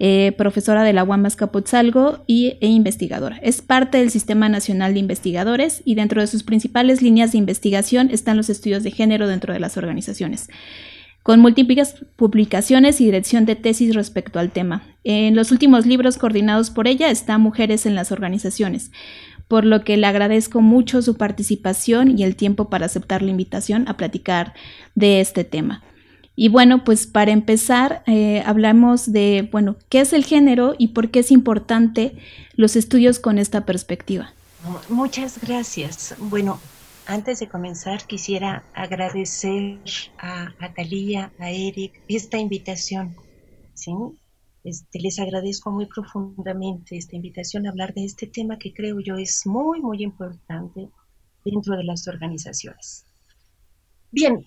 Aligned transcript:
Eh, 0.00 0.34
profesora 0.36 0.82
de 0.82 0.92
la 0.92 1.04
UAM 1.04 1.24
Azcapotzalco 1.24 2.24
y, 2.26 2.58
e 2.60 2.66
investigadora. 2.66 3.38
Es 3.42 3.62
parte 3.62 3.98
del 3.98 4.10
Sistema 4.10 4.50
Nacional 4.50 4.92
de 4.92 5.00
Investigadores 5.00 5.80
y 5.86 5.94
dentro 5.94 6.20
de 6.20 6.26
sus 6.26 6.42
principales 6.42 7.00
líneas 7.00 7.32
de 7.32 7.38
investigación 7.38 8.10
están 8.10 8.36
los 8.36 8.50
estudios 8.50 8.82
de 8.82 8.90
género 8.90 9.28
dentro 9.28 9.54
de 9.54 9.60
las 9.60 9.78
organizaciones 9.78 10.50
con 11.24 11.40
múltiples 11.40 11.96
publicaciones 12.16 13.00
y 13.00 13.06
dirección 13.06 13.46
de 13.46 13.56
tesis 13.56 13.94
respecto 13.94 14.38
al 14.38 14.50
tema. 14.50 14.82
En 15.04 15.34
los 15.34 15.50
últimos 15.50 15.86
libros 15.86 16.18
coordinados 16.18 16.68
por 16.68 16.86
ella 16.86 17.10
está 17.10 17.38
Mujeres 17.38 17.86
en 17.86 17.94
las 17.94 18.12
Organizaciones, 18.12 18.92
por 19.48 19.64
lo 19.64 19.84
que 19.84 19.96
le 19.96 20.06
agradezco 20.06 20.60
mucho 20.60 21.00
su 21.00 21.16
participación 21.16 22.16
y 22.16 22.24
el 22.24 22.36
tiempo 22.36 22.68
para 22.68 22.86
aceptar 22.86 23.22
la 23.22 23.30
invitación 23.30 23.88
a 23.88 23.96
platicar 23.96 24.52
de 24.94 25.22
este 25.22 25.44
tema. 25.44 25.82
Y 26.36 26.50
bueno, 26.50 26.84
pues 26.84 27.06
para 27.06 27.32
empezar, 27.32 28.02
eh, 28.06 28.42
hablamos 28.44 29.10
de, 29.10 29.48
bueno, 29.50 29.76
qué 29.88 30.00
es 30.00 30.12
el 30.12 30.26
género 30.26 30.74
y 30.78 30.88
por 30.88 31.10
qué 31.10 31.20
es 31.20 31.30
importante 31.30 32.18
los 32.54 32.76
estudios 32.76 33.18
con 33.18 33.38
esta 33.38 33.64
perspectiva. 33.64 34.34
Muchas 34.90 35.38
gracias. 35.40 36.14
Bueno, 36.18 36.60
antes 37.06 37.38
de 37.40 37.48
comenzar, 37.48 38.06
quisiera 38.06 38.64
agradecer 38.74 39.80
a, 40.18 40.54
a 40.58 40.74
a 41.38 41.50
Eric, 41.50 42.02
esta 42.08 42.38
invitación. 42.38 43.14
¿sí? 43.74 43.92
Este, 44.64 44.98
les 44.98 45.18
agradezco 45.18 45.70
muy 45.70 45.86
profundamente 45.86 46.96
esta 46.96 47.16
invitación 47.16 47.66
a 47.66 47.70
hablar 47.70 47.92
de 47.92 48.04
este 48.04 48.26
tema 48.26 48.58
que 48.58 48.72
creo 48.72 48.98
yo 49.00 49.16
es 49.16 49.46
muy, 49.46 49.80
muy 49.80 50.02
importante 50.02 50.88
dentro 51.44 51.76
de 51.76 51.84
las 51.84 52.08
organizaciones. 52.08 53.04
Bien, 54.10 54.46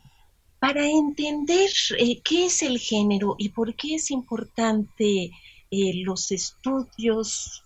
para 0.59 0.89
entender 0.89 1.69
eh, 1.99 2.19
qué 2.21 2.47
es 2.47 2.63
el 2.63 2.79
género 2.79 3.35
y 3.37 3.49
por 3.49 3.75
qué 3.75 3.95
es 3.95 4.09
importante 4.09 5.29
eh, 5.69 6.03
los 6.03 6.31
estudios 6.31 7.63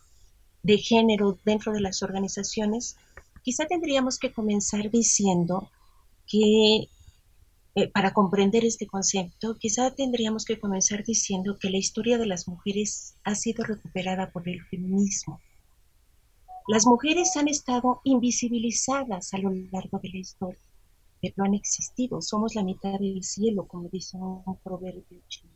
de 0.64 0.78
género 0.78 1.40
dentro 1.46 1.72
de 1.72 1.80
las 1.80 2.04
organizaciones, 2.04 2.98
Quizá 3.44 3.66
tendríamos 3.66 4.20
que 4.20 4.32
comenzar 4.32 4.90
diciendo 4.92 5.70
que 6.28 6.88
eh, 7.74 7.88
para 7.88 8.14
comprender 8.14 8.66
este 8.66 8.86
concepto, 8.86 9.56
quizá 9.58 9.92
tendríamos 9.92 10.44
que 10.44 10.60
comenzar 10.60 11.04
diciendo 11.06 11.58
que 11.58 11.70
la 11.70 11.78
historia 11.78 12.18
de 12.18 12.26
las 12.26 12.48
mujeres 12.48 13.16
ha 13.24 13.34
sido 13.34 13.64
recuperada 13.64 14.30
por 14.32 14.48
el 14.50 14.62
feminismo. 14.66 15.40
Las 16.68 16.86
mujeres 16.86 17.36
han 17.38 17.48
estado 17.48 18.02
invisibilizadas 18.04 19.34
a 19.34 19.38
lo 19.38 19.52
largo 19.72 20.00
de 20.00 20.10
la 20.10 20.18
historia, 20.18 20.62
pero 21.22 21.44
han 21.46 21.54
existido. 21.54 22.22
Somos 22.22 22.56
la 22.56 22.64
mitad 22.64 23.00
del 23.00 23.24
cielo, 23.24 23.66
como 23.66 23.88
dice 23.90 24.18
un 24.18 24.58
proverbio 24.64 25.22
chino. 25.30 25.54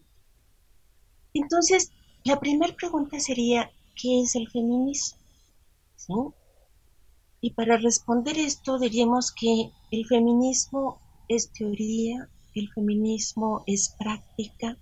Entonces, 1.33 1.91
la 2.23 2.39
primera 2.39 2.73
pregunta 2.73 3.19
sería, 3.19 3.69
¿qué 3.95 4.21
es 4.21 4.35
el 4.35 4.49
feminismo? 4.49 5.19
¿Sí? 5.97 6.13
Y 7.45 7.51
para 7.51 7.77
responder 7.77 8.39
esto 8.39 8.79
diríamos 8.79 9.31
que 9.31 9.69
el 9.91 10.07
feminismo 10.07 10.99
es 11.27 11.51
teoría, 11.51 12.27
el 12.55 12.71
feminismo 12.73 13.63
es 13.67 13.89
práctica, 13.99 14.79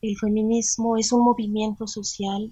el 0.00 0.16
feminismo 0.16 0.96
es 0.96 1.12
un 1.12 1.22
movimiento 1.22 1.86
social, 1.86 2.50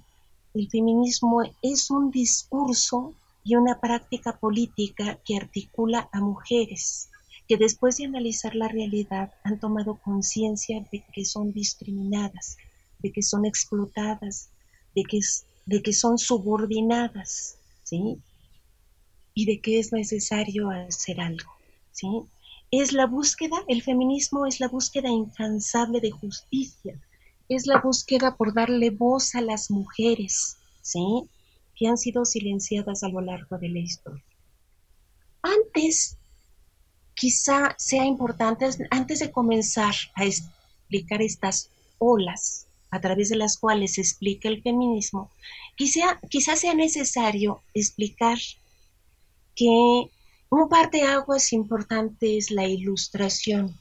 el 0.53 0.69
feminismo 0.69 1.41
es 1.63 1.91
un 1.91 2.11
discurso 2.11 3.15
y 3.43 3.57
una 3.57 3.81
práctica 3.81 4.39
política 4.39 5.19
que 5.25 5.39
articula 5.39 6.11
a 6.13 6.21
mujeres 6.21 7.09
que 7.49 7.57
después 7.57 7.97
de 7.97 8.05
analizar 8.05 8.55
la 8.55 8.69
realidad 8.69 9.33
han 9.43 9.59
tomado 9.59 9.99
conciencia 10.05 10.87
de 10.93 11.03
que 11.15 11.25
son 11.25 11.55
discriminadas, 11.55 12.59
de 12.99 13.11
que 13.11 13.23
son 13.23 13.47
explotadas, 13.47 14.51
de 14.95 15.03
que, 15.05 15.21
de 15.65 15.83
que 15.83 15.95
son 15.95 16.19
subordinadas, 16.19 17.57
¿sí? 17.85 18.21
Y 19.35 19.47
de 19.47 19.61
que 19.61 19.79
es 19.79 19.93
necesario 19.93 20.71
hacer 20.71 21.21
algo, 21.21 21.51
¿sí? 21.93 22.09
Es 22.71 22.93
la 22.93 23.07
búsqueda, 23.07 23.57
el 23.69 23.83
feminismo 23.83 24.47
es 24.47 24.61
la 24.61 24.69
búsqueda 24.69 25.09
incansable 25.09 26.01
de 26.01 26.11
justicia, 26.11 27.01
es 27.49 27.67
la 27.67 27.81
búsqueda 27.81 28.37
por 28.37 28.55
darle 28.55 28.91
voz 28.91 29.35
a 29.35 29.41
las 29.41 29.71
mujeres, 29.71 30.57
¿sí? 30.83 31.25
Que 31.75 31.89
han 31.89 31.99
sido 31.99 32.25
silenciadas 32.25 33.03
a 33.03 33.09
lo 33.09 33.21
largo 33.21 33.59
de 33.59 33.69
la 33.69 33.81
historia. 33.81 34.23
Antes, 35.43 36.17
quizá 37.15 37.75
sea 37.79 38.05
importante, 38.05 38.69
antes 38.91 39.19
de 39.19 39.31
comenzar 39.31 39.95
a 40.15 40.25
explicar 40.25 41.23
estas 41.23 41.71
olas 41.99 42.67
a 42.91 43.01
través 43.01 43.29
de 43.31 43.37
las 43.37 43.59
cuales 43.59 43.95
se 43.95 44.01
explica 44.01 44.49
el 44.49 44.63
feminismo, 44.63 45.31
quizá, 45.77 46.21
quizá 46.29 46.57
sea 46.57 46.75
necesario 46.75 47.63
explicar 47.75 48.39
que 49.55 50.11
un 50.51 50.69
par 50.69 50.91
de 50.91 51.03
aguas 51.03 51.53
importante 51.53 52.37
es 52.37 52.51
la 52.51 52.67
ilustración. 52.67 53.79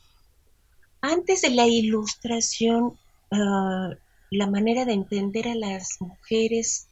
Antes 1.01 1.41
de 1.41 1.49
la 1.51 1.67
ilustración, 1.67 2.93
ah, 3.31 3.89
la 4.31 4.47
manera 4.47 4.85
de 4.85 4.93
entender 4.93 5.47
a 5.47 5.55
las 5.55 5.97
mujeres 5.99 6.87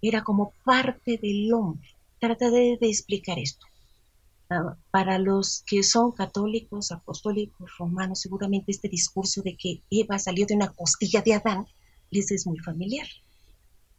era 0.00 0.22
como 0.22 0.52
parte 0.64 1.18
del 1.18 1.52
hombre. 1.52 1.88
Trataré 2.20 2.78
de, 2.80 2.88
explicar 2.88 3.38
esto. 3.38 3.66
Ah, 4.50 4.76
para 4.90 5.18
los 5.18 5.64
que 5.66 5.82
son 5.82 6.12
católicos, 6.12 6.92
apostólicos, 6.92 7.70
romanos, 7.78 8.20
seguramente 8.20 8.70
este 8.70 8.88
discurso 8.88 9.42
de 9.42 9.56
que 9.56 9.82
Eva 9.90 10.18
salió 10.18 10.46
de 10.46 10.54
una 10.54 10.68
costilla 10.68 11.22
de 11.22 11.34
Adán 11.34 11.66
les 12.10 12.30
es 12.30 12.46
muy 12.46 12.58
familiar. 12.58 13.06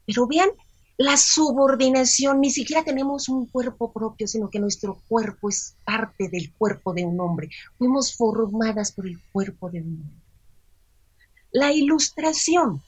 Pero 0.06 0.28
vean 0.28 0.50
la 1.00 1.16
subordinación, 1.16 2.42
ni 2.42 2.50
siquiera 2.50 2.84
tenemos 2.84 3.30
un 3.30 3.46
cuerpo 3.46 3.94
propio, 3.94 4.28
sino 4.28 4.50
que 4.50 4.60
nuestro 4.60 5.02
cuerpo 5.08 5.48
es 5.48 5.78
parte 5.86 6.28
del 6.28 6.54
cuerpo 6.54 6.94
de 6.94 7.06
un 7.06 7.18
hombre. 7.22 7.50
Fuimos 7.78 8.14
formadas 8.18 8.92
por 8.92 9.08
el 9.08 9.18
cuerpo 9.32 9.70
de 9.70 9.80
un 9.80 9.94
hombre. 9.94 10.26
La 11.54 11.72
ilustración, 11.72 12.84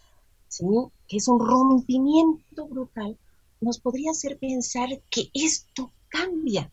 ¿sí? 0.49 0.65
que 1.07 1.17
es 1.17 1.29
un 1.29 1.39
rompimiento 1.39 2.67
brutal, 2.67 3.17
nos 3.61 3.79
podría 3.79 4.11
hacer 4.11 4.37
pensar 4.37 4.89
que 5.09 5.29
esto 5.33 5.93
cambia. 6.09 6.69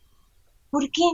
¿Por 0.70 0.90
qué? 0.90 1.08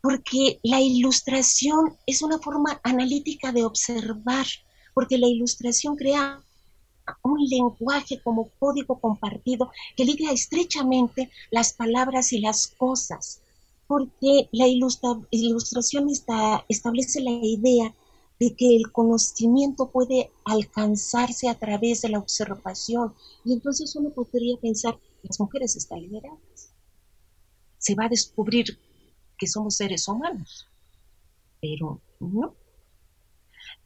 Porque 0.00 0.58
la 0.62 0.80
ilustración 0.80 1.98
es 2.06 2.22
una 2.22 2.38
forma 2.38 2.80
analítica 2.82 3.52
de 3.52 3.66
observar, 3.66 4.46
porque 4.94 5.18
la 5.18 5.26
ilustración 5.26 5.96
crea 5.96 6.42
un 7.22 7.44
lenguaje 7.46 8.20
como 8.22 8.50
código 8.58 9.00
compartido 9.00 9.70
que 9.96 10.04
liga 10.04 10.32
estrechamente 10.32 11.30
las 11.50 11.72
palabras 11.72 12.32
y 12.32 12.40
las 12.40 12.66
cosas, 12.66 13.42
porque 13.86 14.48
la 14.52 14.66
ilustración 14.66 16.08
establece 16.68 17.20
la 17.20 17.30
idea 17.30 17.94
de 18.40 18.56
que 18.56 18.74
el 18.74 18.90
conocimiento 18.90 19.90
puede 19.90 20.30
alcanzarse 20.46 21.48
a 21.48 21.58
través 21.58 22.00
de 22.00 22.08
la 22.08 22.18
observación. 22.18 23.14
Y 23.44 23.52
entonces 23.52 23.94
uno 23.96 24.10
podría 24.10 24.56
pensar, 24.56 24.98
las 25.22 25.38
mujeres 25.38 25.76
están 25.76 26.00
liberadas. 26.00 26.72
Se 27.76 27.94
va 27.94 28.06
a 28.06 28.08
descubrir 28.08 28.78
que 29.36 29.46
somos 29.46 29.76
seres 29.76 30.08
humanos. 30.08 30.66
Pero 31.60 32.00
no. 32.18 32.54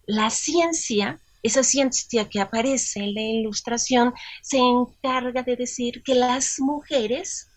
La 0.06 0.30
ciencia, 0.30 1.20
esa 1.44 1.62
ciencia 1.62 2.29
que 2.29 2.41
aparece 2.41 2.99
en 2.99 3.14
la 3.14 3.20
ilustración, 3.20 4.12
se 4.43 4.58
encarga 4.58 5.44
de 5.44 5.55
decir 5.55 6.02
que 6.02 6.17
las 6.17 6.58
mujeres 6.58 7.49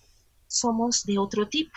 somos 0.47 1.03
de 1.05 1.17
otro 1.17 1.49
tipo 1.49 1.71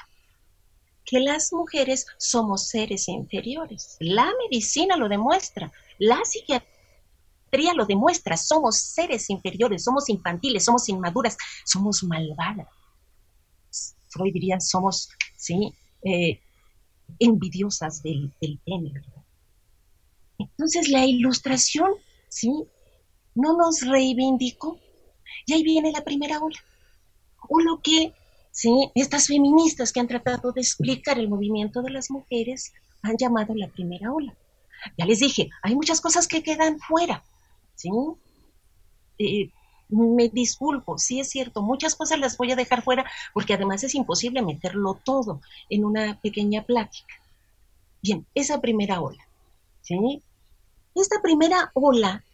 que 1.10 1.18
las 1.18 1.52
mujeres 1.52 2.06
somos 2.18 2.68
seres 2.68 3.08
inferiores. 3.08 3.96
La 3.98 4.30
medicina 4.44 4.96
lo 4.96 5.08
demuestra, 5.08 5.72
la 5.98 6.20
psiquiatría 6.24 7.74
lo 7.74 7.84
demuestra, 7.84 8.36
somos 8.36 8.76
seres 8.76 9.28
inferiores, 9.28 9.82
somos 9.82 10.08
infantiles, 10.08 10.64
somos 10.64 10.88
inmaduras, 10.88 11.36
somos 11.64 12.04
malvadas. 12.04 12.68
Freud 14.08 14.32
diría, 14.32 14.60
somos, 14.60 15.08
sí, 15.36 15.74
eh, 16.04 16.40
envidiosas 17.18 18.02
del, 18.04 18.32
del 18.40 18.60
Entonces 20.50 20.88
la 20.88 21.04
ilustración, 21.04 21.90
sí, 22.28 22.50
no 23.34 23.56
nos 23.56 23.86
reivindicó. 23.86 24.78
Y 25.46 25.54
ahí 25.54 25.62
viene 25.62 25.92
la 25.92 26.02
primera 26.02 26.38
ola. 26.40 26.58
O 27.48 27.60
lo 27.60 27.80
que 27.80 28.12
¿sí? 28.50 28.90
Estas 28.94 29.26
feministas 29.26 29.92
que 29.92 30.00
han 30.00 30.08
tratado 30.08 30.52
de 30.52 30.60
explicar 30.60 31.18
el 31.18 31.28
movimiento 31.28 31.82
de 31.82 31.90
las 31.90 32.10
mujeres 32.10 32.72
han 33.02 33.16
llamado 33.16 33.54
la 33.54 33.68
primera 33.68 34.12
ola. 34.12 34.36
Ya 34.98 35.06
les 35.06 35.20
dije, 35.20 35.50
hay 35.62 35.74
muchas 35.74 36.00
cosas 36.00 36.26
que 36.26 36.42
quedan 36.42 36.78
fuera, 36.78 37.22
¿sí? 37.74 37.90
Eh, 39.18 39.50
me 39.88 40.28
disculpo, 40.28 40.98
sí 40.98 41.20
es 41.20 41.30
cierto, 41.30 41.62
muchas 41.62 41.94
cosas 41.94 42.18
las 42.18 42.36
voy 42.36 42.52
a 42.52 42.56
dejar 42.56 42.82
fuera 42.82 43.04
porque 43.34 43.54
además 43.54 43.82
es 43.82 43.94
imposible 43.94 44.40
meterlo 44.40 45.00
todo 45.04 45.40
en 45.68 45.84
una 45.84 46.20
pequeña 46.20 46.62
plática. 46.64 47.14
Bien, 48.02 48.26
esa 48.34 48.60
primera 48.60 49.00
ola, 49.00 49.26
¿sí? 49.82 50.22
Esta 50.94 51.20
primera 51.22 51.70
ola 51.74 52.24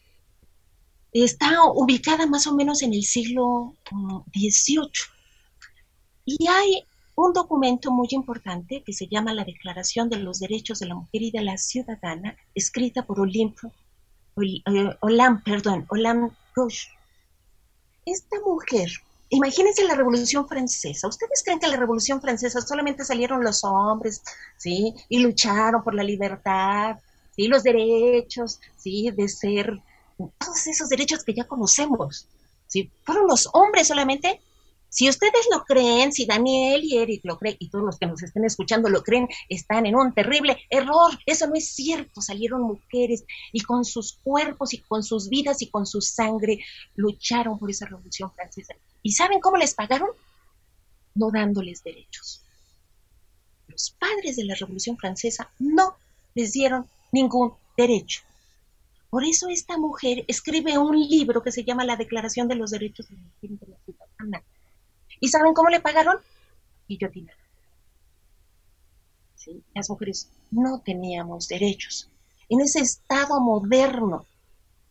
está 1.12 1.64
ubicada 1.72 2.26
más 2.26 2.46
o 2.46 2.54
menos 2.54 2.82
en 2.82 2.92
el 2.92 3.02
siglo 3.02 3.74
XVIII. 4.34 4.90
Y 6.24 6.46
hay 6.48 6.84
un 7.14 7.32
documento 7.32 7.90
muy 7.90 8.08
importante 8.10 8.82
que 8.84 8.92
se 8.92 9.08
llama 9.08 9.32
la 9.32 9.44
Declaración 9.44 10.10
de 10.10 10.18
los 10.18 10.40
Derechos 10.40 10.80
de 10.80 10.86
la 10.86 10.94
Mujer 10.94 11.22
y 11.22 11.30
de 11.30 11.42
la 11.42 11.56
Ciudadana, 11.56 12.36
escrita 12.54 13.06
por 13.06 13.20
Olympe, 13.20 13.68
eh, 14.36 14.96
Olam, 15.00 15.42
perdón, 15.42 15.86
Olam 15.88 16.30
Roche. 16.54 16.88
Esta 18.04 18.36
mujer, 18.44 18.90
imagínense 19.30 19.84
la 19.84 19.94
Revolución 19.94 20.46
Francesa. 20.46 21.08
¿Ustedes 21.08 21.42
creen 21.42 21.58
que 21.58 21.66
en 21.66 21.72
la 21.72 21.78
Revolución 21.78 22.20
Francesa 22.20 22.60
solamente 22.60 23.04
salieron 23.04 23.42
los 23.42 23.64
hombres, 23.64 24.22
sí, 24.58 24.94
y 25.08 25.20
lucharon 25.20 25.82
por 25.82 25.94
la 25.94 26.02
libertad, 26.02 26.98
sí, 27.36 27.48
los 27.48 27.62
derechos, 27.62 28.60
sí, 28.76 29.10
de 29.10 29.28
ser, 29.28 29.80
todos 30.16 30.66
esos 30.66 30.88
derechos 30.88 31.22
que 31.22 31.34
ya 31.34 31.44
conocemos, 31.44 32.26
sí, 32.66 32.90
fueron 33.04 33.28
los 33.28 33.48
hombres 33.52 33.86
solamente 33.88 34.40
si 34.96 35.08
ustedes 35.08 35.46
lo 35.52 35.64
creen, 35.64 36.10
si 36.10 36.24
Daniel 36.24 36.82
y 36.82 36.96
Eric 36.96 37.20
lo 37.24 37.38
creen, 37.38 37.56
y 37.58 37.68
todos 37.68 37.84
los 37.84 37.98
que 37.98 38.06
nos 38.06 38.22
estén 38.22 38.44
escuchando 38.44 38.88
lo 38.88 39.02
creen, 39.02 39.28
están 39.48 39.84
en 39.84 39.94
un 39.94 40.14
terrible 40.14 40.56
error. 40.70 41.10
Eso 41.26 41.46
no 41.46 41.54
es 41.54 41.68
cierto. 41.68 42.22
Salieron 42.22 42.62
mujeres 42.62 43.24
y 43.52 43.60
con 43.60 43.84
sus 43.84 44.14
cuerpos 44.22 44.72
y 44.72 44.78
con 44.78 45.02
sus 45.02 45.28
vidas 45.28 45.60
y 45.60 45.68
con 45.68 45.86
su 45.86 46.00
sangre 46.00 46.60
lucharon 46.94 47.58
por 47.58 47.70
esa 47.70 47.84
revolución 47.84 48.32
francesa. 48.32 48.74
¿Y 49.02 49.12
saben 49.12 49.40
cómo 49.40 49.58
les 49.58 49.74
pagaron? 49.74 50.08
No 51.14 51.30
dándoles 51.30 51.82
derechos. 51.82 52.42
Los 53.68 53.90
padres 53.90 54.36
de 54.36 54.44
la 54.44 54.54
revolución 54.54 54.96
francesa 54.96 55.50
no 55.58 55.96
les 56.34 56.52
dieron 56.52 56.86
ningún 57.16 57.54
derecho. 57.76 58.22
Por 59.10 59.24
eso 59.24 59.48
esta 59.48 59.78
mujer 59.78 60.24
escribe 60.28 60.76
un 60.76 60.94
libro 60.96 61.42
que 61.42 61.52
se 61.52 61.64
llama 61.64 61.84
La 61.84 61.96
Declaración 61.96 62.48
de 62.48 62.56
los 62.56 62.70
Derechos 62.70 63.08
de 63.08 63.16
la 63.16 63.78
Ciudadana 63.84 64.42
¿Y 65.20 65.28
saben 65.28 65.54
cómo 65.54 65.70
le 65.70 65.80
pagaron? 65.80 66.16
Guillotina. 66.88 67.32
Las 69.74 69.88
mujeres 69.88 70.28
no 70.50 70.80
teníamos 70.80 71.48
derechos. 71.48 72.10
En 72.48 72.60
ese 72.60 72.80
estado 72.80 73.40
moderno, 73.40 74.26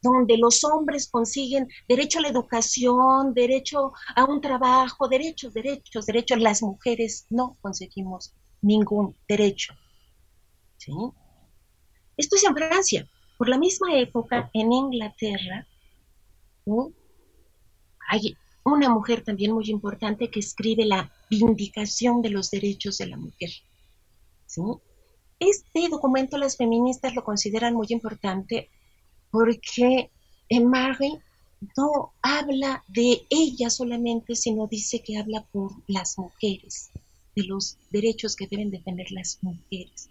donde 0.02 0.38
los 0.38 0.64
hombres 0.64 1.10
consiguen 1.10 1.68
derecho 1.88 2.20
a 2.20 2.22
la 2.24 2.30
educación, 2.30 3.34
derecho 3.34 3.94
a 4.16 4.24
un 4.26 4.40
trabajo, 4.40 5.08
derechos, 5.08 5.54
derechos, 5.54 6.06
derechos, 6.06 6.40
las 6.40 6.62
mujeres 6.62 7.26
no 7.30 7.58
conseguimos 7.62 8.34
ningún 8.62 9.16
derecho. 9.28 9.74
¿Sí? 10.78 10.94
Esto 12.18 12.36
es 12.36 12.44
en 12.44 12.56
Francia. 12.56 13.08
Por 13.38 13.50
la 13.50 13.58
misma 13.58 13.98
época, 14.00 14.50
en 14.54 14.72
Inglaterra, 14.72 15.68
hay 18.10 18.38
una 18.64 18.90
mujer 18.90 19.24
también 19.24 19.52
muy 19.52 19.70
importante 19.70 20.32
que 20.32 20.40
escribe 20.40 20.86
la 20.86 21.12
vindicación 21.30 22.22
de 22.22 22.30
los 22.30 22.50
derechos 22.50 22.98
de 22.98 23.08
la 23.08 23.18
mujer. 23.18 23.50
Este 25.40 25.90
documento 25.90 26.38
las 26.38 26.56
feministas 26.56 27.14
lo 27.14 27.24
consideran 27.24 27.74
muy 27.74 27.88
importante 27.90 28.70
porque 29.32 30.10
Marie 30.50 31.22
no 31.78 32.14
habla 32.22 32.84
de 32.88 33.26
ella 33.30 33.70
solamente, 33.70 34.36
sino 34.36 34.68
dice 34.68 35.02
que 35.04 35.18
habla 35.18 35.46
por 35.52 35.72
las 35.88 36.18
mujeres, 36.18 36.92
de 37.36 37.44
los 37.44 37.78
derechos 37.92 38.36
que 38.36 38.48
deben 38.48 38.72
de 38.72 38.80
tener 38.80 39.12
las 39.12 39.40
mujeres. 39.42 40.10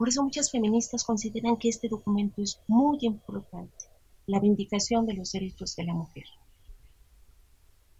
Por 0.00 0.08
eso 0.08 0.22
muchas 0.22 0.50
feministas 0.50 1.04
consideran 1.04 1.58
que 1.58 1.68
este 1.68 1.86
documento 1.86 2.40
es 2.40 2.58
muy 2.66 2.96
importante, 3.02 3.84
la 4.26 4.40
vindicación 4.40 5.04
de 5.04 5.12
los 5.12 5.32
derechos 5.32 5.76
de 5.76 5.84
la 5.84 5.92
mujer. 5.92 6.24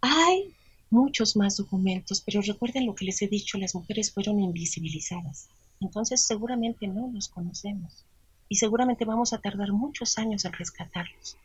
Hay 0.01 0.51
muchos 0.89 1.35
más 1.35 1.57
documentos, 1.57 2.19
pero 2.21 2.41
recuerden 2.41 2.87
lo 2.87 2.95
que 2.95 3.05
les 3.05 3.21
he 3.21 3.27
dicho, 3.27 3.59
las 3.59 3.75
mujeres 3.75 4.11
fueron 4.11 4.39
invisibilizadas. 4.39 5.47
Entonces 5.79 6.21
seguramente 6.21 6.87
no 6.87 7.11
los 7.13 7.27
conocemos 7.27 8.03
y 8.49 8.55
seguramente 8.55 9.05
vamos 9.05 9.31
a 9.31 9.37
tardar 9.37 9.71
muchos 9.71 10.17
años 10.17 10.43
en 10.45 10.53
rescatarlos. 10.53 11.37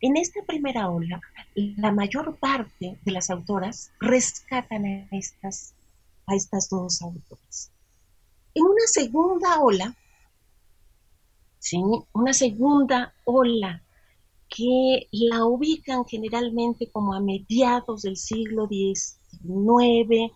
En 0.00 0.16
esta 0.16 0.40
primera 0.46 0.88
ola, 0.88 1.20
la 1.54 1.92
mayor 1.92 2.38
parte 2.38 2.98
de 3.04 3.12
las 3.12 3.28
autoras 3.28 3.90
rescatan 4.00 4.86
a 4.86 5.08
estas, 5.10 5.74
a 6.26 6.34
estas 6.34 6.70
dos 6.70 7.02
autoras. 7.02 7.75
En 8.56 8.64
una 8.64 8.86
segunda 8.86 9.60
ola, 9.60 9.94
¿sí? 11.58 11.76
una 12.14 12.32
segunda 12.32 13.12
ola 13.24 13.82
que 14.48 15.08
la 15.10 15.44
ubican 15.44 16.06
generalmente 16.06 16.90
como 16.90 17.12
a 17.12 17.20
mediados 17.20 18.00
del 18.00 18.16
siglo 18.16 18.66
XIX 18.66 20.32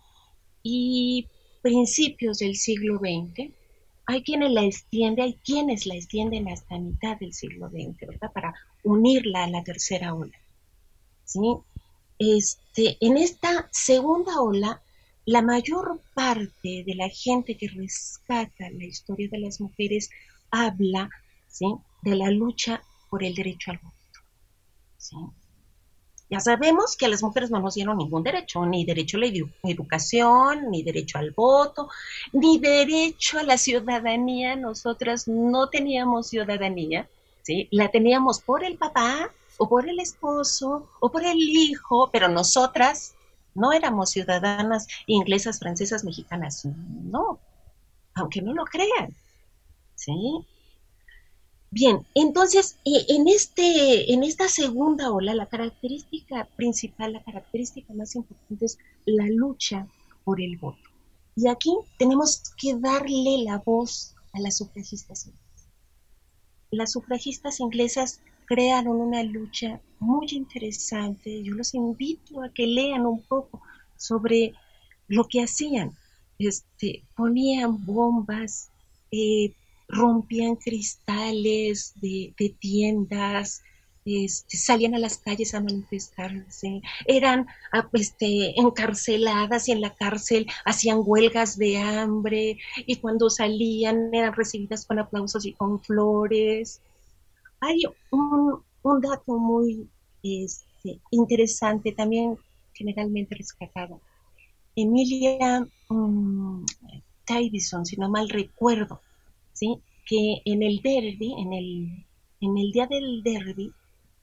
y 0.61 1.27
principios 1.63 2.37
del 2.37 2.55
siglo 2.55 2.99
XX. 2.99 3.51
Hay 4.05 4.21
quienes 4.21 4.51
la 4.51 4.65
extienden, 4.65 5.25
hay 5.25 5.33
quienes 5.43 5.87
la 5.87 5.95
extienden 5.95 6.47
hasta 6.47 6.77
mitad 6.77 7.17
del 7.17 7.33
siglo 7.33 7.69
XX, 7.69 8.07
¿verdad? 8.07 8.31
Para 8.31 8.53
unirla 8.83 9.45
a 9.45 9.49
la 9.49 9.63
tercera 9.63 10.13
ola. 10.13 10.37
¿sí? 11.25 11.39
Este, 12.19 12.97
en 13.01 13.17
esta 13.17 13.67
segunda 13.71 14.39
ola, 14.41 14.83
la 15.31 15.41
mayor 15.41 16.01
parte 16.13 16.83
de 16.85 16.93
la 16.93 17.07
gente 17.07 17.55
que 17.55 17.69
rescata 17.69 18.69
la 18.69 18.83
historia 18.83 19.29
de 19.31 19.39
las 19.39 19.61
mujeres 19.61 20.09
habla 20.51 21.09
¿sí? 21.47 21.73
de 22.01 22.15
la 22.17 22.29
lucha 22.29 22.83
por 23.09 23.23
el 23.23 23.33
derecho 23.33 23.71
al 23.71 23.77
voto. 23.77 23.95
Ya 26.29 26.41
sabemos 26.41 26.97
que 26.97 27.05
a 27.05 27.09
las 27.09 27.23
mujeres 27.23 27.49
no 27.49 27.61
nos 27.61 27.75
dieron 27.75 27.97
ningún 27.97 28.23
derecho, 28.23 28.65
ni 28.65 28.83
derecho 28.83 29.15
a 29.15 29.21
la 29.21 29.27
educación, 29.63 30.69
ni 30.69 30.83
derecho 30.83 31.17
al 31.17 31.31
voto, 31.31 31.89
ni 32.33 32.59
derecho 32.59 33.39
a 33.39 33.43
la 33.43 33.57
ciudadanía. 33.57 34.57
Nosotras 34.57 35.29
no 35.29 35.69
teníamos 35.69 36.27
ciudadanía, 36.27 37.07
¿sí? 37.41 37.69
La 37.71 37.89
teníamos 37.89 38.41
por 38.41 38.65
el 38.65 38.77
papá, 38.77 39.31
o 39.57 39.69
por 39.69 39.87
el 39.87 39.99
esposo, 40.01 40.89
o 40.99 41.09
por 41.09 41.23
el 41.23 41.39
hijo, 41.39 42.09
pero 42.11 42.27
nosotras 42.27 43.13
No 43.53 43.73
éramos 43.73 44.11
ciudadanas 44.11 44.87
inglesas, 45.07 45.59
francesas, 45.59 46.03
mexicanas, 46.03 46.65
no, 46.65 47.39
aunque 48.13 48.41
no 48.41 48.53
lo 48.53 48.65
crean. 48.65 49.15
¿Sí? 49.95 50.45
Bien, 51.73 52.05
entonces, 52.15 52.77
eh, 52.83 53.05
en, 53.07 53.29
este, 53.29 54.11
en 54.11 54.23
esta 54.23 54.49
segunda 54.49 55.09
ola, 55.11 55.33
la 55.33 55.45
característica 55.45 56.45
principal, 56.57 57.13
la 57.13 57.23
característica 57.23 57.93
más 57.93 58.15
importante 58.15 58.65
es 58.65 58.77
la 59.05 59.25
lucha 59.27 59.87
por 60.25 60.41
el 60.41 60.57
voto. 60.57 60.81
Y 61.37 61.47
aquí 61.47 61.73
tenemos 61.97 62.43
que 62.57 62.75
darle 62.75 63.43
la 63.45 63.59
voz 63.59 64.15
a 64.33 64.41
las 64.41 64.57
sufragistas 64.57 65.27
inglesas. 65.27 65.67
Las 66.71 66.91
sufragistas 66.91 67.61
inglesas 67.61 68.19
crearon 68.51 68.97
una 68.99 69.23
lucha 69.23 69.79
muy 69.99 70.27
interesante. 70.31 71.41
Yo 71.41 71.53
los 71.53 71.73
invito 71.73 72.43
a 72.43 72.49
que 72.49 72.67
lean 72.67 73.05
un 73.05 73.21
poco 73.21 73.61
sobre 73.95 74.51
lo 75.07 75.23
que 75.23 75.41
hacían. 75.41 75.93
Este, 76.37 77.01
ponían 77.15 77.85
bombas, 77.85 78.69
eh, 79.09 79.53
rompían 79.87 80.57
cristales 80.57 81.93
de, 82.01 82.33
tiendas, 82.59 83.61
este, 84.03 84.57
salían 84.57 84.95
a 84.95 84.99
las 84.99 85.19
calles 85.19 85.53
a 85.55 85.61
manifestarse, 85.61 86.81
eran 87.05 87.47
ah, 87.71 87.87
este, 87.93 88.59
encarceladas 88.59 89.69
y 89.69 89.71
en 89.71 89.79
la 89.79 89.95
cárcel 89.95 90.45
hacían 90.65 91.03
huelgas 91.05 91.57
de 91.57 91.77
hambre 91.77 92.57
y 92.85 92.97
cuando 92.97 93.29
salían 93.29 94.13
eran 94.13 94.33
recibidas 94.33 94.85
con 94.85 94.99
aplausos 94.99 95.45
y 95.45 95.53
con 95.53 95.79
flores. 95.79 96.81
Hay 97.61 97.81
un, 98.11 99.01
dato 99.01 99.37
muy 99.37 99.87
este, 100.23 100.99
interesante, 101.11 101.91
también 101.91 102.37
generalmente 102.73 103.35
rescatado. 103.35 104.01
Emilia 104.75 105.67
um, 105.89 106.65
si 107.83 107.95
no 107.97 108.09
mal 108.09 108.27
recuerdo, 108.29 109.01
¿sí? 109.53 109.79
que 110.05 110.41
en 110.43 110.63
el 110.63 110.81
derby, 110.81 111.33
en 111.37 111.53
el, 111.53 112.05
en 112.41 112.57
el 112.57 112.71
día 112.71 112.87
del 112.87 113.23
derby, 113.23 113.71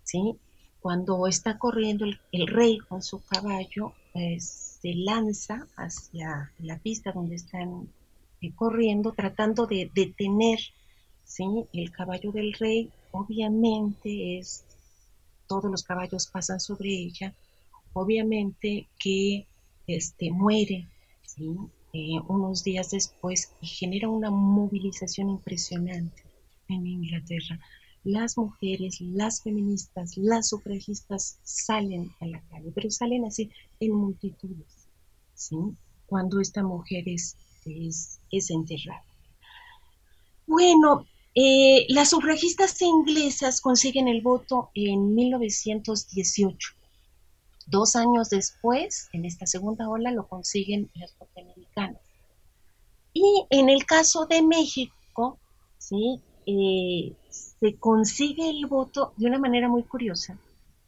¿sí? 0.02 0.36
cuando 0.80 1.26
está 1.26 1.58
corriendo 1.58 2.04
el, 2.32 2.46
rey 2.46 2.78
con 2.78 3.02
su 3.02 3.22
caballo, 3.24 3.94
pues, 4.12 4.78
se 4.82 4.94
lanza 4.94 5.66
hacia 5.76 6.52
la 6.58 6.78
pista 6.78 7.12
donde 7.12 7.36
están 7.36 7.88
eh, 8.40 8.52
corriendo, 8.54 9.12
tratando 9.12 9.66
de 9.66 9.90
detener 9.94 10.58
¿sí? 11.28 11.44
el 11.72 11.92
caballo 11.92 12.32
del 12.32 12.52
rey. 12.54 12.90
Obviamente 13.12 14.38
es, 14.38 14.64
todos 15.46 15.70
los 15.70 15.84
caballos 15.84 16.26
pasan 16.26 16.58
sobre 16.58 16.90
ella, 16.90 17.32
obviamente 17.92 18.88
que 18.98 19.46
este, 19.86 20.32
muere, 20.32 20.88
¿sí? 21.24 21.56
Eh, 21.94 22.20
unos 22.28 22.64
días 22.64 22.90
después 22.90 23.54
y 23.62 23.66
genera 23.66 24.10
una 24.10 24.30
movilización 24.30 25.30
impresionante 25.30 26.22
en 26.68 26.86
Inglaterra. 26.86 27.58
Las 28.04 28.36
mujeres, 28.36 29.00
las 29.00 29.42
feministas, 29.42 30.16
las 30.16 30.48
sufragistas 30.48 31.38
salen 31.42 32.10
a 32.20 32.26
la 32.26 32.40
calle, 32.48 32.72
pero 32.74 32.90
salen 32.90 33.24
así 33.24 33.50
en 33.80 33.92
multitudes, 33.94 34.88
¿sí? 35.34 35.56
Cuando 36.06 36.40
esta 36.40 36.62
mujer 36.62 37.04
es, 37.06 37.36
es, 37.64 38.50
enterrada. 38.50 39.04
Bueno, 40.46 41.06
eh, 41.34 41.86
las 41.88 42.10
sufragistas 42.10 42.80
inglesas 42.82 43.60
consiguen 43.60 44.08
el 44.08 44.22
voto 44.22 44.70
en 44.74 45.14
1918. 45.14 46.70
Dos 47.66 47.96
años 47.96 48.30
después, 48.30 49.08
en 49.12 49.24
esta 49.24 49.46
segunda 49.46 49.88
ola, 49.88 50.10
lo 50.10 50.26
consiguen 50.26 50.90
las 50.94 51.14
norteamericanas. 51.20 52.00
Y 53.12 53.44
en 53.50 53.68
el 53.68 53.84
caso 53.84 54.26
de 54.26 54.42
México, 54.42 55.38
¿sí? 55.76 56.20
Eh, 56.46 57.12
se 57.28 57.74
consigue 57.76 58.48
el 58.48 58.66
voto 58.66 59.12
de 59.16 59.26
una 59.26 59.38
manera 59.38 59.68
muy 59.68 59.82
curiosa. 59.82 60.38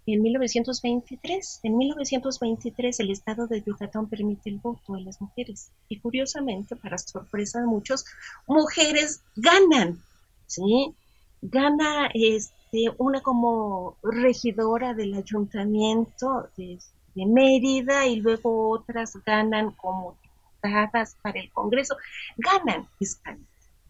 En 0.07 0.23
1923, 0.23 1.61
en 1.63 1.77
1923 1.77 3.01
el 3.01 3.11
estado 3.11 3.47
de 3.47 3.63
Yucatán 3.63 4.09
permite 4.09 4.49
el 4.49 4.59
voto 4.59 4.95
a 4.95 5.01
las 5.01 5.21
mujeres. 5.21 5.71
Y 5.89 6.01
curiosamente, 6.01 6.77
para 6.77 6.99
sorpresa 6.99 7.61
de 7.61 7.67
muchos, 7.67 8.07
mujeres 8.47 9.21
ganan, 9.37 10.03
¿sí? 10.51 10.95
Gana 11.43 12.11
este, 12.13 12.93
una 12.99 13.21
como 13.23 13.97
regidora 14.03 14.93
del 14.95 15.15
ayuntamiento 15.15 16.49
de, 16.57 16.79
Mérida 17.15 18.07
y 18.07 18.17
luego 18.17 18.71
otras 18.71 19.13
ganan 19.27 19.73
como 19.73 20.17
diputadas 20.23 21.17
para 21.21 21.39
el 21.39 21.51
Congreso, 21.53 21.95
ganan 22.39 22.89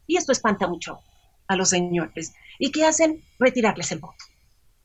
Y 0.09 0.17
esto 0.17 0.33
espanta 0.33 0.67
mucho 0.67 0.99
a 1.47 1.55
los 1.55 1.69
señores. 1.69 2.35
¿Y 2.59 2.73
qué 2.73 2.87
hacen? 2.87 3.23
Retirarles 3.39 3.93
el 3.93 4.01
voto. 4.01 4.25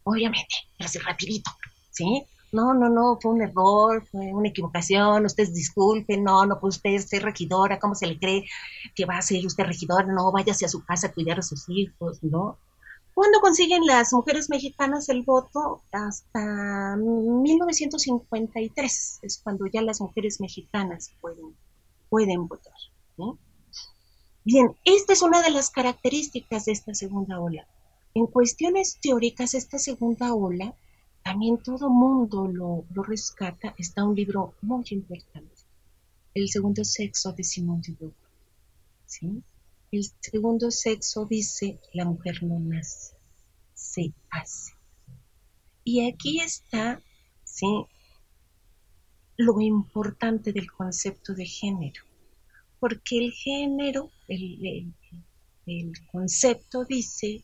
Obviamente, 0.04 0.54
así 0.78 1.00
rapidito, 1.00 1.50
¿sí? 1.90 2.28
No, 2.56 2.74
no, 2.74 2.88
no, 2.88 3.20
fue 3.22 3.34
un 3.34 3.42
error, 3.42 4.08
fue 4.10 4.34
una 4.34 4.48
equivocación, 4.48 5.26
ustedes 5.26 5.54
disculpen, 5.54 6.24
no, 6.24 6.46
no 6.46 6.58
puede 6.58 6.70
usted 6.70 6.98
ser 7.00 7.24
regidora, 7.24 7.80
¿cómo 7.80 7.96
se 7.96 8.08
le 8.08 8.18
cree 8.18 8.46
que 8.96 9.04
va 9.06 9.18
a 9.18 9.22
ser 9.22 9.46
usted 9.46 9.66
regidora? 9.66 10.06
No, 10.06 10.32
váyase 10.32 10.64
a 10.66 10.70
su 10.70 10.86
casa 10.86 11.08
a 11.08 11.14
cuidar 11.14 11.40
a 11.40 11.42
sus 11.42 11.68
hijos, 11.68 12.24
¿no? 12.24 12.58
¿Cuándo 13.14 13.42
consiguen 13.42 13.86
las 13.86 14.14
mujeres 14.14 14.50
mexicanas 14.50 15.10
el 15.10 15.24
voto? 15.24 15.82
Hasta 15.92 16.96
1953 16.96 19.20
es 19.22 19.42
cuando 19.44 19.66
ya 19.68 19.82
las 19.82 20.00
mujeres 20.00 20.40
mexicanas 20.40 21.12
pueden, 21.20 21.58
pueden 22.10 22.48
votar. 22.48 22.72
Bien, 24.46 24.74
esta 24.86 25.12
es 25.12 25.22
una 25.22 25.42
de 25.42 25.50
las 25.50 25.72
características 25.72 26.64
de 26.66 26.72
esta 26.72 26.94
segunda 26.94 27.38
ola. 27.38 27.68
En 28.14 28.28
cuestiones 28.28 28.98
teóricas, 29.02 29.56
esta 29.56 29.78
segunda 29.78 30.34
ola, 30.34 30.74
también 31.26 31.58
todo 31.58 31.90
mundo 31.90 32.48
lo, 32.48 32.86
lo 32.94 33.02
rescata. 33.02 33.74
Está 33.80 34.04
un 34.04 34.16
libro 34.16 34.54
muy 34.62 34.86
importante, 34.92 35.56
El 36.36 36.50
segundo 36.50 36.84
sexo 36.86 37.34
de 37.34 37.44
Simón 37.44 37.82
de 37.82 37.94
Beauvoir. 37.94 38.32
¿sí? 39.08 39.42
El 39.92 40.04
segundo 40.20 40.70
sexo 40.70 41.26
dice, 41.26 41.80
la 41.94 42.06
mujer 42.06 42.44
no 42.44 42.60
nace, 42.60 43.16
se 43.74 44.14
hace. 44.30 44.74
Y 45.84 46.08
aquí 46.08 46.42
está, 46.42 47.02
¿sí? 47.44 47.86
Lo 49.38 49.60
importante 49.60 50.54
del 50.54 50.72
concepto 50.72 51.34
de 51.34 51.48
género, 51.48 52.04
porque 52.80 53.18
el 53.18 53.32
género, 53.32 54.12
el, 54.28 54.94
el 55.66 55.92
concepto 56.12 56.86
dice 56.86 57.44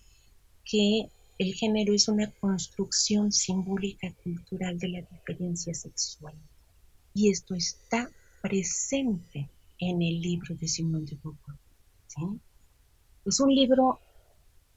que 0.64 1.10
el 1.42 1.56
género 1.56 1.96
es 1.96 2.08
una 2.08 2.30
construcción 2.30 3.32
simbólica 3.32 4.14
cultural 4.24 4.78
de 4.78 4.90
la 4.90 5.02
diferencia 5.02 5.74
sexual. 5.74 6.36
Y 7.16 7.32
esto 7.32 7.56
está 7.56 8.12
presente 8.44 9.50
en 9.80 10.04
el 10.04 10.22
libro 10.22 10.54
de 10.54 10.68
Simón 10.68 11.04
de 11.08 11.16
Beauvoir. 11.16 11.58
Es 13.26 13.40
un 13.40 13.56
libro 13.56 14.00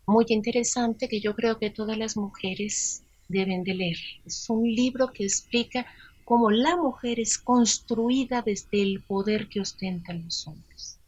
muy 0.06 0.24
interesante 0.30 1.06
que 1.06 1.20
yo 1.20 1.34
creo 1.34 1.58
que 1.58 1.68
todas 1.68 1.98
las 1.98 2.16
mujeres 2.16 3.02
deben 3.28 3.62
de 3.62 3.74
leer. 3.74 3.98
Es 4.24 4.48
un 4.48 4.64
libro 4.64 5.12
que 5.12 5.24
explica 5.24 5.84
cómo 6.24 6.50
la 6.50 6.78
mujer 6.78 7.20
es 7.20 7.36
construida 7.36 8.40
desde 8.40 8.80
el 8.80 9.02
poder 9.02 9.50
que 9.50 9.60
ostentan 9.60 10.24
los 10.24 10.46
hombres. 10.46 10.98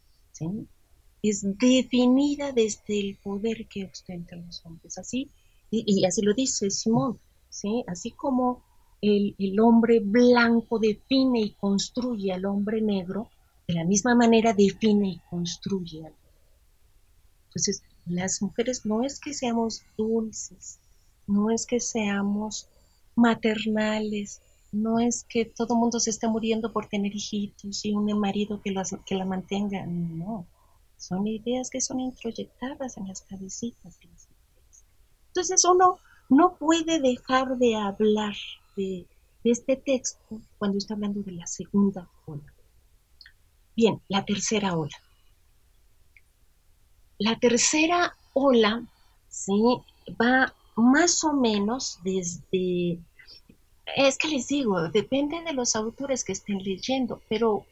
Es 1.23 1.41
definida 1.57 2.51
desde 2.51 2.99
el 2.99 3.15
poder 3.15 3.65
que 3.67 3.85
ostentan 3.85 4.45
los 4.45 4.63
hombres. 4.63 4.99
Así, 4.99 5.31
y, 5.69 6.05
así 6.05 6.21
lo 6.21 6.33
dice 6.33 6.69
Simón, 6.69 7.19
¿sí? 7.49 7.83
así 7.87 8.11
como 8.11 8.63
el, 9.01 9.35
el, 9.37 9.59
hombre 9.59 9.99
blanco 9.99 10.79
define 10.79 11.41
y 11.41 11.53
construye 11.55 12.31
al 12.31 12.45
hombre 12.45 12.81
negro, 12.81 13.29
de 13.67 13.73
la 13.75 13.83
misma 13.83 14.15
manera 14.15 14.53
define 14.53 15.09
y 15.09 15.21
construye 15.29 16.05
al 16.05 16.13
entonces, 17.57 17.81
las 18.05 18.39
mujeres 18.43 18.85
no 18.85 19.03
es 19.03 19.19
que 19.19 19.33
seamos 19.33 19.81
dulces, 19.97 20.79
no 21.25 21.49
es 21.49 21.65
que 21.65 21.79
seamos 21.79 22.69
maternales, 23.15 24.43
no 24.71 24.99
es 24.99 25.25
que 25.27 25.45
todo 25.45 25.73
el 25.73 25.79
mundo 25.79 25.99
se 25.99 26.11
esté 26.11 26.27
muriendo 26.27 26.71
por 26.71 26.87
tener 26.87 27.15
hijitos 27.15 27.83
y 27.83 27.95
un 27.95 28.05
marido 28.19 28.61
que, 28.61 28.75
que 29.07 29.15
la 29.15 29.25
mantenga, 29.25 29.87
no. 29.87 30.45
Son 30.97 31.25
ideas 31.25 31.71
que 31.71 31.81
son 31.81 31.99
introyectadas 31.99 32.97
en 32.97 33.07
las 33.07 33.21
cabecitas 33.21 33.97
las. 34.03 34.26
Entonces 35.37 35.65
uno 35.65 35.99
no 36.29 36.55
puede 36.55 36.99
dejar 36.99 37.59
de 37.59 37.75
hablar 37.75 38.33
de, 38.75 39.05
este 39.43 39.75
texto 39.75 40.41
cuando 40.57 40.79
está 40.79 40.95
hablando 40.95 41.21
de 41.21 41.33
la 41.33 41.45
segunda 41.45 42.09
ola. 42.25 42.51
Bien, 43.75 44.01
la 44.07 44.25
tercera 44.25 44.75
ola. 44.75 44.97
La 47.19 47.37
tercera 47.37 48.17
ola 48.33 48.83
¿sí? 49.29 49.61
va 50.19 50.55
más 50.75 51.23
o 51.23 51.33
menos 51.33 51.99
desde 52.03 52.99
es 53.95 54.17
que 54.17 54.29
les 54.29 54.47
digo, 54.47 54.89
depende 54.89 55.43
de 55.43 55.53
los 55.53 55.75
autores 55.75 56.23
que 56.23 56.33
estén 56.33 56.63
leyendo, 56.63 57.21
pero 57.29 57.63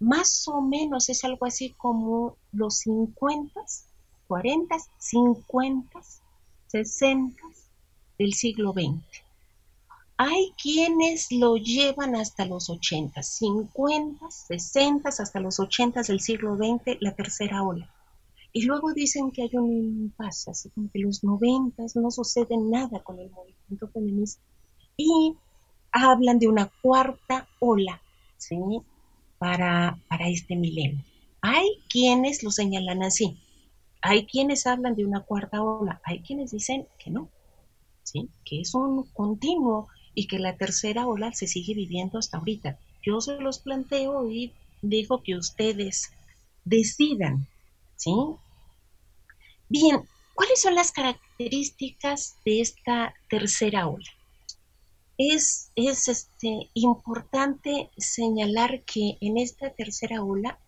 más 0.00 0.48
o 0.48 0.60
menos 0.60 1.08
es 1.08 1.22
algo 1.24 1.46
así 1.46 1.70
como 1.70 2.36
los 2.50 2.78
50, 2.78 3.60
40, 4.26 4.76
50, 4.98 6.00
60 6.74 7.40
del 8.18 8.34
siglo 8.34 8.72
XX. 8.72 9.00
Hay 10.16 10.52
quienes 10.60 11.30
lo 11.30 11.56
llevan 11.56 12.16
hasta 12.16 12.46
los 12.46 12.68
80, 12.68 13.22
50, 13.22 14.28
60, 14.28 15.08
hasta 15.08 15.38
los 15.38 15.60
80 15.60 16.02
del 16.02 16.18
siglo 16.18 16.56
XX, 16.56 17.00
la 17.00 17.14
tercera 17.14 17.62
ola. 17.62 17.88
Y 18.52 18.64
luego 18.64 18.92
dicen 18.92 19.30
que 19.30 19.42
hay 19.42 19.50
un 19.52 19.70
impasse, 19.70 20.50
así 20.50 20.68
como 20.70 20.90
que 20.90 20.98
los 20.98 21.22
90 21.22 21.80
no 21.94 22.10
sucede 22.10 22.56
nada 22.56 23.04
con 23.04 23.20
el 23.20 23.30
movimiento 23.30 23.86
feminista. 23.92 24.42
Y 24.96 25.32
hablan 25.92 26.40
de 26.40 26.48
una 26.48 26.72
cuarta 26.82 27.46
ola, 27.60 28.02
¿sí? 28.36 28.58
Para, 29.38 29.96
para 30.08 30.28
este 30.28 30.56
milenio. 30.56 31.04
Hay 31.40 31.68
quienes 31.88 32.42
lo 32.42 32.50
señalan 32.50 33.04
así. 33.04 33.38
Hay 34.06 34.26
quienes 34.26 34.66
hablan 34.66 34.94
de 34.96 35.06
una 35.06 35.20
cuarta 35.20 35.62
ola. 35.62 35.98
Hay 36.04 36.20
quienes 36.20 36.50
dicen 36.50 36.86
que 36.98 37.10
no, 37.10 37.30
¿sí? 38.02 38.28
Que 38.44 38.60
es 38.60 38.74
un 38.74 39.04
continuo 39.14 39.88
y 40.14 40.26
que 40.26 40.38
la 40.38 40.58
tercera 40.58 41.06
ola 41.06 41.32
se 41.32 41.46
sigue 41.46 41.72
viviendo 41.72 42.18
hasta 42.18 42.36
ahorita. 42.36 42.78
Yo 43.02 43.22
se 43.22 43.40
los 43.40 43.60
planteo 43.60 44.30
y 44.30 44.52
digo 44.82 45.22
que 45.22 45.36
ustedes 45.36 46.12
decidan, 46.66 47.48
¿sí? 47.96 48.12
Bien, 49.70 50.02
¿cuáles 50.34 50.60
son 50.60 50.74
las 50.74 50.92
características 50.92 52.36
de 52.44 52.60
esta 52.60 53.14
tercera 53.30 53.88
ola? 53.88 54.10
Es, 55.16 55.70
es 55.76 56.08
este, 56.08 56.68
importante 56.74 57.88
señalar 57.96 58.82
que 58.82 59.16
en 59.22 59.38
esta 59.38 59.70
tercera 59.70 60.22
ola 60.22 60.58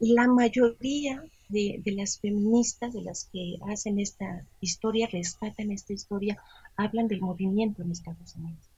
la 0.00 0.26
mayoría 0.26 1.22
de, 1.52 1.82
las 1.96 2.18
feministas, 2.18 2.92
de 2.92 3.02
las 3.02 3.28
que 3.32 3.58
hacen 3.70 4.00
esta 4.00 4.46
historia, 4.60 5.08
rescatan 5.12 5.70
esta 5.70 5.92
historia, 5.92 6.42
hablan 6.76 7.08
del 7.08 7.20
movimiento 7.20 7.82
en 7.82 7.92
Estados 7.92 8.34
Unidos. 8.34 8.68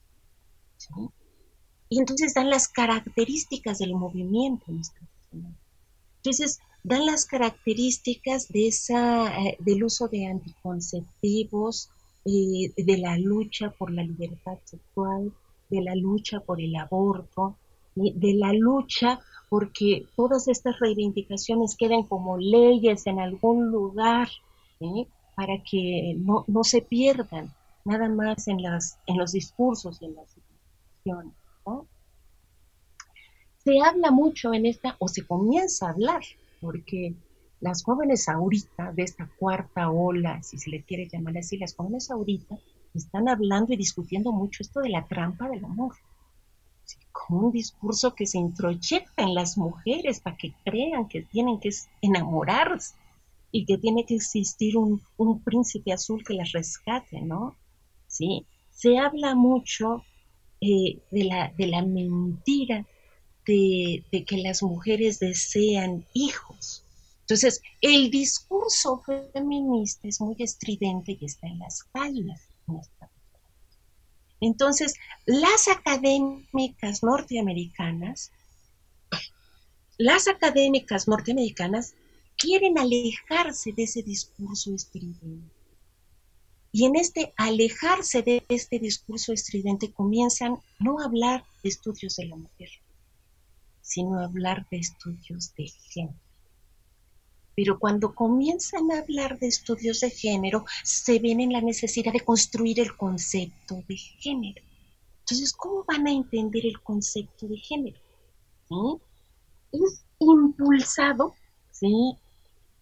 Y 1.89 1.99
entonces 1.99 2.33
dan 2.33 2.49
las 2.49 2.67
características 2.67 3.79
del 3.79 3.95
movimiento 3.95 4.65
en 4.67 4.79
Estados 4.79 5.09
Unidos. 5.31 5.55
Entonces, 6.17 6.59
dan 6.83 7.05
las 7.05 7.25
características 7.25 8.47
de 8.49 8.67
esa, 8.67 9.41
eh, 9.41 9.57
del 9.59 9.83
uso 9.83 10.07
de 10.07 10.25
anticonceptivos, 10.25 11.89
eh, 12.25 12.73
de 12.75 12.97
la 12.97 13.17
lucha 13.17 13.71
por 13.71 13.91
la 13.91 14.03
libertad 14.03 14.57
sexual, 14.63 15.31
de 15.69 15.81
la 15.81 15.95
lucha 15.95 16.39
por 16.39 16.59
el 16.61 16.75
aborto, 16.75 17.57
de 17.95 18.33
la 18.33 18.51
lucha 18.51 19.21
porque 19.55 20.05
todas 20.17 20.49
estas 20.49 20.77
reivindicaciones 20.81 21.77
queden 21.77 22.03
como 22.03 22.37
leyes 22.37 23.07
en 23.07 23.21
algún 23.21 23.71
lugar 23.71 24.27
para 25.33 25.63
que 25.63 26.13
no, 26.17 26.43
no, 26.47 26.65
se 26.65 26.81
pierdan 26.81 27.53
nada 27.85 28.09
más 28.09 28.49
en, 28.49 28.61
las, 28.61 28.99
en 29.05 29.17
los 29.17 29.31
discursos 29.31 30.01
y 30.01 30.07
en 30.07 30.15
las 30.15 30.35
se 33.63 33.79
habla 33.81 34.11
mucho 34.11 34.53
en 34.53 34.65
esta, 34.65 34.97
o 34.99 35.07
se 35.07 35.25
comienza 35.25 35.87
a 35.87 35.91
hablar, 35.91 36.21
porque 36.59 37.15
las 37.61 37.81
jóvenes 37.81 38.27
ahorita, 38.27 38.91
de 38.91 39.03
esta 39.03 39.29
cuarta 39.39 39.89
ola, 39.89 40.43
si 40.43 40.57
se 40.57 40.69
le 40.69 40.83
quiere 40.83 41.07
llamar 41.07 41.37
así, 41.37 41.57
las 41.57 41.73
jóvenes 41.77 42.11
ahorita 42.11 42.57
están 42.93 43.29
hablando 43.29 43.71
y 43.71 43.77
discutiendo 43.77 44.33
mucho 44.33 44.63
esto 44.63 44.81
de 44.81 44.89
la 44.89 45.07
trampa 45.07 45.47
del 45.47 45.63
amor. 45.63 45.95
Como 47.11 47.47
un 47.47 47.51
discurso 47.51 48.13
que 48.13 48.25
se 48.25 48.37
introyecta 48.37 49.23
en 49.23 49.33
las 49.33 49.57
mujeres 49.57 50.19
para 50.19 50.37
que 50.37 50.53
crean 50.63 51.07
que 51.07 51.21
tienen 51.21 51.59
que 51.59 51.69
enamorarse 52.01 52.95
y 53.51 53.65
que 53.65 53.77
tiene 53.77 54.05
que 54.05 54.15
existir 54.15 54.77
un, 54.77 55.01
un 55.17 55.41
príncipe 55.41 55.93
azul 55.93 56.23
que 56.23 56.33
las 56.33 56.51
rescate, 56.51 57.21
¿no? 57.21 57.55
Sí, 58.07 58.45
se 58.71 58.97
habla 58.97 59.35
mucho 59.35 60.03
eh, 60.61 60.99
de, 61.11 61.23
la, 61.25 61.53
de 61.57 61.67
la 61.67 61.81
mentira 61.81 62.85
de, 63.45 64.03
que 64.25 64.37
las 64.37 64.63
mujeres 64.63 65.19
desean 65.19 66.05
hijos. 66.13 66.83
Entonces, 67.21 67.61
el 67.81 68.09
discurso 68.09 69.03
feminista 69.33 70.07
es 70.07 70.21
muy 70.21 70.35
estridente 70.39 71.17
y 71.19 71.25
está 71.25 71.47
en 71.47 71.59
las 71.59 71.83
calles. 71.83 72.41
Entonces, 74.41 74.95
las 75.25 75.67
académicas 75.67 77.03
norteamericanas, 77.03 78.31
las 79.97 80.27
académicas 80.27 81.07
norteamericanas 81.07 81.95
quieren 82.37 82.77
alejarse 82.77 83.71
de 83.71 83.83
ese 83.83 84.03
discurso 84.03 84.73
estridente. 84.73 85.55
Y 86.71 86.85
en 86.85 86.97
este 86.97 87.33
alejarse 87.37 88.21
de 88.21 88.43
este 88.49 88.79
discurso 88.79 89.31
estridente 89.31 89.93
comienzan 89.93 90.57
no 90.79 90.99
a 90.99 91.05
hablar 91.05 91.45
de 91.63 91.69
estudios 91.69 92.17
de 92.17 92.25
la 92.25 92.35
mujer, 92.35 92.69
sino 93.81 94.19
a 94.19 94.25
hablar 94.25 94.67
de 94.69 94.79
estudios 94.79 95.55
de 95.55 95.69
género. 95.93 96.24
Pero 97.55 97.79
cuando 97.79 98.13
comienzan 98.13 98.91
a 98.91 98.99
hablar 98.99 99.39
de 99.39 99.47
estudios 99.47 100.01
de 100.01 100.09
género, 100.09 100.65
se 100.83 101.19
ven 101.19 101.39
en 101.39 101.53
la 101.53 101.61
necesidad 101.61 102.11
de 102.11 102.21
construir 102.21 102.79
el 102.79 102.95
concepto 102.97 103.81
de 103.87 103.95
género. 103.95 104.61
Entonces, 105.19 105.53
¿cómo 105.53 105.83
van 105.85 106.05
a 106.07 106.11
entender 106.11 106.65
el 106.65 106.81
concepto 106.81 107.47
de 107.47 107.57
género? 107.57 107.97
Es 109.71 110.03
impulsado, 110.19 111.33
¿sí? 111.71 112.15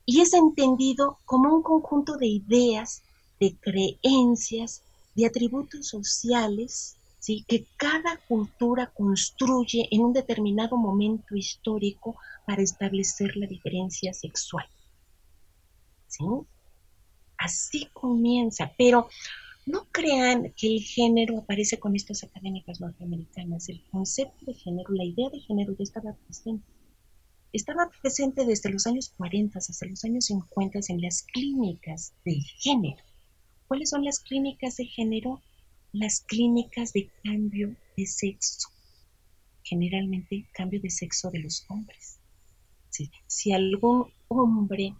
Y 0.05 0.21
es 0.21 0.33
entendido 0.33 1.19
como 1.25 1.55
un 1.55 1.63
conjunto 1.63 2.17
de 2.17 2.27
ideas 2.27 3.03
de 3.39 3.55
creencias, 3.59 4.83
de 5.15 5.25
atributos 5.25 5.87
sociales, 5.87 6.97
¿sí? 7.19 7.45
que 7.47 7.65
cada 7.77 8.17
cultura 8.27 8.91
construye 8.93 9.87
en 9.91 10.01
un 10.01 10.13
determinado 10.13 10.77
momento 10.77 11.35
histórico 11.35 12.15
para 12.45 12.61
establecer 12.61 13.35
la 13.37 13.47
diferencia 13.47 14.13
sexual. 14.13 14.65
¿sí? 16.07 16.23
Así 17.37 17.89
comienza, 17.93 18.71
pero 18.77 19.09
no 19.65 19.87
crean 19.91 20.53
que 20.57 20.67
el 20.67 20.81
género 20.81 21.39
aparece 21.39 21.79
con 21.79 21.95
estas 21.95 22.23
académicas 22.23 22.81
norteamericanas. 22.81 23.69
El 23.69 23.83
concepto 23.89 24.45
de 24.45 24.53
género, 24.53 24.93
la 24.93 25.05
idea 25.05 25.29
de 25.29 25.39
género 25.39 25.73
ya 25.77 25.83
estaba 25.83 26.13
presente. 26.13 26.67
Estaba 27.53 27.89
presente 28.01 28.45
desde 28.45 28.71
los 28.71 28.87
años 28.87 29.13
40 29.15 29.59
hasta 29.59 29.85
los 29.85 30.03
años 30.03 30.25
50 30.25 30.79
en 30.89 31.01
las 31.01 31.23
clínicas 31.23 32.13
de 32.25 32.41
género. 32.59 33.03
¿Cuáles 33.67 33.91
son 33.91 34.03
las 34.03 34.19
clínicas 34.19 34.75
de 34.77 34.85
género? 34.85 35.41
Las 35.91 36.21
clínicas 36.21 36.91
de 36.93 37.09
cambio 37.23 37.75
de 37.95 38.05
sexo. 38.05 38.69
Generalmente 39.63 40.49
cambio 40.53 40.81
de 40.81 40.89
sexo 40.89 41.29
de 41.29 41.39
los 41.39 41.65
hombres. 41.69 42.19
Si 43.27 43.51
algún 43.51 44.11
hombre 44.27 44.95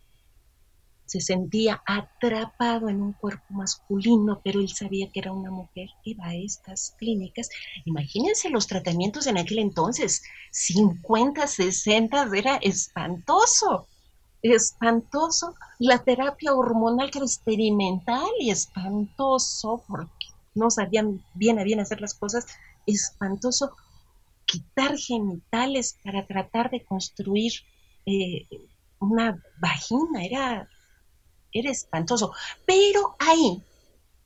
se 1.06 1.21
sentía 1.21 1.84
atrapado 1.86 2.89
en 2.89 3.01
un 3.01 3.13
cuerpo 3.13 3.45
masculino, 3.49 4.41
pero 4.43 4.60
él 4.60 4.69
sabía 4.69 5.12
que 5.12 5.19
era 5.19 5.32
una 5.32 5.51
mujer, 5.51 5.89
iba 6.03 6.25
a 6.25 6.36
estas 6.36 6.95
clínicas. 6.97 7.49
Imagínense 7.86 8.49
los 8.49 8.67
tratamientos 8.67 9.27
en 9.27 9.38
aquel 9.38 9.60
entonces, 9.60 10.23
50, 10.51 11.45
60, 11.45 12.29
era 12.36 12.56
espantoso 12.58 13.88
espantoso, 14.43 15.56
la 15.79 16.03
terapia 16.03 16.53
hormonal 16.53 17.10
que 17.10 17.19
era 17.19 17.25
experimental 17.25 18.29
y 18.39 18.51
espantoso, 18.51 19.84
porque 19.88 20.27
no 20.53 20.69
sabían 20.69 21.23
bien 21.34 21.60
a 21.60 21.63
bien 21.63 21.79
hacer 21.79 22.01
las 22.01 22.13
cosas, 22.13 22.45
espantoso 22.86 23.71
quitar 24.45 24.97
genitales 24.97 25.97
para 26.03 26.27
tratar 26.27 26.69
de 26.69 26.84
construir 26.84 27.53
eh, 28.05 28.47
una 28.99 29.41
vagina, 29.59 30.23
era, 30.23 30.69
era 31.51 31.71
espantoso. 31.71 32.31
Pero 32.65 33.15
ahí, 33.19 33.61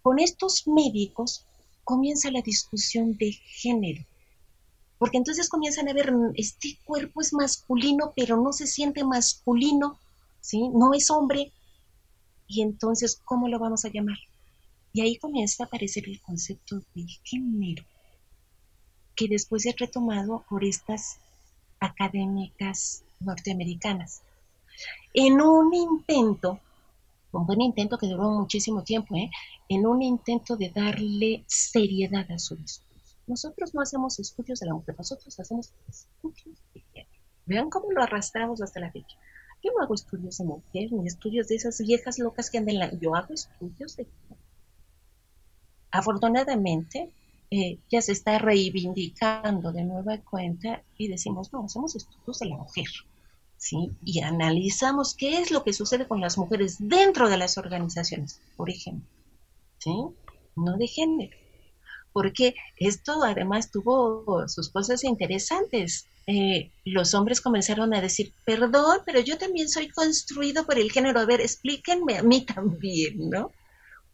con 0.01 0.19
estos 0.19 0.67
médicos, 0.67 1.45
comienza 1.83 2.31
la 2.31 2.41
discusión 2.41 3.17
de 3.17 3.31
género. 3.31 4.05
Porque 4.97 5.17
entonces 5.17 5.49
comienzan 5.49 5.89
a 5.89 5.93
ver, 5.93 6.11
este 6.35 6.79
cuerpo 6.83 7.21
es 7.21 7.33
masculino, 7.33 8.13
pero 8.15 8.37
no 8.37 8.51
se 8.51 8.65
siente 8.65 9.03
masculino 9.03 9.99
¿sí? 10.47 10.69
No 10.69 10.93
es 10.93 11.09
hombre. 11.09 11.51
Y 12.47 12.61
entonces, 12.61 13.21
¿cómo 13.25 13.49
lo 13.49 13.59
vamos 13.59 13.83
a 13.83 13.89
llamar? 13.89 14.17
Y 14.93 15.01
ahí 15.01 15.17
comienza 15.17 15.63
a 15.63 15.67
aparecer 15.67 16.07
el 16.07 16.21
concepto 16.21 16.81
de 16.95 17.05
género, 17.23 17.83
que 19.15 19.27
después 19.27 19.65
es 19.65 19.75
retomado 19.77 20.45
por 20.49 20.63
estas 20.63 21.19
académicas 21.79 23.03
norteamericanas. 23.19 24.21
En 25.13 25.41
un 25.41 25.73
intento, 25.73 26.59
un 27.31 27.45
buen 27.45 27.61
intento 27.61 27.97
que 27.97 28.07
duró 28.07 28.29
muchísimo 28.29 28.83
tiempo, 28.83 29.15
¿eh? 29.15 29.29
en 29.69 29.85
un 29.85 30.01
intento 30.01 30.55
de 30.55 30.69
darle 30.69 31.43
seriedad 31.47 32.29
a 32.31 32.39
su 32.39 32.55
discurso. 32.55 33.15
nosotros 33.25 33.73
no 33.73 33.81
hacemos 33.81 34.19
estudios 34.19 34.59
de 34.59 34.67
la 34.67 34.73
mujer, 34.73 34.95
nosotros 34.97 35.39
hacemos 35.39 35.73
estudios 35.87 36.57
de 36.73 36.81
género. 36.93 37.09
Vean 37.45 37.69
cómo 37.69 37.91
lo 37.91 38.03
arrastramos 38.03 38.61
hasta 38.61 38.79
la 38.79 38.91
fecha. 38.91 39.17
Yo 39.63 39.71
no 39.75 39.83
hago 39.83 39.95
estudios 39.95 40.37
de 40.37 40.45
mujer, 40.45 40.91
ni 40.91 41.07
estudios 41.07 41.47
de 41.47 41.55
esas 41.55 41.79
viejas 41.79 42.19
locas 42.19 42.49
que 42.49 42.59
andan 42.59 42.75
en 42.75 42.79
la... 42.79 42.99
Yo 42.99 43.15
hago 43.15 43.33
estudios 43.33 43.95
de 43.95 44.05
género. 44.05 44.41
Afortunadamente, 45.91 47.11
eh, 47.49 47.79
ya 47.89 48.01
se 48.01 48.11
está 48.11 48.39
reivindicando 48.39 49.71
de 49.71 49.85
nueva 49.85 50.17
cuenta 50.19 50.83
y 50.97 51.07
decimos, 51.07 51.53
no, 51.53 51.63
hacemos 51.63 51.95
estudios 51.95 52.39
de 52.39 52.49
la 52.49 52.57
mujer. 52.57 52.85
¿sí? 53.57 53.91
Y 54.03 54.21
analizamos 54.21 55.15
qué 55.15 55.39
es 55.39 55.51
lo 55.51 55.63
que 55.63 55.73
sucede 55.73 56.07
con 56.07 56.19
las 56.19 56.37
mujeres 56.37 56.75
dentro 56.79 57.29
de 57.29 57.37
las 57.37 57.57
organizaciones, 57.57 58.41
por 58.55 58.69
ejemplo. 58.69 59.07
¿sí? 59.77 59.93
No 60.55 60.77
de 60.77 60.87
género. 60.87 61.37
Porque 62.11 62.55
esto 62.77 63.23
además 63.23 63.71
tuvo 63.71 64.47
sus 64.49 64.69
cosas 64.69 65.03
interesantes. 65.03 66.07
Eh, 66.25 66.71
los 66.83 67.13
hombres 67.13 67.39
comenzaron 67.39 67.93
a 67.93 68.01
decir, 68.01 68.33
perdón, 68.45 68.99
pero 69.05 69.21
yo 69.21 69.37
también 69.37 69.69
soy 69.69 69.87
construido 69.87 70.65
por 70.65 70.77
el 70.77 70.91
género. 70.91 71.19
A 71.19 71.25
ver, 71.25 71.41
explíquenme 71.41 72.17
a 72.17 72.23
mí 72.23 72.41
también, 72.45 73.29
¿no? 73.29 73.51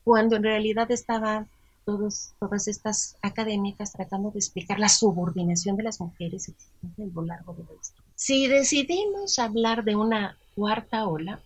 Cuando 0.04 0.36
en 0.36 0.44
realidad 0.44 0.92
estaban 0.92 1.50
todos, 1.86 2.34
todas 2.40 2.68
estas 2.68 3.18
académicas 3.22 3.92
tratando 3.92 4.32
de 4.32 4.40
explicar 4.40 4.80
la 4.80 4.90
subordinación 4.90 5.76
de 5.76 5.84
las 5.84 6.00
mujeres 6.00 6.50
a 6.50 7.02
lo 7.14 7.22
largo 7.24 7.54
de 7.54 7.64
la 7.64 7.74
historia. 7.74 8.12
Si 8.16 8.48
decidimos 8.48 9.40
hablar 9.40 9.84
de 9.84 9.96
una 9.96 10.38
cuarta 10.56 11.08
ola, 11.08 11.42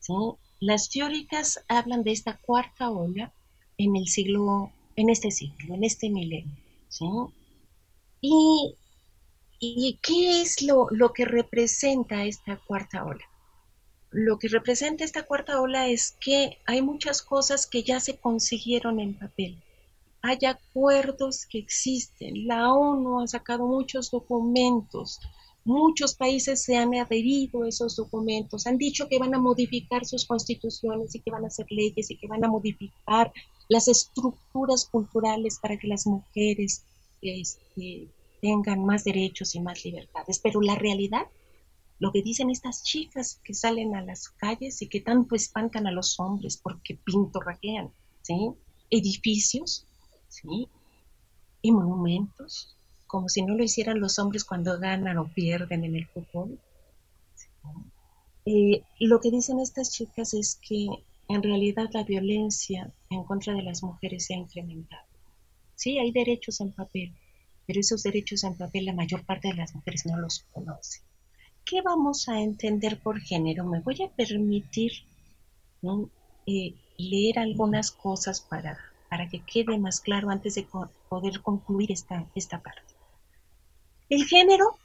¿sí? 0.00 0.12
las 0.60 0.88
teóricas 0.88 1.64
hablan 1.68 2.02
de 2.02 2.12
esta 2.12 2.38
cuarta 2.38 2.90
ola 2.90 3.32
en 3.78 3.96
el 3.96 4.06
siglo, 4.06 4.70
en 4.96 5.10
este 5.10 5.30
siglo, 5.30 5.74
en 5.74 5.84
este 5.84 6.10
milenio. 6.10 6.56
¿sí? 6.88 7.06
Y, 8.20 8.76
¿Y 9.58 9.98
qué 10.02 10.42
es 10.42 10.62
lo, 10.62 10.88
lo 10.90 11.12
que 11.12 11.24
representa 11.24 12.24
esta 12.24 12.56
cuarta 12.56 13.04
ola? 13.04 13.24
Lo 14.16 14.38
que 14.38 14.46
representa 14.46 15.02
esta 15.02 15.24
cuarta 15.24 15.60
ola 15.60 15.88
es 15.88 16.16
que 16.20 16.58
hay 16.66 16.82
muchas 16.82 17.20
cosas 17.20 17.66
que 17.66 17.82
ya 17.82 17.98
se 17.98 18.16
consiguieron 18.16 19.00
en 19.00 19.18
papel. 19.18 19.60
Hay 20.22 20.38
acuerdos 20.46 21.46
que 21.46 21.58
existen. 21.58 22.46
La 22.46 22.72
ONU 22.72 23.20
ha 23.20 23.26
sacado 23.26 23.66
muchos 23.66 24.12
documentos. 24.12 25.18
Muchos 25.64 26.14
países 26.14 26.62
se 26.62 26.76
han 26.76 26.94
adherido 26.94 27.64
a 27.64 27.68
esos 27.68 27.96
documentos. 27.96 28.68
Han 28.68 28.78
dicho 28.78 29.08
que 29.08 29.18
van 29.18 29.34
a 29.34 29.40
modificar 29.40 30.06
sus 30.06 30.26
constituciones 30.26 31.12
y 31.16 31.18
que 31.18 31.32
van 31.32 31.42
a 31.42 31.48
hacer 31.48 31.66
leyes 31.70 32.08
y 32.08 32.16
que 32.16 32.28
van 32.28 32.44
a 32.44 32.48
modificar 32.48 33.32
las 33.68 33.88
estructuras 33.88 34.84
culturales 34.84 35.58
para 35.60 35.76
que 35.76 35.88
las 35.88 36.06
mujeres 36.06 36.84
este, 37.20 38.06
tengan 38.40 38.84
más 38.84 39.02
derechos 39.02 39.56
y 39.56 39.60
más 39.60 39.84
libertades. 39.84 40.38
Pero 40.38 40.60
la 40.60 40.76
realidad, 40.76 41.26
lo 42.04 42.12
que 42.12 42.20
dicen 42.20 42.50
estas 42.50 42.82
chicas 42.82 43.40
que 43.42 43.54
salen 43.54 43.96
a 43.96 44.02
las 44.02 44.28
calles 44.28 44.82
y 44.82 44.88
que 44.88 45.00
tanto 45.00 45.34
espantan 45.34 45.86
a 45.86 45.90
los 45.90 46.20
hombres 46.20 46.58
porque 46.58 46.98
pintorraquean, 47.02 47.90
¿sí? 48.20 48.52
Edificios, 48.90 49.86
¿sí? 50.28 50.68
Y 51.62 51.72
monumentos, 51.72 52.76
como 53.06 53.30
si 53.30 53.40
no 53.40 53.54
lo 53.54 53.64
hicieran 53.64 54.00
los 54.00 54.18
hombres 54.18 54.44
cuando 54.44 54.78
ganan 54.78 55.16
o 55.16 55.32
pierden 55.32 55.82
en 55.82 55.96
el 55.96 56.06
fútbol. 56.06 56.60
Eh, 58.44 58.82
lo 59.00 59.18
que 59.18 59.30
dicen 59.30 59.58
estas 59.58 59.90
chicas 59.90 60.34
es 60.34 60.56
que 60.56 60.88
en 61.28 61.42
realidad 61.42 61.88
la 61.94 62.04
violencia 62.04 62.92
en 63.08 63.24
contra 63.24 63.54
de 63.54 63.62
las 63.62 63.82
mujeres 63.82 64.26
se 64.26 64.34
ha 64.34 64.36
incrementado. 64.36 65.06
Sí, 65.74 65.98
hay 65.98 66.12
derechos 66.12 66.60
en 66.60 66.70
papel, 66.70 67.14
pero 67.66 67.80
esos 67.80 68.02
derechos 68.02 68.44
en 68.44 68.58
papel 68.58 68.84
la 68.84 68.92
mayor 68.92 69.24
parte 69.24 69.48
de 69.48 69.54
las 69.54 69.74
mujeres 69.74 70.04
no 70.04 70.18
los 70.18 70.40
conoce. 70.52 71.00
¿Qué 71.64 71.80
vamos 71.80 72.28
a 72.28 72.40
entender 72.40 73.00
por 73.00 73.20
género? 73.20 73.64
Me 73.64 73.80
voy 73.80 74.02
a 74.02 74.10
permitir 74.10 74.92
eh, 76.46 76.74
leer 76.98 77.38
algunas 77.38 77.90
cosas 77.90 78.42
para, 78.42 78.78
para 79.08 79.28
que 79.30 79.40
quede 79.40 79.78
más 79.78 80.00
claro 80.00 80.28
antes 80.28 80.56
de 80.56 80.66
poder 81.08 81.40
concluir 81.40 81.90
esta, 81.90 82.26
esta 82.34 82.60
parte. 82.60 82.92
El 84.10 84.26
género 84.26 84.76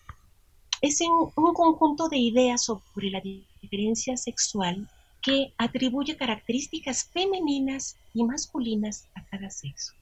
es 0.82 1.02
un 1.02 1.54
conjunto 1.54 2.08
de 2.08 2.18
ideas 2.18 2.63
sobre 2.63 3.10
la 3.10 3.22
diferencia 3.62 4.15
sexual 4.15 4.88
que 5.22 5.54
atribuye 5.58 6.15
características 6.15 7.04
femeninas 7.04 7.98
y 8.13 8.24
masculinas 8.24 9.10
a 9.15 9.26
cada 9.26 9.50
sexo. 9.50 9.94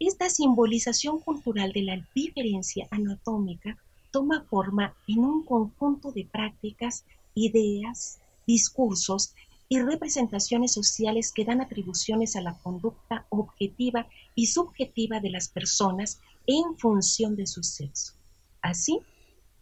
Esta 0.00 0.28
simbolización 0.28 1.20
cultural 1.20 1.72
de 1.72 1.82
la 1.82 2.06
diferencia 2.12 2.88
anatómica 2.90 3.78
toma 4.10 4.44
forma 4.48 4.94
en 5.06 5.18
un 5.20 5.44
conjunto 5.44 6.12
de 6.12 6.24
prácticas, 6.24 7.04
ideas, 7.34 8.18
discursos 8.46 9.34
y 9.68 9.80
representaciones 9.80 10.72
sociales 10.72 11.32
que 11.32 11.44
dan 11.44 11.60
atribuciones 11.60 12.36
a 12.36 12.40
la 12.40 12.56
conducta 12.58 13.26
objetiva 13.30 14.08
y 14.34 14.46
subjetiva 14.46 15.20
de 15.20 15.30
las 15.30 15.48
personas 15.48 16.20
en 16.46 16.78
función 16.78 17.36
de 17.36 17.46
su 17.46 17.62
sexo. 17.62 18.14
Así, 18.62 19.00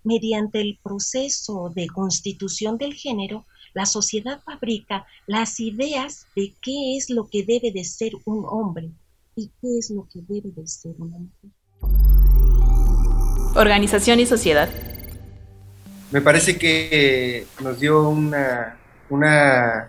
mediante 0.02 0.60
el 0.60 0.78
proceso 0.82 1.72
de 1.74 1.88
constitución 1.88 2.76
del 2.76 2.94
género, 2.94 3.46
la 3.72 3.86
sociedad 3.86 4.40
fabrica 4.44 5.06
las 5.26 5.58
ideas 5.58 6.26
de 6.36 6.54
qué 6.60 6.96
es 6.96 7.10
lo 7.10 7.28
que 7.28 7.42
debe 7.42 7.72
de 7.72 7.84
ser 7.84 8.12
un 8.24 8.44
hombre 8.46 8.90
y 9.34 9.48
qué 9.60 9.78
es 9.78 9.90
lo 9.90 10.06
que 10.06 10.20
debe 10.20 10.52
de 10.52 10.66
ser 10.66 10.94
una 10.98 11.18
mujer. 11.18 12.23
Organización 13.54 14.20
y 14.20 14.26
sociedad. 14.26 14.68
Me 16.10 16.20
parece 16.20 16.56
que 16.58 17.46
nos 17.60 17.80
dio 17.80 18.08
una, 18.08 18.76
una 19.10 19.88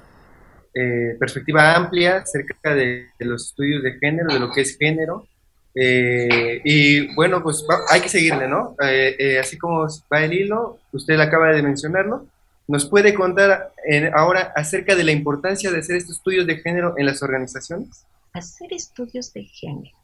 eh, 0.74 1.16
perspectiva 1.20 1.76
amplia 1.76 2.18
acerca 2.18 2.74
de, 2.74 3.08
los 3.20 3.50
estudios 3.50 3.84
de 3.84 3.94
género, 4.00 4.34
de 4.34 4.40
lo 4.40 4.52
que 4.52 4.62
es 4.62 4.78
género. 4.78 5.28
Eh, 5.74 6.62
y 6.64 7.14
bueno, 7.16 7.44
pues 7.44 7.66
hay 7.90 8.02
que 8.02 8.10
seguirle, 8.10 8.48
¿no? 8.48 8.76
Eh, 8.82 9.38
así 9.40 9.58
como 9.58 9.88
va 10.12 10.24
el 10.24 10.34
hilo, 10.34 10.80
usted 10.92 11.20
acaba 11.20 11.52
de 11.52 11.62
mencionarlo, 11.62 12.28
¿Nos 12.68 12.86
puede 12.88 13.14
contar 13.14 13.74
ahora 14.16 14.52
acerca 14.56 14.96
de 14.96 15.04
la 15.04 15.12
importancia 15.12 15.70
de 15.72 15.80
hacer 15.80 15.98
estos 15.98 16.18
estudios 16.18 16.48
de 16.48 16.58
género 16.58 16.96
en 16.98 17.06
las 17.06 17.22
organizaciones? 17.22 18.06
Hacer 18.34 18.74
estudios 18.74 19.32
de 19.34 19.44
género 19.44 19.96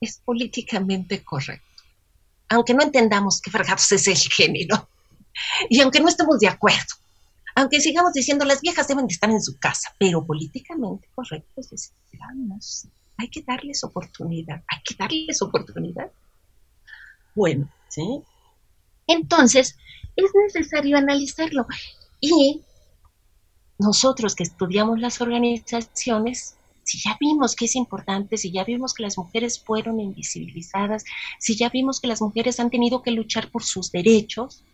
es 0.00 0.18
políticamente 0.24 1.22
correcto, 1.22 1.67
aunque 2.48 2.74
no 2.74 2.82
entendamos 2.82 3.40
qué 3.40 3.50
fregados 3.50 3.90
es 3.92 4.06
el 4.08 4.16
género 4.16 4.88
y 5.68 5.80
aunque 5.80 6.00
no 6.00 6.08
estemos 6.08 6.38
de 6.38 6.48
acuerdo, 6.48 6.94
aunque 7.54 7.80
sigamos 7.80 8.12
diciendo 8.12 8.44
las 8.44 8.60
viejas 8.60 8.88
deben 8.88 9.06
de 9.06 9.14
estar 9.14 9.30
en 9.30 9.42
su 9.42 9.58
casa, 9.58 9.94
pero 9.98 10.24
políticamente 10.24 11.08
correcto 11.14 11.60
es 11.60 11.70
decir, 11.70 11.94
vamos, 12.18 12.86
hay 13.16 13.28
que 13.28 13.42
darles 13.42 13.82
oportunidad, 13.84 14.62
hay 14.68 14.82
que 14.84 14.94
darles 14.96 15.42
oportunidad. 15.42 16.10
Bueno, 17.34 17.68
¿sí? 17.88 18.22
Entonces, 19.06 19.76
es 20.14 20.30
necesario 20.34 20.96
analizarlo. 20.98 21.66
Y 22.20 22.62
nosotros 23.78 24.34
que 24.34 24.42
estudiamos 24.42 25.00
las 25.00 25.20
organizaciones, 25.20 26.57
si 26.88 26.98
ya 26.98 27.18
vimos 27.20 27.54
que 27.54 27.66
es 27.66 27.76
importante, 27.76 28.38
si 28.38 28.50
ya 28.50 28.64
vimos 28.64 28.94
que 28.94 29.02
las 29.02 29.18
mujeres 29.18 29.62
fueron 29.62 30.00
invisibilizadas, 30.00 31.04
si 31.38 31.54
ya 31.54 31.68
vimos 31.68 32.00
que 32.00 32.08
las 32.08 32.22
mujeres 32.22 32.58
han 32.60 32.70
tenido 32.70 33.02
que 33.02 33.10
luchar 33.10 33.50
por 33.50 33.62
sus 33.62 33.92
derechos, 33.92 34.64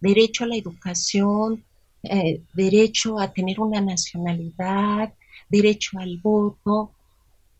derecho 0.00 0.44
a 0.44 0.46
la 0.46 0.56
educación, 0.56 1.62
eh, 2.04 2.40
derecho 2.54 3.20
a 3.20 3.30
tener 3.34 3.60
una 3.60 3.82
nacionalidad, 3.82 5.12
derecho 5.50 5.98
al 5.98 6.16
voto, 6.22 6.92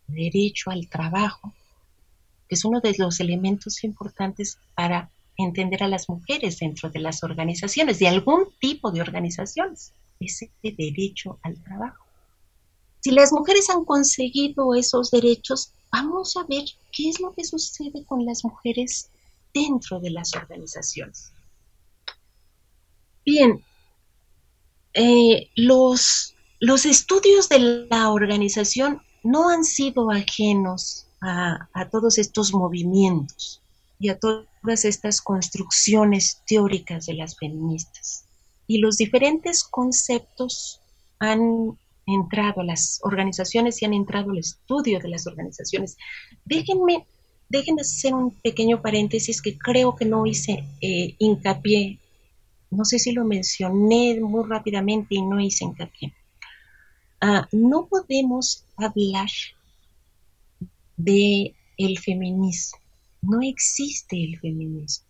derecho 0.06 0.70
al 0.70 0.88
trabajo, 0.88 1.52
que 2.48 2.54
es 2.54 2.64
uno 2.64 2.80
de 2.80 2.94
los 2.96 3.20
elementos 3.20 3.84
importantes 3.84 4.58
para 4.74 5.10
entender 5.36 5.82
a 5.82 5.88
las 5.88 6.08
mujeres 6.08 6.60
dentro 6.60 6.88
de 6.88 7.00
las 7.00 7.22
organizaciones, 7.22 7.98
de 7.98 8.08
algún 8.08 8.46
tipo 8.58 8.90
de 8.90 9.02
organizaciones, 9.02 9.92
ese 10.18 10.50
derecho 10.62 11.38
al 11.42 11.62
trabajo. 11.62 12.07
Si 13.08 13.14
las 13.14 13.32
mujeres 13.32 13.70
han 13.70 13.86
conseguido 13.86 14.74
esos 14.74 15.10
derechos, 15.10 15.72
vamos 15.90 16.36
a 16.36 16.44
ver 16.44 16.64
qué 16.92 17.08
es 17.08 17.20
lo 17.20 17.32
que 17.32 17.42
sucede 17.42 18.04
con 18.04 18.26
las 18.26 18.44
mujeres 18.44 19.08
dentro 19.54 19.98
de 19.98 20.10
las 20.10 20.34
organizaciones. 20.34 21.32
Bien, 23.24 23.64
eh, 24.92 25.48
los, 25.56 26.34
los 26.60 26.84
estudios 26.84 27.48
de 27.48 27.86
la 27.88 28.10
organización 28.10 29.00
no 29.22 29.48
han 29.48 29.64
sido 29.64 30.10
ajenos 30.10 31.06
a, 31.22 31.66
a 31.72 31.88
todos 31.88 32.18
estos 32.18 32.52
movimientos 32.52 33.62
y 33.98 34.10
a 34.10 34.18
todas 34.18 34.84
estas 34.84 35.22
construcciones 35.22 36.42
teóricas 36.46 37.06
de 37.06 37.14
las 37.14 37.38
feministas. 37.38 38.26
Y 38.66 38.80
los 38.80 38.98
diferentes 38.98 39.64
conceptos 39.64 40.82
han 41.20 41.78
entrado 42.08 42.60
a 42.60 42.64
las 42.64 43.00
organizaciones 43.02 43.80
y 43.80 43.84
han 43.84 43.94
entrado 43.94 44.30
al 44.30 44.38
estudio 44.38 44.98
de 44.98 45.08
las 45.08 45.26
organizaciones. 45.26 45.96
Déjenme 46.44 47.06
déjenme 47.48 47.80
hacer 47.80 48.14
un 48.14 48.30
pequeño 48.30 48.82
paréntesis 48.82 49.40
que 49.40 49.58
creo 49.58 49.96
que 49.96 50.04
no 50.04 50.26
hice 50.26 50.64
eh, 50.80 51.14
hincapié. 51.18 51.98
No 52.70 52.84
sé 52.84 52.98
si 52.98 53.12
lo 53.12 53.24
mencioné 53.24 54.20
muy 54.20 54.44
rápidamente 54.46 55.14
y 55.14 55.22
no 55.22 55.40
hice 55.40 55.64
hincapié. 55.64 56.12
Ah, 57.20 57.48
no 57.50 57.86
podemos 57.86 58.64
hablar 58.76 59.28
de 60.96 61.54
el 61.76 61.98
feminismo. 61.98 62.78
No 63.22 63.40
existe 63.42 64.22
el 64.22 64.38
feminismo. 64.38 65.06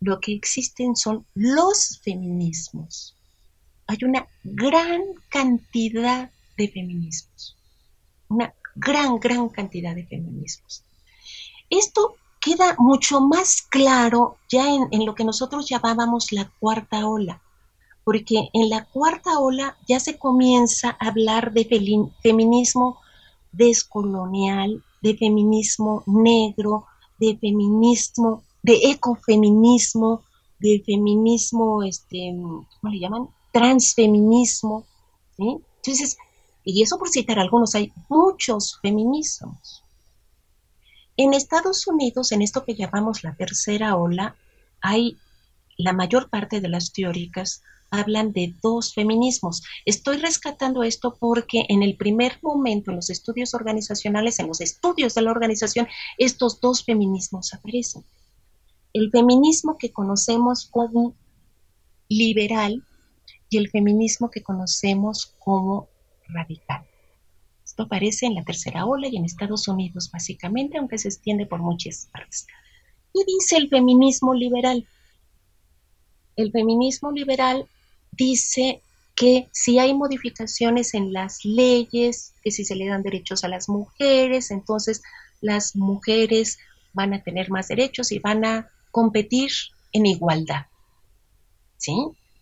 Lo 0.00 0.18
que 0.18 0.32
existen 0.32 0.96
son 0.96 1.26
los 1.34 2.00
feminismos. 2.02 3.14
Hay 3.90 3.98
una 4.02 4.24
gran 4.44 5.02
cantidad 5.28 6.30
de 6.56 6.68
feminismos. 6.68 7.56
Una 8.28 8.54
gran, 8.76 9.18
gran 9.18 9.48
cantidad 9.48 9.96
de 9.96 10.06
feminismos. 10.06 10.84
Esto 11.68 12.14
queda 12.40 12.76
mucho 12.78 13.20
más 13.20 13.62
claro 13.62 14.36
ya 14.48 14.72
en, 14.92 15.04
lo 15.04 15.16
que 15.16 15.24
nosotros 15.24 15.68
llamábamos 15.68 16.30
la 16.30 16.48
cuarta 16.60 17.08
ola, 17.08 17.42
porque 18.04 18.50
en 18.52 18.70
la 18.70 18.84
cuarta 18.84 19.40
ola 19.40 19.76
ya 19.88 19.98
se 19.98 20.16
comienza 20.18 20.96
a 21.00 21.08
hablar 21.08 21.52
de 21.52 21.64
feminismo 22.22 23.00
descolonial, 23.50 24.84
de 25.02 25.16
feminismo 25.16 26.04
negro, 26.06 26.86
de 27.18 27.36
feminismo, 27.38 28.44
de 28.62 28.92
ecofeminismo, 28.92 30.22
de 30.60 30.80
feminismo, 30.86 31.82
este, 31.82 32.36
¿cómo 32.38 32.92
le 32.92 33.00
llaman? 33.00 33.28
Transfeminismo. 33.52 34.86
Entonces, 35.38 36.18
y 36.64 36.82
eso 36.82 36.98
por 36.98 37.08
citar 37.08 37.38
algunos, 37.38 37.74
hay 37.74 37.92
muchos 38.08 38.78
feminismos. 38.80 39.82
En 41.16 41.34
Estados 41.34 41.86
Unidos, 41.86 42.32
en 42.32 42.42
esto 42.42 42.64
que 42.64 42.74
llamamos 42.74 43.24
la 43.24 43.34
tercera 43.34 43.96
ola, 43.96 44.36
hay 44.80 45.18
la 45.76 45.92
mayor 45.92 46.30
parte 46.30 46.60
de 46.60 46.68
las 46.68 46.92
teóricas 46.92 47.62
hablan 47.90 48.32
de 48.32 48.54
dos 48.62 48.94
feminismos. 48.94 49.62
Estoy 49.84 50.18
rescatando 50.18 50.82
esto 50.82 51.16
porque 51.18 51.66
en 51.68 51.82
el 51.82 51.96
primer 51.96 52.38
momento, 52.42 52.90
en 52.90 52.96
los 52.96 53.10
estudios 53.10 53.54
organizacionales, 53.54 54.38
en 54.38 54.46
los 54.46 54.60
estudios 54.60 55.14
de 55.14 55.22
la 55.22 55.32
organización, 55.32 55.88
estos 56.16 56.60
dos 56.60 56.84
feminismos 56.84 57.52
aparecen. 57.52 58.04
El 58.92 59.10
feminismo 59.10 59.76
que 59.76 59.92
conocemos 59.92 60.66
como 60.66 61.14
liberal 62.08 62.84
y 63.50 63.58
el 63.58 63.68
feminismo 63.68 64.30
que 64.30 64.42
conocemos 64.42 65.34
como 65.38 65.88
radical. 66.28 66.86
Esto 67.64 67.82
aparece 67.82 68.26
en 68.26 68.36
la 68.36 68.44
tercera 68.44 68.86
ola 68.86 69.08
y 69.08 69.16
en 69.16 69.24
Estados 69.24 69.68
Unidos 69.68 70.10
básicamente, 70.12 70.78
aunque 70.78 70.98
se 70.98 71.08
extiende 71.08 71.46
por 71.46 71.60
muchas 71.60 72.08
partes. 72.12 72.46
Y 73.12 73.24
dice 73.24 73.56
el 73.56 73.68
feminismo 73.68 74.34
liberal. 74.34 74.86
El 76.36 76.52
feminismo 76.52 77.10
liberal 77.10 77.68
dice 78.12 78.82
que 79.16 79.48
si 79.52 79.78
hay 79.78 79.94
modificaciones 79.94 80.94
en 80.94 81.12
las 81.12 81.44
leyes, 81.44 82.32
que 82.42 82.50
si 82.50 82.64
se 82.64 82.76
le 82.76 82.86
dan 82.86 83.02
derechos 83.02 83.44
a 83.44 83.48
las 83.48 83.68
mujeres, 83.68 84.50
entonces 84.50 85.02
las 85.40 85.74
mujeres 85.74 86.58
van 86.92 87.14
a 87.14 87.22
tener 87.22 87.50
más 87.50 87.68
derechos 87.68 88.12
y 88.12 88.18
van 88.20 88.44
a 88.44 88.68
competir 88.90 89.50
en 89.92 90.06
igualdad. 90.06 90.66
¿Sí? 91.76 91.94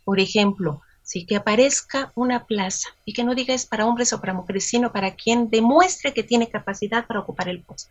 Por 0.04 0.20
ejemplo, 0.20 0.82
¿sí? 1.08 1.24
que 1.24 1.36
aparezca 1.36 2.12
una 2.14 2.44
plaza 2.44 2.90
y 3.06 3.14
que 3.14 3.24
no 3.24 3.34
diga 3.34 3.54
es 3.54 3.64
para 3.64 3.86
hombres 3.86 4.12
o 4.12 4.20
para 4.20 4.34
mujeres, 4.34 4.64
sino 4.64 4.92
para 4.92 5.14
quien 5.14 5.48
demuestre 5.48 6.12
que 6.12 6.22
tiene 6.22 6.50
capacidad 6.50 7.06
para 7.06 7.20
ocupar 7.20 7.48
el 7.48 7.62
puesto. 7.62 7.90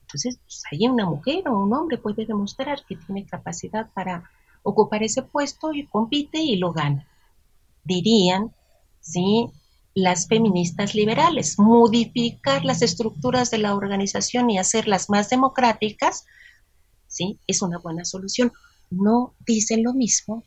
Entonces, 0.00 0.38
pues, 0.42 0.62
ahí 0.72 0.88
una 0.88 1.04
mujer 1.04 1.46
o 1.46 1.62
un 1.62 1.74
hombre 1.74 1.98
puede 1.98 2.24
demostrar 2.24 2.82
que 2.86 2.96
tiene 2.96 3.26
capacidad 3.26 3.90
para 3.92 4.30
ocupar 4.62 5.02
ese 5.02 5.22
puesto 5.22 5.74
y 5.74 5.86
compite 5.86 6.38
y 6.38 6.56
lo 6.56 6.72
gana. 6.72 7.06
Dirían, 7.84 8.54
¿sí? 9.02 9.50
Las 9.92 10.26
feministas 10.26 10.94
liberales, 10.94 11.58
modificar 11.58 12.64
las 12.64 12.80
estructuras 12.80 13.50
de 13.50 13.58
la 13.58 13.74
organización 13.74 14.48
y 14.48 14.56
hacerlas 14.56 15.10
más 15.10 15.28
democráticas, 15.28 16.24
¿sí? 17.08 17.38
Es 17.46 17.60
una 17.60 17.76
buena 17.76 18.06
solución. 18.06 18.52
No 18.90 19.34
dicen 19.44 19.82
lo 19.82 19.92
mismo 19.92 20.44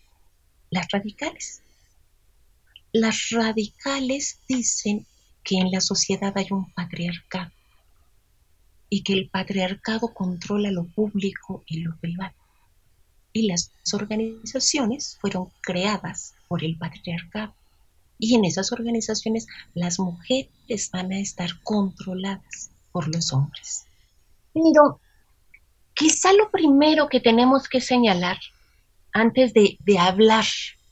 las 0.69 0.87
radicales. 0.91 1.61
Las 2.91 3.29
radicales 3.31 4.39
dicen 4.47 5.05
que 5.43 5.57
en 5.57 5.71
la 5.71 5.81
sociedad 5.81 6.33
hay 6.37 6.47
un 6.51 6.71
patriarcado 6.73 7.51
y 8.89 9.03
que 9.03 9.13
el 9.13 9.29
patriarcado 9.29 10.13
controla 10.13 10.71
lo 10.71 10.85
público 10.85 11.63
y 11.67 11.81
lo 11.81 11.95
privado. 11.97 12.33
Y 13.33 13.47
las 13.47 13.71
organizaciones 13.93 15.17
fueron 15.21 15.49
creadas 15.61 16.33
por 16.47 16.63
el 16.63 16.77
patriarcado. 16.77 17.53
Y 18.19 18.35
en 18.35 18.45
esas 18.45 18.71
organizaciones 18.71 19.45
las 19.73 19.99
mujeres 19.99 20.89
van 20.91 21.11
a 21.11 21.19
estar 21.19 21.61
controladas 21.63 22.71
por 22.91 23.13
los 23.13 23.31
hombres. 23.31 23.85
Pero 24.53 24.99
quizá 25.93 26.33
lo 26.33 26.49
primero 26.49 27.09
que 27.09 27.19
tenemos 27.19 27.69
que 27.69 27.79
señalar 27.79 28.39
antes 29.17 29.51
de, 29.53 29.77
hablar 29.99 30.45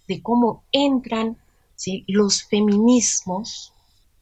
de 0.08 0.22
cómo 0.22 0.64
entran 0.72 1.38
los 2.08 2.44
feminismos, 2.44 3.72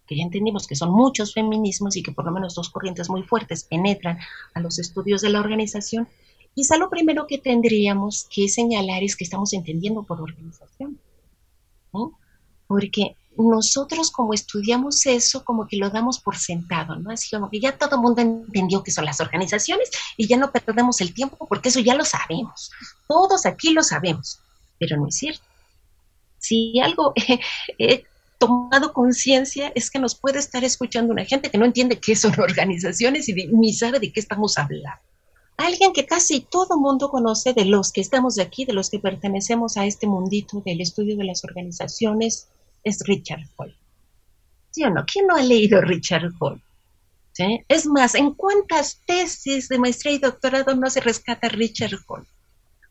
que 0.05 0.17
ya 0.17 0.23
entendimos 0.23 0.67
que 0.67 0.75
son 0.75 0.91
muchos 0.91 1.33
feminismos 1.33 1.95
y 1.95 2.03
que 2.03 2.11
por 2.11 2.25
lo 2.25 2.31
menos 2.31 2.55
dos 2.55 2.69
corrientes 2.69 3.09
muy 3.09 3.23
fuertes 3.23 3.63
penetran 3.63 4.19
a 4.53 4.59
los 4.59 4.77
estudios 4.77 5.21
de 5.21 5.29
la 5.29 5.39
organización, 5.39 6.09
quizá 6.53 6.77
lo 6.77 6.89
primero 6.89 7.27
que 7.27 7.37
tendríamos 7.37 8.27
que 8.29 8.49
señalar 8.49 9.03
es 9.03 9.15
que 9.15 9.23
estamos 9.23 9.53
entendiendo 9.53 10.03
por 10.03 10.21
organización. 10.21 10.99
Porque 12.67 13.15
nosotros 13.37 14.11
como 14.11 14.33
estudiamos 14.33 15.05
eso, 15.05 15.43
como 15.43 15.67
que 15.67 15.77
lo 15.77 15.89
damos 15.89 16.19
por 16.19 16.37
sentado, 16.37 16.95
¿no? 16.95 17.11
Así 17.11 17.29
como 17.29 17.49
que 17.49 17.59
ya 17.59 17.77
todo 17.77 17.95
el 17.95 18.01
mundo 18.01 18.21
entendió 18.21 18.83
que 18.83 18.91
son 18.91 19.05
las 19.05 19.19
organizaciones 19.19 19.89
y 20.17 20.27
ya 20.27 20.37
no 20.37 20.51
perdemos 20.51 21.01
el 21.01 21.13
tiempo 21.13 21.47
porque 21.47 21.69
eso 21.69 21.79
ya 21.79 21.95
lo 21.95 22.05
sabemos. 22.05 22.71
Todos 23.07 23.45
aquí 23.45 23.71
lo 23.71 23.83
sabemos, 23.83 24.39
pero 24.79 24.97
no 24.97 25.07
es 25.07 25.15
cierto. 25.15 25.43
Si 26.37 26.79
algo 26.79 27.13
he 27.79 28.05
tomado 28.37 28.93
conciencia 28.93 29.71
es 29.73 29.89
que 29.89 29.99
nos 29.99 30.15
puede 30.15 30.39
estar 30.39 30.63
escuchando 30.63 31.13
una 31.13 31.25
gente 31.25 31.49
que 31.49 31.57
no 31.57 31.65
entiende 31.65 31.99
qué 31.99 32.15
son 32.15 32.39
organizaciones 32.39 33.29
y 33.29 33.33
ni 33.33 33.73
sabe 33.73 33.99
de 33.99 34.11
qué 34.11 34.19
estamos 34.19 34.57
hablando. 34.57 34.99
Alguien 35.57 35.93
que 35.93 36.05
casi 36.05 36.41
todo 36.41 36.77
mundo 36.77 37.09
conoce 37.09 37.53
de 37.53 37.65
los 37.65 37.91
que 37.91 38.01
estamos 38.01 38.35
de 38.35 38.41
aquí, 38.41 38.65
de 38.65 38.73
los 38.73 38.89
que 38.89 38.99
pertenecemos 38.99 39.77
a 39.77 39.85
este 39.85 40.07
mundito 40.07 40.61
del 40.65 40.81
estudio 40.81 41.15
de 41.15 41.25
las 41.25 41.43
organizaciones, 41.43 42.47
es 42.83 42.99
Richard 43.05 43.47
Hall. 43.57 43.75
¿Sí 44.71 44.83
o 44.83 44.89
no? 44.89 45.05
¿Quién 45.05 45.27
no 45.27 45.35
ha 45.35 45.41
leído 45.41 45.81
Richard 45.81 46.31
Hall? 46.39 46.61
Es 47.67 47.87
más, 47.87 48.13
¿en 48.15 48.31
cuántas 48.33 48.99
tesis 49.07 49.67
de 49.67 49.79
maestría 49.79 50.13
y 50.13 50.19
doctorado 50.19 50.75
no 50.75 50.89
se 50.89 51.01
rescata 51.01 51.49
Richard 51.49 51.97
Hall? 52.07 52.27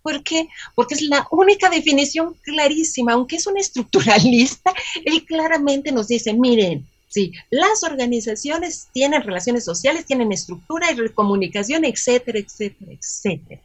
¿Por 0.02 0.24
qué? 0.24 0.48
Porque 0.74 0.94
es 0.94 1.02
la 1.02 1.28
única 1.30 1.70
definición 1.70 2.34
clarísima, 2.42 3.12
aunque 3.12 3.36
es 3.36 3.46
un 3.46 3.56
estructuralista, 3.56 4.74
él 5.04 5.24
claramente 5.24 5.92
nos 5.92 6.08
dice, 6.08 6.34
miren, 6.34 6.88
sí, 7.08 7.32
las 7.50 7.84
organizaciones 7.84 8.88
tienen 8.92 9.22
relaciones 9.22 9.64
sociales, 9.64 10.06
tienen 10.06 10.32
estructura 10.32 10.90
y 10.90 11.08
comunicación, 11.10 11.84
etcétera, 11.84 12.40
etcétera, 12.40 12.92
etcétera. 12.92 13.60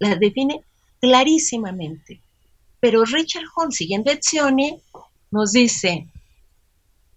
La 0.00 0.16
define 0.16 0.60
clarísimamente. 1.00 2.20
Pero 2.80 3.04
Richard 3.04 3.44
Hall, 3.56 3.72
siguiendo 3.72 4.10
Etzioni, 4.10 4.80
nos 5.34 5.50
dice, 5.50 6.06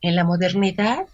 en 0.02 0.16
la 0.16 0.24
modernidad, 0.24 1.06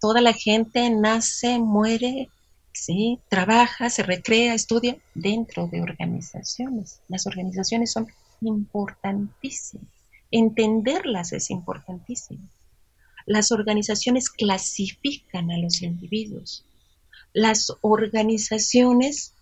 toda 0.00 0.20
la 0.20 0.32
gente 0.32 0.90
nace, 0.90 1.60
muere, 1.60 2.28
¿sí? 2.72 3.20
trabaja, 3.28 3.88
se 3.88 4.02
recrea, 4.02 4.54
estudia 4.54 4.96
dentro 5.14 5.68
de 5.68 5.80
organizaciones. 5.80 7.02
Las 7.06 7.28
organizaciones 7.28 7.92
son 7.92 8.08
importantísimas. 8.40 9.86
Entenderlas 10.32 11.32
es 11.32 11.50
importantísimo. 11.50 12.40
Las 13.26 13.52
organizaciones 13.52 14.28
clasifican 14.28 15.52
a 15.52 15.58
los 15.58 15.82
individuos. 15.82 16.64
Las 17.32 17.72
organizaciones, 17.80 19.34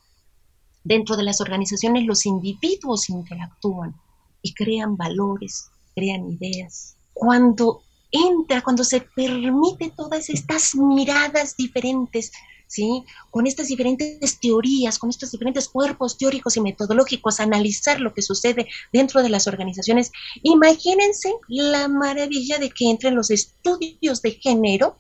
dentro 0.85 1.17
de 1.17 1.23
las 1.23 1.41
organizaciones 1.41 2.05
los 2.05 2.27
individuos 2.27 3.09
interactúan 3.09 3.95
y 4.43 4.53
crean 4.53 4.99
valores, 4.99 5.71
crean 5.95 6.31
ideas, 6.31 6.98
cuando 7.19 7.83
entra, 8.11 8.63
cuando 8.63 8.85
se 8.85 9.01
permite 9.01 9.93
todas 9.95 10.31
estas 10.31 10.75
miradas 10.75 11.57
diferentes, 11.57 12.31
¿sí? 12.69 13.05
Con 13.31 13.47
estas 13.47 13.67
diferentes 13.67 14.39
teorías, 14.39 14.99
con 14.99 15.11
estos 15.11 15.33
diferentes 15.33 15.69
cuerpos 15.69 16.17
teóricos 16.17 16.57
y 16.57 16.61
metodológicos, 16.61 17.41
analizar 17.41 18.01
lo 18.01 18.15
que 18.15 18.23
sucede 18.23 18.69
dentro 18.93 19.23
de 19.23 19.31
las 19.31 19.49
organizaciones. 19.49 20.13
Imagínense 20.43 21.35
la 21.49 21.89
maravilla 21.89 22.59
de 22.59 22.71
que 22.71 22.89
entren 22.89 23.17
los 23.17 23.31
estudios 23.31 24.23
de 24.23 24.33
género 24.33 24.97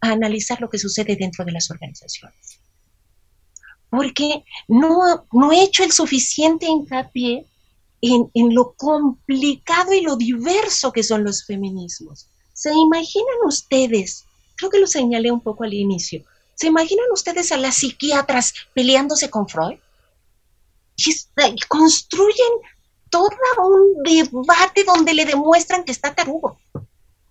a 0.00 0.12
analizar 0.12 0.60
lo 0.60 0.70
que 0.70 0.78
sucede 0.78 1.16
dentro 1.16 1.44
de 1.44 1.52
las 1.52 1.70
organizaciones. 1.70 2.60
Porque 3.90 4.42
no, 4.68 5.26
no 5.32 5.52
he 5.52 5.62
hecho 5.62 5.84
el 5.84 5.92
suficiente 5.92 6.66
hincapié 6.66 7.46
en, 8.12 8.30
en 8.34 8.54
lo 8.54 8.74
complicado 8.74 9.92
y 9.92 10.02
lo 10.02 10.16
diverso 10.16 10.92
que 10.92 11.02
son 11.02 11.24
los 11.24 11.44
feminismos. 11.44 12.26
¿Se 12.52 12.72
imaginan 12.72 13.36
ustedes? 13.46 14.24
Creo 14.56 14.70
que 14.70 14.78
lo 14.78 14.86
señalé 14.86 15.30
un 15.30 15.40
poco 15.40 15.64
al 15.64 15.72
inicio. 15.72 16.24
¿Se 16.54 16.66
imaginan 16.68 17.06
ustedes 17.12 17.50
a 17.50 17.56
las 17.56 17.76
psiquiatras 17.76 18.54
peleándose 18.74 19.30
con 19.30 19.48
Freud? 19.48 19.78
Y 20.96 21.60
construyen 21.66 22.52
todo 23.10 23.30
un 23.58 24.02
debate 24.02 24.84
donde 24.84 25.14
le 25.14 25.24
demuestran 25.24 25.84
que 25.84 25.92
está 25.92 26.14
tarugo, 26.14 26.58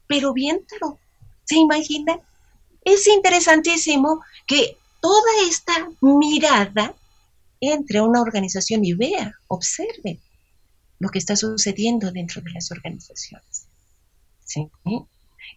pero 0.08 0.34
bien 0.34 0.66
tarugo. 0.66 1.00
¿Se 1.46 1.56
imaginan? 1.56 2.20
Es 2.84 3.08
interesantísimo 3.08 4.22
que 4.48 4.78
toda 5.02 5.32
esta 5.48 5.90
mirada 6.02 6.96
entre 7.62 8.02
una 8.02 8.22
organización 8.22 8.84
y 8.84 8.94
vea, 8.94 9.34
observe 9.48 10.20
lo 11.04 11.10
que 11.10 11.20
está 11.20 11.36
sucediendo 11.36 12.12
dentro 12.12 12.42
de 12.42 12.52
las 12.52 12.72
organizaciones. 12.72 13.68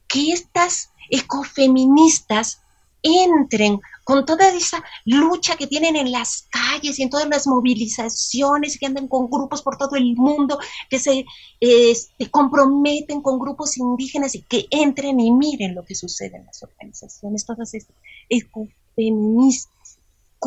Que 0.09 0.33
estas 0.33 0.91
ecofeministas 1.09 2.61
entren 3.01 3.79
con 4.03 4.27
toda 4.27 4.49
esa 4.49 4.83
lucha 5.05 5.55
que 5.55 5.69
tienen 5.69 5.95
en 5.95 6.11
las 6.11 6.49
calles 6.51 6.99
y 6.99 7.05
en 7.05 7.11
todas 7.11 7.29
las 7.29 7.47
movilizaciones, 7.47 8.77
que 8.77 8.87
andan 8.87 9.07
con 9.07 9.31
grupos 9.31 9.63
por 9.63 9.77
todo 9.77 9.95
el 9.95 10.17
mundo, 10.17 10.59
que 10.91 10.99
se 10.99 11.25
este, 11.61 12.29
comprometen 12.29 13.21
con 13.23 13.39
grupos 13.39 13.77
indígenas 13.79 14.35
y 14.35 14.43
que 14.43 14.67
entren 14.71 15.21
y 15.21 15.31
miren 15.31 15.77
lo 15.77 15.85
que 15.85 15.95
sucede 15.95 16.39
en 16.39 16.47
las 16.47 16.61
organizaciones, 16.65 17.47
todas 17.47 17.73
estas 17.73 17.95
ecofeministas 18.29 19.76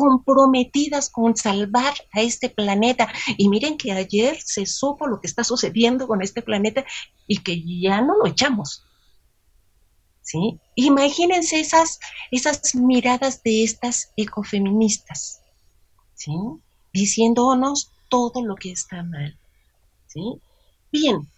comprometidas 0.00 1.10
con 1.10 1.36
salvar 1.36 1.92
a 2.12 2.22
este 2.22 2.48
planeta. 2.48 3.08
Y 3.36 3.48
miren 3.48 3.76
que 3.76 3.92
ayer 3.92 4.38
se 4.42 4.64
supo 4.64 5.06
lo 5.06 5.20
que 5.20 5.26
está 5.26 5.44
sucediendo 5.44 6.08
con 6.08 6.22
este 6.22 6.42
planeta 6.42 6.84
y 7.26 7.36
que 7.38 7.62
ya 7.80 8.00
no 8.00 8.16
lo 8.16 8.26
echamos. 8.26 8.84
¿sí? 10.22 10.58
Imagínense 10.76 11.60
esas, 11.60 11.98
esas 12.30 12.74
miradas 12.74 13.42
de 13.42 13.64
estas 13.64 14.12
ecofeministas, 14.16 15.42
¿sí? 16.14 16.32
Diciéndonos 16.92 17.90
todo 18.08 18.42
lo 18.44 18.54
que 18.54 18.72
está 18.72 19.02
mal, 19.02 19.36
¿sí? 20.06 20.40
Bien, 20.92 21.28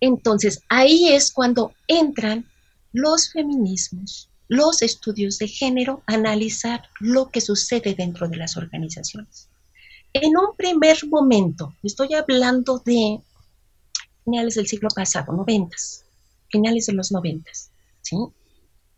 entonces 0.00 0.62
ahí 0.68 1.08
es 1.08 1.32
cuando 1.32 1.72
entran 1.88 2.48
los 2.92 3.30
feminismos, 3.32 4.30
los 4.48 4.82
estudios 4.82 5.38
de 5.38 5.48
género, 5.48 6.02
analizar 6.06 6.88
lo 7.00 7.30
que 7.30 7.40
sucede 7.40 7.94
dentro 7.94 8.28
de 8.28 8.36
las 8.36 8.56
organizaciones. 8.56 9.48
En 10.12 10.36
un 10.36 10.56
primer 10.56 10.96
momento, 11.06 11.74
estoy 11.82 12.14
hablando 12.14 12.78
de 12.78 13.20
finales 14.24 14.54
del 14.54 14.66
siglo 14.66 14.88
pasado, 14.94 15.32
noventas, 15.32 16.04
finales 16.48 16.86
de 16.86 16.94
los 16.94 17.12
noventas, 17.12 17.70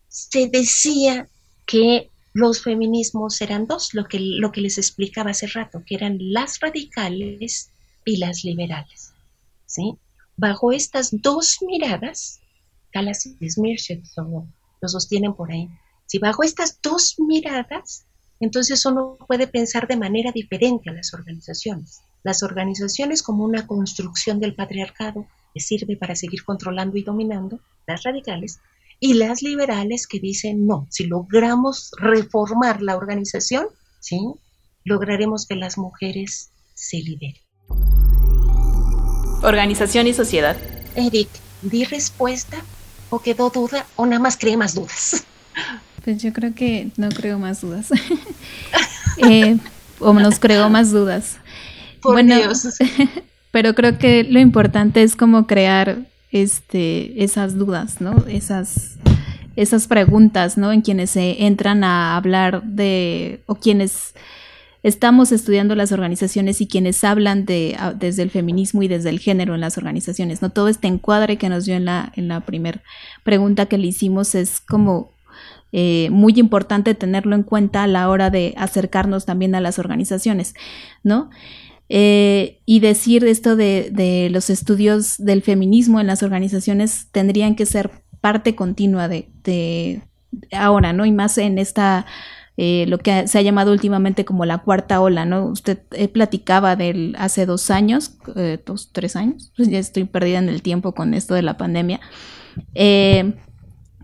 se 0.08 0.48
decía 0.48 1.28
que 1.66 2.10
los 2.34 2.62
feminismos 2.62 3.40
eran 3.40 3.66
dos, 3.66 3.94
lo 3.94 4.04
que, 4.04 4.18
lo 4.20 4.52
que 4.52 4.60
les 4.60 4.78
explicaba 4.78 5.30
hace 5.30 5.46
rato, 5.48 5.82
que 5.84 5.94
eran 5.94 6.18
las 6.20 6.60
radicales 6.60 7.70
y 8.04 8.16
las 8.18 8.44
liberales. 8.44 9.12
¿sí? 9.66 9.94
Bajo 10.36 10.72
estas 10.72 11.10
dos 11.20 11.58
miradas, 11.62 12.40
Calas 12.90 13.26
y 13.26 13.36
lo 14.80 14.88
sostienen 14.88 15.34
por 15.34 15.50
ahí. 15.50 15.68
Si 16.06 16.18
bajo 16.18 16.42
estas 16.42 16.80
dos 16.82 17.16
miradas, 17.18 18.06
entonces 18.40 18.84
uno 18.86 19.18
puede 19.26 19.46
pensar 19.46 19.86
de 19.88 19.96
manera 19.96 20.32
diferente 20.32 20.90
a 20.90 20.92
las 20.92 21.12
organizaciones. 21.12 22.00
Las 22.22 22.42
organizaciones 22.42 23.22
como 23.22 23.44
una 23.44 23.66
construcción 23.66 24.40
del 24.40 24.54
patriarcado 24.54 25.26
que 25.52 25.60
sirve 25.60 25.96
para 25.96 26.14
seguir 26.14 26.44
controlando 26.44 26.96
y 26.96 27.02
dominando, 27.02 27.60
las 27.86 28.02
radicales 28.02 28.60
y 29.00 29.14
las 29.14 29.42
liberales 29.42 30.06
que 30.06 30.18
dicen, 30.18 30.66
no, 30.66 30.86
si 30.90 31.06
logramos 31.06 31.90
reformar 31.98 32.82
la 32.82 32.96
organización, 32.96 33.66
¿sí? 34.00 34.18
lograremos 34.84 35.46
que 35.46 35.56
las 35.56 35.78
mujeres 35.78 36.50
se 36.74 36.98
liberen. 36.98 37.42
Organización 39.42 40.06
y 40.06 40.14
sociedad. 40.14 40.56
Eric, 40.96 41.28
¿di 41.62 41.84
respuesta 41.84 42.62
o 43.10 43.20
quedó 43.20 43.50
duda 43.50 43.86
o 43.96 44.06
nada 44.06 44.20
más 44.20 44.36
cree 44.36 44.56
más 44.56 44.74
dudas? 44.74 45.24
Pues 46.04 46.22
yo 46.22 46.32
creo 46.32 46.54
que 46.54 46.90
no 46.96 47.08
creo 47.08 47.38
más 47.38 47.60
dudas. 47.60 47.88
eh, 49.18 49.58
o 49.98 50.12
nos 50.12 50.38
creo 50.38 50.68
más 50.70 50.90
dudas. 50.90 51.38
Por 52.00 52.14
bueno, 52.14 52.36
Dios. 52.36 52.66
pero 53.50 53.74
creo 53.74 53.98
que 53.98 54.24
lo 54.24 54.38
importante 54.38 55.02
es 55.02 55.16
como 55.16 55.46
crear 55.46 55.98
este, 56.30 57.24
esas 57.24 57.56
dudas, 57.56 58.00
¿no? 58.00 58.24
Esas, 58.28 58.96
esas 59.56 59.86
preguntas, 59.86 60.56
¿no? 60.56 60.72
En 60.72 60.82
quienes 60.82 61.10
se 61.10 61.44
entran 61.46 61.84
a 61.84 62.16
hablar 62.16 62.62
de, 62.62 63.42
o 63.46 63.56
quienes 63.56 64.14
estamos 64.82 65.32
estudiando 65.32 65.74
las 65.74 65.92
organizaciones 65.92 66.60
y 66.60 66.66
quienes 66.66 67.02
hablan 67.04 67.44
de, 67.44 67.76
desde 67.96 68.22
el 68.22 68.30
feminismo 68.30 68.82
y 68.82 68.88
desde 68.88 69.10
el 69.10 69.18
género 69.18 69.54
en 69.54 69.60
las 69.60 69.78
organizaciones, 69.78 70.42
¿no? 70.42 70.50
Todo 70.50 70.68
este 70.68 70.88
encuadre 70.88 71.36
que 71.36 71.48
nos 71.48 71.64
dio 71.64 71.74
en 71.74 71.84
la, 71.84 72.12
en 72.16 72.28
la 72.28 72.40
primera 72.40 72.82
pregunta 73.24 73.66
que 73.66 73.78
le 73.78 73.88
hicimos 73.88 74.34
es 74.34 74.60
como 74.60 75.12
eh, 75.70 76.08
muy 76.10 76.32
importante 76.36 76.94
tenerlo 76.94 77.34
en 77.34 77.42
cuenta 77.42 77.82
a 77.82 77.86
la 77.86 78.08
hora 78.08 78.30
de 78.30 78.54
acercarnos 78.56 79.26
también 79.26 79.54
a 79.54 79.60
las 79.60 79.78
organizaciones, 79.78 80.54
¿no? 81.02 81.28
Eh, 81.90 82.60
y 82.64 82.80
decir 82.80 83.24
esto 83.24 83.56
de, 83.56 84.28
los 84.30 84.50
estudios 84.50 85.16
del 85.18 85.42
feminismo 85.42 86.00
en 86.00 86.06
las 86.06 86.22
organizaciones 86.22 87.08
tendrían 87.12 87.54
que 87.54 87.66
ser 87.66 87.90
parte 88.20 88.54
continua 88.54 89.08
de, 89.08 90.02
ahora, 90.52 90.92
¿no? 90.92 91.04
Y 91.04 91.12
más 91.12 91.36
en 91.36 91.58
esta, 91.58 92.06
eh, 92.58 92.84
lo 92.88 92.98
que 92.98 93.26
se 93.26 93.38
ha 93.38 93.42
llamado 93.42 93.72
últimamente 93.72 94.26
como 94.26 94.44
la 94.44 94.58
cuarta 94.58 95.00
ola, 95.00 95.24
¿no? 95.24 95.46
Usted 95.46 95.78
eh, 95.92 96.08
platicaba 96.08 96.76
del 96.76 97.16
hace 97.18 97.46
dos 97.46 97.70
años, 97.70 98.18
dos, 98.66 98.90
tres 98.92 99.16
años, 99.16 99.50
pues 99.56 99.68
ya 99.70 99.78
estoy 99.78 100.04
perdida 100.04 100.38
en 100.38 100.50
el 100.50 100.60
tiempo 100.60 100.92
con 100.92 101.14
esto 101.14 101.34
de 101.34 101.42
la 101.42 101.56
pandemia, 101.56 102.00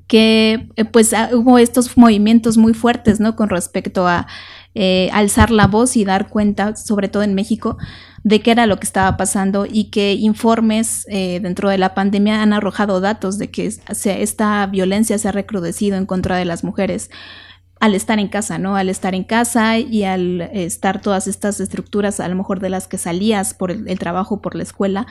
que 0.06 0.68
pues 0.92 1.12
ah, 1.12 1.30
hubo 1.32 1.58
estos 1.58 1.96
movimientos 1.96 2.56
muy 2.56 2.72
fuertes, 2.72 3.20
¿no? 3.20 3.36
Con 3.36 3.50
respecto 3.50 4.06
a 4.06 4.26
eh, 4.76 5.08
alzar 5.12 5.52
la 5.52 5.68
voz 5.68 5.96
y 5.96 6.04
dar 6.04 6.28
cuenta, 6.28 6.74
sobre 6.74 7.08
todo 7.08 7.22
en 7.22 7.34
México, 7.34 7.78
de 8.24 8.40
qué 8.40 8.50
era 8.50 8.66
lo 8.66 8.78
que 8.78 8.86
estaba 8.86 9.16
pasando 9.16 9.66
y 9.70 9.90
que 9.90 10.14
informes 10.14 11.06
eh, 11.08 11.38
dentro 11.40 11.68
de 11.68 11.78
la 11.78 11.94
pandemia 11.94 12.42
han 12.42 12.52
arrojado 12.52 13.00
datos 13.00 13.38
de 13.38 13.50
que 13.52 13.66
esta 13.66 14.66
violencia 14.66 15.16
se 15.18 15.28
ha 15.28 15.32
recrudecido 15.32 15.96
en 15.96 16.06
contra 16.06 16.36
de 16.36 16.44
las 16.44 16.64
mujeres 16.64 17.10
al 17.84 17.94
estar 17.94 18.18
en 18.18 18.28
casa, 18.28 18.58
¿no? 18.58 18.76
Al 18.76 18.88
estar 18.88 19.14
en 19.14 19.24
casa 19.24 19.78
y 19.78 20.04
al 20.04 20.40
estar 20.40 21.02
todas 21.02 21.26
estas 21.26 21.60
estructuras, 21.60 22.18
a 22.18 22.26
lo 22.28 22.34
mejor 22.34 22.58
de 22.60 22.70
las 22.70 22.88
que 22.88 22.96
salías 22.96 23.52
por 23.52 23.70
el, 23.70 23.86
el 23.86 23.98
trabajo, 23.98 24.40
por 24.40 24.54
la 24.54 24.62
escuela, 24.62 25.06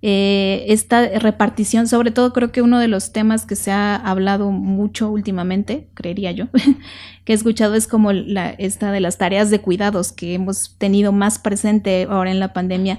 eh, 0.00 0.66
esta 0.68 1.08
repartición, 1.18 1.88
sobre 1.88 2.12
todo 2.12 2.32
creo 2.32 2.52
que 2.52 2.62
uno 2.62 2.78
de 2.78 2.86
los 2.86 3.10
temas 3.12 3.46
que 3.46 3.56
se 3.56 3.72
ha 3.72 3.96
hablado 3.96 4.52
mucho 4.52 5.10
últimamente, 5.10 5.88
creería 5.94 6.30
yo, 6.30 6.46
que 7.24 7.32
he 7.32 7.34
escuchado 7.34 7.74
es 7.74 7.88
como 7.88 8.12
la, 8.12 8.50
esta 8.50 8.92
de 8.92 9.00
las 9.00 9.18
tareas 9.18 9.50
de 9.50 9.60
cuidados 9.60 10.12
que 10.12 10.34
hemos 10.34 10.76
tenido 10.78 11.10
más 11.10 11.40
presente 11.40 12.06
ahora 12.08 12.30
en 12.30 12.38
la 12.38 12.52
pandemia 12.52 12.98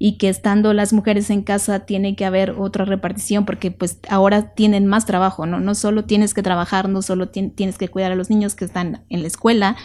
y 0.00 0.18
que 0.18 0.28
estando 0.28 0.72
las 0.74 0.92
mujeres 0.92 1.30
en 1.30 1.42
casa 1.42 1.86
tiene 1.86 2.16
que 2.16 2.24
haber 2.24 2.56
otra 2.58 2.84
repartición 2.84 3.44
porque 3.44 3.70
pues 3.70 4.00
ahora 4.08 4.52
tienen 4.54 4.88
más 4.88 5.06
trabajo, 5.06 5.46
¿no? 5.46 5.60
No 5.60 5.76
solo 5.76 6.04
tienes 6.04 6.34
que 6.34 6.42
trabajar, 6.42 6.88
no 6.88 7.00
solo 7.02 7.28
tienes 7.28 7.78
que 7.78 7.88
cuidar 7.88 8.10
a 8.10 8.16
los 8.16 8.28
niños 8.28 8.56
que 8.56 8.64
están 8.64 9.04
en 9.08 9.22
la 9.22 9.28
escuela, 9.28 9.76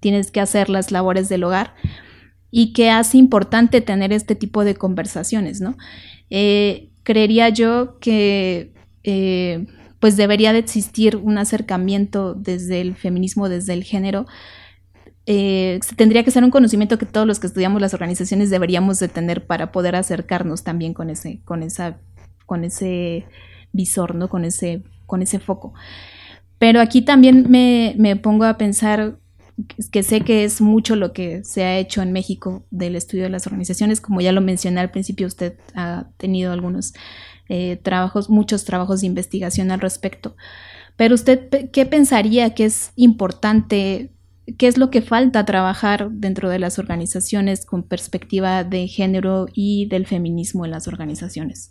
tienes 0.00 0.30
que 0.30 0.40
hacer 0.40 0.70
las 0.70 0.90
labores 0.90 1.28
del 1.28 1.44
hogar 1.44 1.74
y 2.56 2.72
que 2.72 2.88
hace 2.88 3.18
importante 3.18 3.80
tener 3.80 4.12
este 4.12 4.36
tipo 4.36 4.64
de 4.64 4.76
conversaciones, 4.76 5.60
¿no? 5.60 5.76
Eh, 6.30 6.88
creería 7.02 7.48
yo 7.48 7.98
que 7.98 8.72
eh, 9.02 9.66
pues 9.98 10.16
debería 10.16 10.52
de 10.52 10.60
existir 10.60 11.16
un 11.16 11.36
acercamiento 11.36 12.32
desde 12.32 12.80
el 12.80 12.94
feminismo, 12.94 13.48
desde 13.48 13.72
el 13.72 13.82
género. 13.82 14.26
Eh, 15.26 15.80
tendría 15.96 16.22
que 16.22 16.30
ser 16.30 16.44
un 16.44 16.52
conocimiento 16.52 16.96
que 16.96 17.06
todos 17.06 17.26
los 17.26 17.40
que 17.40 17.48
estudiamos 17.48 17.80
las 17.80 17.92
organizaciones 17.92 18.50
deberíamos 18.50 19.00
de 19.00 19.08
tener 19.08 19.48
para 19.48 19.72
poder 19.72 19.96
acercarnos 19.96 20.62
también 20.62 20.94
con 20.94 21.10
ese, 21.10 21.40
con 21.44 21.64
esa, 21.64 21.98
con 22.46 22.62
ese 22.62 23.26
visor, 23.72 24.14
¿no? 24.14 24.28
Con 24.28 24.44
ese, 24.44 24.84
con 25.06 25.22
ese 25.22 25.40
foco. 25.40 25.74
Pero 26.60 26.80
aquí 26.80 27.02
también 27.02 27.46
me, 27.50 27.96
me 27.98 28.14
pongo 28.14 28.44
a 28.44 28.58
pensar 28.58 29.18
que 29.92 30.02
sé 30.02 30.22
que 30.22 30.44
es 30.44 30.60
mucho 30.60 30.96
lo 30.96 31.12
que 31.12 31.44
se 31.44 31.64
ha 31.64 31.78
hecho 31.78 32.02
en 32.02 32.12
México 32.12 32.66
del 32.70 32.96
estudio 32.96 33.24
de 33.24 33.30
las 33.30 33.46
organizaciones. 33.46 34.00
Como 34.00 34.20
ya 34.20 34.32
lo 34.32 34.40
mencioné 34.40 34.80
al 34.80 34.90
principio, 34.90 35.26
usted 35.26 35.54
ha 35.74 36.08
tenido 36.16 36.52
algunos 36.52 36.94
eh, 37.48 37.78
trabajos, 37.82 38.30
muchos 38.30 38.64
trabajos 38.64 39.00
de 39.00 39.06
investigación 39.06 39.70
al 39.70 39.80
respecto. 39.80 40.36
Pero 40.96 41.14
usted, 41.14 41.70
¿qué 41.70 41.86
pensaría 41.86 42.54
que 42.54 42.64
es 42.64 42.92
importante? 42.96 44.10
¿Qué 44.58 44.66
es 44.66 44.76
lo 44.76 44.90
que 44.90 45.02
falta 45.02 45.44
trabajar 45.44 46.10
dentro 46.10 46.48
de 46.50 46.58
las 46.58 46.78
organizaciones 46.78 47.64
con 47.64 47.82
perspectiva 47.82 48.64
de 48.64 48.88
género 48.88 49.46
y 49.52 49.86
del 49.86 50.06
feminismo 50.06 50.64
en 50.64 50.70
las 50.70 50.88
organizaciones? 50.88 51.70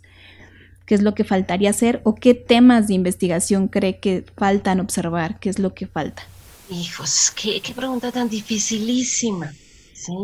¿Qué 0.86 0.94
es 0.94 1.02
lo 1.02 1.14
que 1.14 1.24
faltaría 1.24 1.70
hacer 1.70 2.00
o 2.04 2.14
qué 2.14 2.34
temas 2.34 2.88
de 2.88 2.94
investigación 2.94 3.68
cree 3.68 4.00
que 4.00 4.24
faltan 4.36 4.80
observar? 4.80 5.38
¿Qué 5.38 5.48
es 5.48 5.58
lo 5.58 5.74
que 5.74 5.86
falta? 5.86 6.22
Hijos, 6.70 7.30
qué, 7.30 7.60
pregunta 7.76 8.10
tan 8.10 8.28
dificilísima, 8.28 9.52
¿sí? 9.92 10.14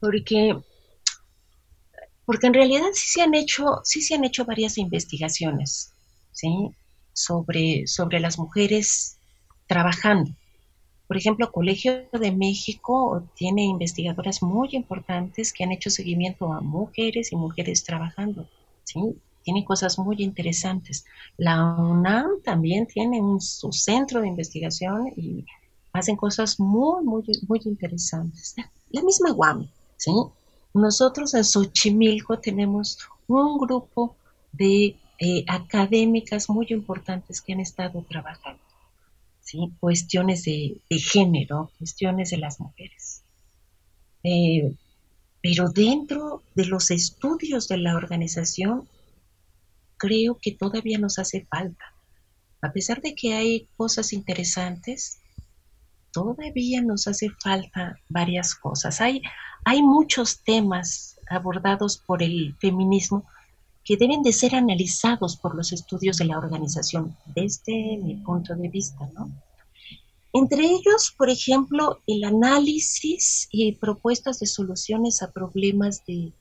Porque 0.00 0.56
porque 2.24 2.46
en 2.46 2.54
realidad 2.54 2.88
sí 2.92 3.06
se 3.08 3.22
han 3.22 3.34
hecho, 3.34 3.80
sí 3.84 4.02
se 4.02 4.14
han 4.14 4.24
hecho 4.24 4.44
varias 4.44 4.76
investigaciones, 4.76 5.94
¿sí? 6.32 6.70
Sobre, 7.12 7.86
sobre 7.86 8.20
las 8.20 8.38
mujeres 8.38 9.18
trabajando. 9.66 10.30
Por 11.06 11.16
ejemplo, 11.16 11.50
Colegio 11.50 12.06
de 12.12 12.32
México 12.32 13.30
tiene 13.34 13.64
investigadoras 13.64 14.42
muy 14.42 14.68
importantes 14.72 15.54
que 15.54 15.64
han 15.64 15.72
hecho 15.72 15.88
seguimiento 15.88 16.52
a 16.52 16.60
mujeres 16.60 17.32
y 17.32 17.36
mujeres 17.36 17.84
trabajando, 17.84 18.46
¿sí? 18.84 19.00
Tiene 19.48 19.64
cosas 19.64 19.98
muy 19.98 20.16
interesantes. 20.18 21.06
La 21.38 21.74
UNAM 21.74 22.42
también 22.44 22.86
tiene 22.86 23.18
su 23.40 23.72
centro 23.72 24.20
de 24.20 24.28
investigación 24.28 25.10
y 25.16 25.46
hacen 25.94 26.16
cosas 26.16 26.60
muy, 26.60 27.02
muy, 27.02 27.24
muy 27.48 27.58
interesantes. 27.64 28.54
La 28.90 29.00
misma 29.00 29.32
UAM, 29.32 29.66
¿sí? 29.96 30.12
Nosotros 30.74 31.32
en 31.32 31.44
Xochimilco 31.44 32.38
tenemos 32.40 32.98
un 33.26 33.56
grupo 33.56 34.16
de 34.52 34.96
eh, 35.18 35.44
académicas 35.48 36.50
muy 36.50 36.66
importantes 36.68 37.40
que 37.40 37.54
han 37.54 37.60
estado 37.60 38.04
trabajando, 38.06 38.60
¿sí? 39.40 39.72
cuestiones 39.80 40.44
de, 40.44 40.78
género, 40.90 41.70
cuestiones 41.78 42.32
de 42.32 42.36
las 42.36 42.60
mujeres. 42.60 43.22
Eh, 44.24 44.74
pero 45.40 45.70
dentro 45.70 46.42
de 46.54 46.66
los 46.66 46.90
estudios 46.90 47.66
de 47.66 47.78
la 47.78 47.96
organización, 47.96 48.86
creo 49.98 50.38
que 50.40 50.52
todavía 50.52 50.98
nos 50.98 51.18
hace 51.18 51.46
falta. 51.50 51.84
A 52.62 52.72
pesar 52.72 53.00
de 53.00 53.14
que 53.14 53.34
hay 53.34 53.68
cosas 53.76 54.12
interesantes, 54.12 55.18
todavía 56.12 56.82
nos 56.82 57.06
hace 57.06 57.30
falta 57.42 57.98
varias 58.08 58.54
cosas. 58.54 59.00
Hay, 59.00 59.22
hay 59.64 59.82
muchos 59.82 60.42
temas 60.42 61.18
abordados 61.28 61.98
por 61.98 62.22
el 62.22 62.56
feminismo 62.58 63.24
que 63.84 63.96
deben 63.96 64.22
de 64.22 64.32
ser 64.32 64.54
analizados 64.54 65.36
por 65.36 65.54
los 65.54 65.72
estudios 65.72 66.18
de 66.18 66.26
la 66.26 66.38
organización, 66.38 67.16
desde 67.34 67.98
mi 68.02 68.16
punto 68.16 68.54
de 68.54 68.68
vista, 68.68 69.08
¿no? 69.14 69.30
Entre 70.32 70.62
ellos, 70.62 71.14
por 71.16 71.30
ejemplo, 71.30 72.00
el 72.06 72.22
análisis 72.24 73.48
y 73.50 73.72
propuestas 73.72 74.38
de 74.40 74.46
soluciones 74.46 75.22
a 75.22 75.32
problemas 75.32 76.04
de, 76.06 76.32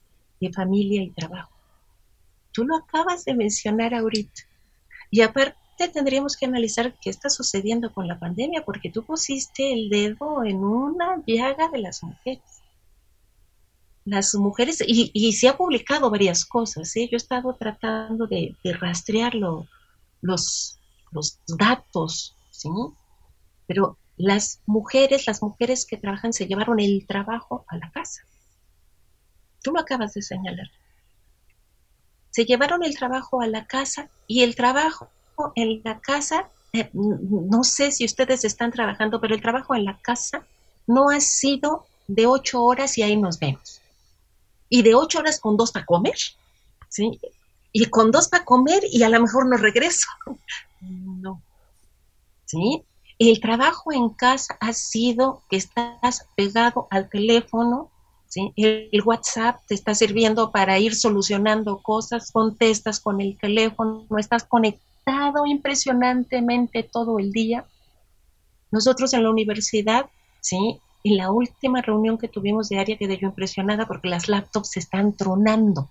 de 0.42 0.52
familia 0.52 1.02
y 1.04 1.12
trabajo. 1.12 1.57
Tú 2.58 2.66
lo 2.66 2.76
acabas 2.76 3.24
de 3.24 3.36
mencionar 3.36 3.94
ahorita. 3.94 4.42
Y 5.12 5.22
aparte, 5.22 5.90
tendríamos 5.94 6.36
que 6.36 6.48
analizar 6.48 6.98
qué 7.00 7.12
está 7.12 7.30
sucediendo 7.30 7.94
con 7.94 8.08
la 8.08 8.18
pandemia, 8.18 8.66
porque 8.66 8.90
tú 8.90 9.06
pusiste 9.06 9.74
el 9.74 9.90
dedo 9.90 10.44
en 10.44 10.64
una 10.64 11.22
llaga 11.28 11.70
de 11.70 11.78
las 11.78 12.02
mujeres. 12.02 12.64
Las 14.06 14.34
mujeres, 14.34 14.84
y, 14.88 15.34
se 15.34 15.50
ha 15.50 15.56
publicado 15.56 16.10
varias 16.10 16.46
cosas, 16.46 16.96
¿eh? 16.96 17.08
yo 17.12 17.18
he 17.18 17.18
estado 17.18 17.56
tratando 17.60 18.26
de, 18.26 18.56
rastrear 18.64 19.36
los, 19.36 20.80
los 21.12 21.40
datos, 21.60 22.36
¿sí? 22.50 22.70
Pero 23.68 24.00
las 24.16 24.64
mujeres, 24.66 25.28
las 25.28 25.44
mujeres 25.44 25.86
que 25.86 25.98
trabajan 25.98 26.34
se 26.34 26.48
llevaron 26.48 26.80
el 26.80 27.06
trabajo 27.06 27.66
a 27.68 27.78
la 27.78 27.92
casa. 27.92 28.24
Tú 29.62 29.74
lo 29.74 29.80
acabas 29.80 30.16
de 30.16 30.24
señalar. 30.24 30.72
Se 32.38 32.46
llevaron 32.46 32.84
el 32.84 32.96
trabajo 32.96 33.42
a 33.42 33.48
la 33.48 33.66
casa 33.66 34.10
y 34.28 34.44
el 34.44 34.56
trabajo 34.56 35.10
en 35.56 35.82
la 35.84 36.00
casa, 36.00 36.48
eh, 36.72 36.88
no 36.94 37.64
sé 37.64 37.90
si 37.90 38.06
ustedes 38.06 38.46
están 38.46 38.72
trabajando, 38.72 39.20
pero 39.20 39.34
el 39.34 39.42
trabajo 39.42 39.74
en 39.74 39.86
la 39.86 39.98
casa 40.04 40.46
no 40.86 41.10
ha 41.10 41.20
sido 41.20 41.88
de 42.06 42.28
ocho 42.28 42.64
horas 42.64 42.96
y 43.00 43.02
ahí 43.02 43.18
nos 43.18 43.40
vemos. 43.40 43.82
Y 44.70 44.84
de 44.84 44.94
ocho 44.94 45.18
horas 45.18 45.40
con 45.40 45.58
dos 45.58 45.72
para 45.72 45.88
comer, 45.88 46.14
¿sí? 46.90 47.20
Y 47.72 47.88
con 47.88 48.12
dos 48.12 48.28
para 48.28 48.46
comer 48.46 48.84
y 48.92 49.02
a 49.02 49.10
lo 49.10 49.20
mejor 49.20 49.48
no 49.48 49.58
regreso. 49.58 50.08
No. 50.80 51.42
¿Sí? 52.46 52.84
El 53.18 53.42
trabajo 53.42 53.92
en 53.92 54.10
casa 54.10 54.56
ha 54.60 54.74
sido 54.74 55.42
que 55.50 55.56
estás 55.56 56.28
pegado 56.36 56.88
al 56.92 57.10
teléfono, 57.10 57.90
el, 58.56 59.02
WhatsApp 59.04 59.62
te 59.68 59.74
está 59.74 59.96
sirviendo 59.96 60.52
para 60.52 60.80
ir 60.80 60.96
solucionando 60.96 61.80
cosas, 61.80 62.32
contestas 62.32 63.00
con 63.00 63.22
el 63.22 63.38
teléfono, 63.38 64.06
no 64.10 64.18
estás 64.18 64.44
conectado 64.44 65.46
impresionantemente 65.46 66.84
todo 66.84 67.20
el 67.20 67.32
día. 67.32 67.66
Nosotros 68.72 69.14
en 69.14 69.24
la 69.24 69.30
universidad, 69.30 70.08
¿sí? 70.42 70.80
En 71.04 71.18
la 71.18 71.32
última 71.32 71.82
reunión 71.82 72.18
que 72.18 72.28
tuvimos 72.28 72.70
de 72.70 72.80
área 72.80 72.98
quedé 72.98 73.18
yo 73.18 73.28
impresionada 73.28 73.88
porque 73.88 74.10
las 74.10 74.28
laptops 74.28 74.72
se 74.72 74.80
están 74.80 75.14
tronando. 75.14 75.90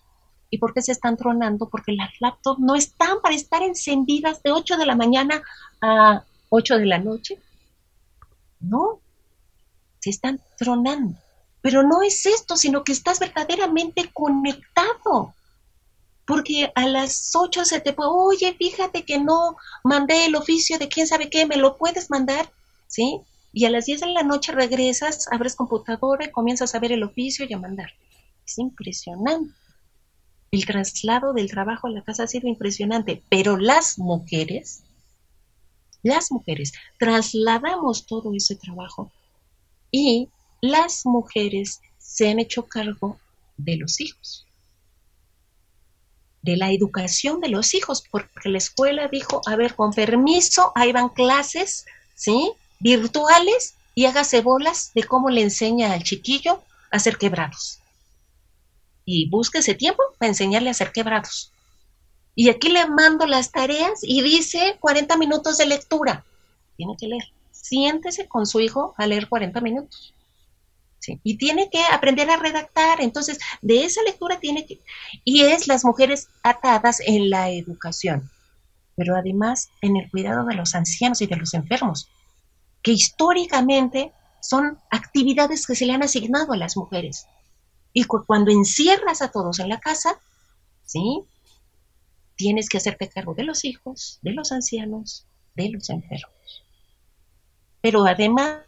¿Y 0.51 0.59
por 0.59 0.75
qué 0.75 0.83
se 0.83 0.93
están 0.93 1.17
tronando? 1.17 1.69
Porque 1.69 1.93
las 1.93 2.11
laptops 2.21 2.61
no 2.61 2.75
están 2.75 3.21
para 3.23 3.35
estar 3.35 3.63
encendidas 3.63 4.43
de 4.43 4.53
8 4.53 4.77
de 4.77 4.87
la 4.87 4.95
mañana 4.95 5.43
a 5.81 6.25
8 6.51 6.79
de 6.79 6.87
la 6.87 6.99
noche. 6.99 7.39
No, 8.61 9.01
se 9.99 10.11
están 10.11 10.41
tronando. 10.57 11.17
Pero 11.67 11.83
no 11.83 12.01
es 12.03 12.27
esto, 12.27 12.57
sino 12.57 12.85
que 12.85 12.93
estás 12.93 13.19
verdaderamente 13.19 14.09
conectado 14.13 15.35
porque 16.25 16.71
a 16.77 16.87
las 16.87 17.33
8 17.35 17.65
se 17.65 17.81
te 17.81 17.93
puede, 17.93 18.11
oye, 18.13 18.55
fíjate 18.55 19.05
que 19.05 19.19
no 19.19 19.57
mandé 19.83 20.27
el 20.27 20.37
oficio 20.37 20.79
de 20.79 20.87
quién 20.87 21.09
sabe 21.09 21.29
qué, 21.29 21.45
¿me 21.45 21.57
lo 21.57 21.77
puedes 21.77 22.09
mandar? 22.09 22.53
¿Sí? 22.87 23.21
Y 23.53 23.65
a 23.65 23.71
las 23.71 23.87
10 23.87 24.03
de 24.03 24.07
la 24.13 24.23
noche 24.23 24.53
regresas, 24.53 25.27
abres 25.33 25.57
computadora 25.57 26.27
y 26.27 26.31
comienzas 26.31 26.73
a 26.77 26.79
ver 26.79 26.93
el 26.93 27.03
oficio 27.03 27.45
y 27.49 27.53
a 27.53 27.59
mandar. 27.59 27.91
Es 28.47 28.59
impresionante. 28.59 29.53
El 30.53 30.67
traslado 30.67 31.33
del 31.33 31.51
trabajo 31.51 31.89
a 31.89 31.91
la 31.91 32.05
casa 32.05 32.23
ha 32.23 32.29
sido 32.29 32.47
impresionante, 32.47 33.25
pero 33.29 33.57
las 33.57 33.99
mujeres, 33.99 34.85
las 36.05 36.31
mujeres, 36.31 36.75
trasladamos 36.97 38.07
todo 38.07 38.33
ese 38.35 38.55
trabajo 38.55 39.11
y 39.91 40.29
las 40.71 41.07
mujeres 41.07 41.81
se 41.99 42.29
han 42.29 42.39
hecho 42.39 42.67
cargo 42.67 43.19
de 43.57 43.77
los 43.77 44.01
hijos 44.01 44.47
de 46.47 46.57
la 46.57 46.71
educación 46.71 47.41
de 47.41 47.49
los 47.49 47.75
hijos, 47.75 48.05
porque 48.09 48.49
la 48.49 48.59
escuela 48.59 49.09
dijo, 49.09 49.43
a 49.47 49.57
ver, 49.57 49.75
con 49.75 49.93
permiso, 49.93 50.71
ahí 50.77 50.93
van 50.93 51.09
clases, 51.09 51.87
¿sí? 52.15 52.53
Virtuales 52.79 53.75
y 53.97 54.05
hágase 54.05 54.43
bolas 54.43 54.93
de 54.95 55.03
cómo 55.03 55.29
le 55.29 55.43
enseña 55.43 55.93
al 55.93 56.05
chiquillo 56.05 56.63
a 56.93 56.99
hacer 56.99 57.19
quebrados. 57.19 57.81
Y 59.05 59.29
busque 59.29 59.59
ese 59.59 59.75
tiempo 59.75 60.01
para 60.19 60.29
enseñarle 60.29 60.69
a 60.69 60.71
hacer 60.71 60.93
quebrados. 60.93 61.51
Y 62.37 62.49
aquí 62.49 62.69
le 62.69 62.87
mando 62.87 63.27
las 63.27 63.51
tareas 63.51 63.99
y 64.03 64.23
dice 64.23 64.77
40 64.79 65.17
minutos 65.17 65.59
de 65.59 65.67
lectura. 65.67 66.25
Tiene 66.77 66.95
que 66.97 67.09
leer. 67.09 67.25
Siéntese 67.51 68.29
con 68.29 68.47
su 68.47 68.61
hijo 68.61 68.95
a 68.99 69.07
leer 69.09 69.29
40 69.29 69.61
minutos. 69.63 70.15
Y 71.23 71.39
tiene 71.39 71.69
que 71.71 71.83
aprender 71.93 72.31
a 72.31 72.37
redactar. 72.37 73.01
Entonces, 73.01 73.39
de 73.63 73.85
esa 73.85 74.03
lectura 74.03 74.39
tiene 74.41 74.67
que... 74.67 74.81
Y 75.25 75.43
es 75.43 75.69
las 75.69 75.85
mujeres 75.85 76.29
atadas 76.43 77.01
en 77.07 77.31
la 77.31 77.51
educación, 77.51 78.31
pero 78.97 79.17
además 79.17 79.71
en 79.83 79.97
el 79.97 80.11
cuidado 80.11 80.45
de 80.47 80.55
los 80.55 80.75
ancianos 80.75 81.21
y 81.23 81.27
de 81.27 81.37
los 81.37 81.55
enfermos, 81.55 82.11
que 82.83 82.93
históricamente 82.93 84.13
son 84.41 84.79
actividades 84.91 85.67
que 85.67 85.75
se 85.75 85.87
le 85.87 85.93
han 85.93 86.03
asignado 86.03 86.53
a 86.53 86.57
las 86.57 86.77
mujeres. 86.77 87.27
Y 87.93 88.05
cuando 88.05 88.51
encierras 88.51 89.23
a 89.23 89.31
todos 89.31 89.59
en 89.59 89.69
la 89.69 89.81
casa, 89.81 90.21
¿sí? 90.85 91.25
Tienes 92.37 92.69
que 92.69 92.77
hacerte 92.77 93.09
cargo 93.09 93.35
de 93.35 93.45
los 93.45 93.65
hijos, 93.65 94.19
de 94.23 94.33
los 94.33 94.53
ancianos, 94.53 95.27
de 95.55 95.71
los 95.71 95.89
enfermos. 95.89 96.65
Pero 97.81 98.05
además 98.05 98.66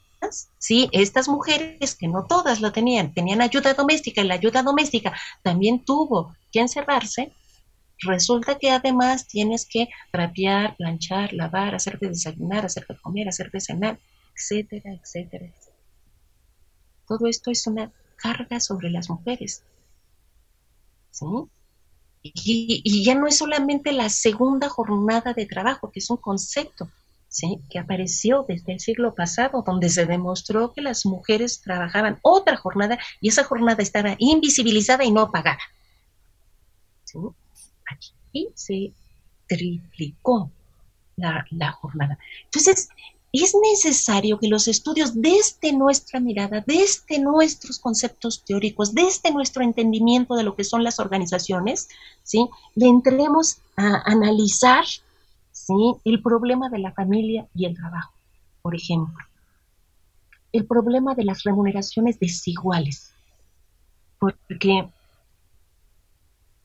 ¿sí? 0.59 0.89
Estas 0.93 1.29
mujeres, 1.29 1.95
que 1.95 2.09
no 2.09 2.25
todas 2.27 2.61
lo 2.61 2.73
tenían, 2.73 3.15
tenían 3.15 3.41
ayuda 3.41 3.75
doméstica 3.75 4.21
y 4.21 4.27
la 4.27 4.35
ayuda 4.35 4.63
doméstica 4.63 5.17
también 5.43 5.85
tuvo 5.85 6.37
que 6.53 6.61
encerrarse, 6.61 7.33
resulta 8.01 8.59
que 8.59 8.71
además 8.71 9.27
tienes 9.27 9.67
que 9.67 9.89
trapear, 10.13 10.77
planchar, 10.77 11.33
lavar, 11.33 11.75
hacerte 11.75 12.09
desayunar, 12.09 12.65
hacerte 12.65 12.97
comer, 13.01 13.29
hacerte 13.29 13.61
cenar, 13.61 13.99
etcétera, 14.35 14.93
etcétera. 14.93 15.53
Todo 17.07 17.27
esto 17.27 17.51
es 17.51 17.67
una 17.67 17.91
carga 18.17 18.61
sobre 18.61 18.91
las 18.91 19.09
mujeres. 19.09 19.63
¿Sí? 21.11 21.27
Y, 22.23 23.05
ya 23.05 23.15
no 23.15 23.27
es 23.27 23.39
solamente 23.39 23.93
la 23.93 24.09
segunda 24.09 24.69
jornada 24.69 25.33
de 25.33 25.47
trabajo, 25.47 25.91
que 25.91 26.01
es 26.01 26.11
un 26.11 26.19
concepto 26.19 26.91
¿sí? 27.29 27.61
que 27.71 27.79
apareció 27.79 28.45
desde 28.49 28.73
el 28.73 28.81
siglo 28.81 29.15
pasado, 29.15 29.63
donde 29.67 29.89
se 29.89 30.07
demostró 30.07 30.73
que 30.73 30.81
las 30.81 31.07
mujeres 31.07 31.61
trabajaban 31.61 32.19
otra 32.23 32.57
jornada 32.57 32.99
y 33.21 33.29
esa 33.29 33.45
jornada 33.45 33.83
estaba 33.83 34.17
invisibilizada 34.19 35.05
y 35.05 35.11
no 35.11 35.31
pagada. 35.31 35.61
¿sí? 37.05 38.49
Se 38.55 38.93
triplicó 39.47 40.51
la, 41.17 41.45
la 41.51 41.73
jornada. 41.73 42.19
Entonces, 42.45 42.89
es 43.33 43.55
necesario 43.63 44.39
que 44.39 44.49
los 44.49 44.69
estudios 44.69 45.21
desde 45.21 45.73
nuestra 45.73 46.19
mirada, 46.19 46.65
desde 46.67 47.19
nuestros 47.19 47.79
conceptos 47.79 48.43
teóricos, 48.45 48.95
desde 48.95 49.31
nuestro 49.31 49.63
entendimiento 49.63 50.35
de 50.35 50.45
lo 50.45 50.57
que 50.57 50.65
son 50.65 50.83
las 50.83 50.99
organizaciones, 50.99 51.89
¿sí? 52.23 52.49
le 52.75 52.87
entremos 52.87 53.59
a 53.77 54.03
analizar 54.11 54.85
el 56.05 56.23
problema 56.23 56.69
de 56.69 56.79
la 56.79 56.93
familia 56.93 57.47
y 57.55 57.67
el 57.67 57.75
trabajo, 57.77 58.13
por 58.63 58.75
ejemplo. 58.75 59.25
El 60.53 60.67
problema 60.67 61.15
de 61.15 61.25
las 61.25 61.43
remuneraciones 61.43 62.19
desiguales, 62.19 63.13
porque, 64.19 64.89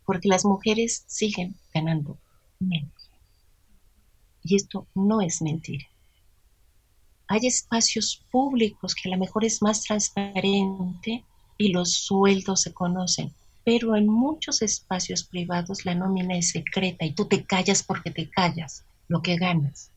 porque 0.06 0.28
las 0.30 0.46
mujeres 0.46 1.04
siguen 1.08 1.56
ganando 1.74 2.18
menos. 2.60 3.10
Y 4.44 4.56
esto 4.56 4.88
no 4.96 5.22
es 5.22 5.42
mentira 5.42 5.86
hay 7.34 7.48
espacios 7.48 8.24
públicos 8.32 8.94
que 8.94 9.10
a 9.10 9.14
lo 9.14 9.18
mejor 9.18 9.44
es 9.44 9.62
más 9.62 9.82
transparente 9.82 11.24
y 11.58 11.72
los 11.72 11.94
sueldos 11.94 12.62
se 12.62 12.74
conocen, 12.74 13.34
pero 13.64 13.96
en 13.96 14.08
muchos 14.08 14.62
espacios 14.62 15.24
privados 15.24 15.86
la 15.86 15.96
nómina 15.96 16.38
es 16.38 16.50
secreta 16.50 17.06
y 17.06 17.14
tú 17.14 17.26
te 17.26 17.44
callas 17.44 17.82
porque 17.82 18.12
te 18.12 18.30
callas 18.30 18.86
lo 19.08 19.22
que 19.22 19.38
ganas. 19.38 19.92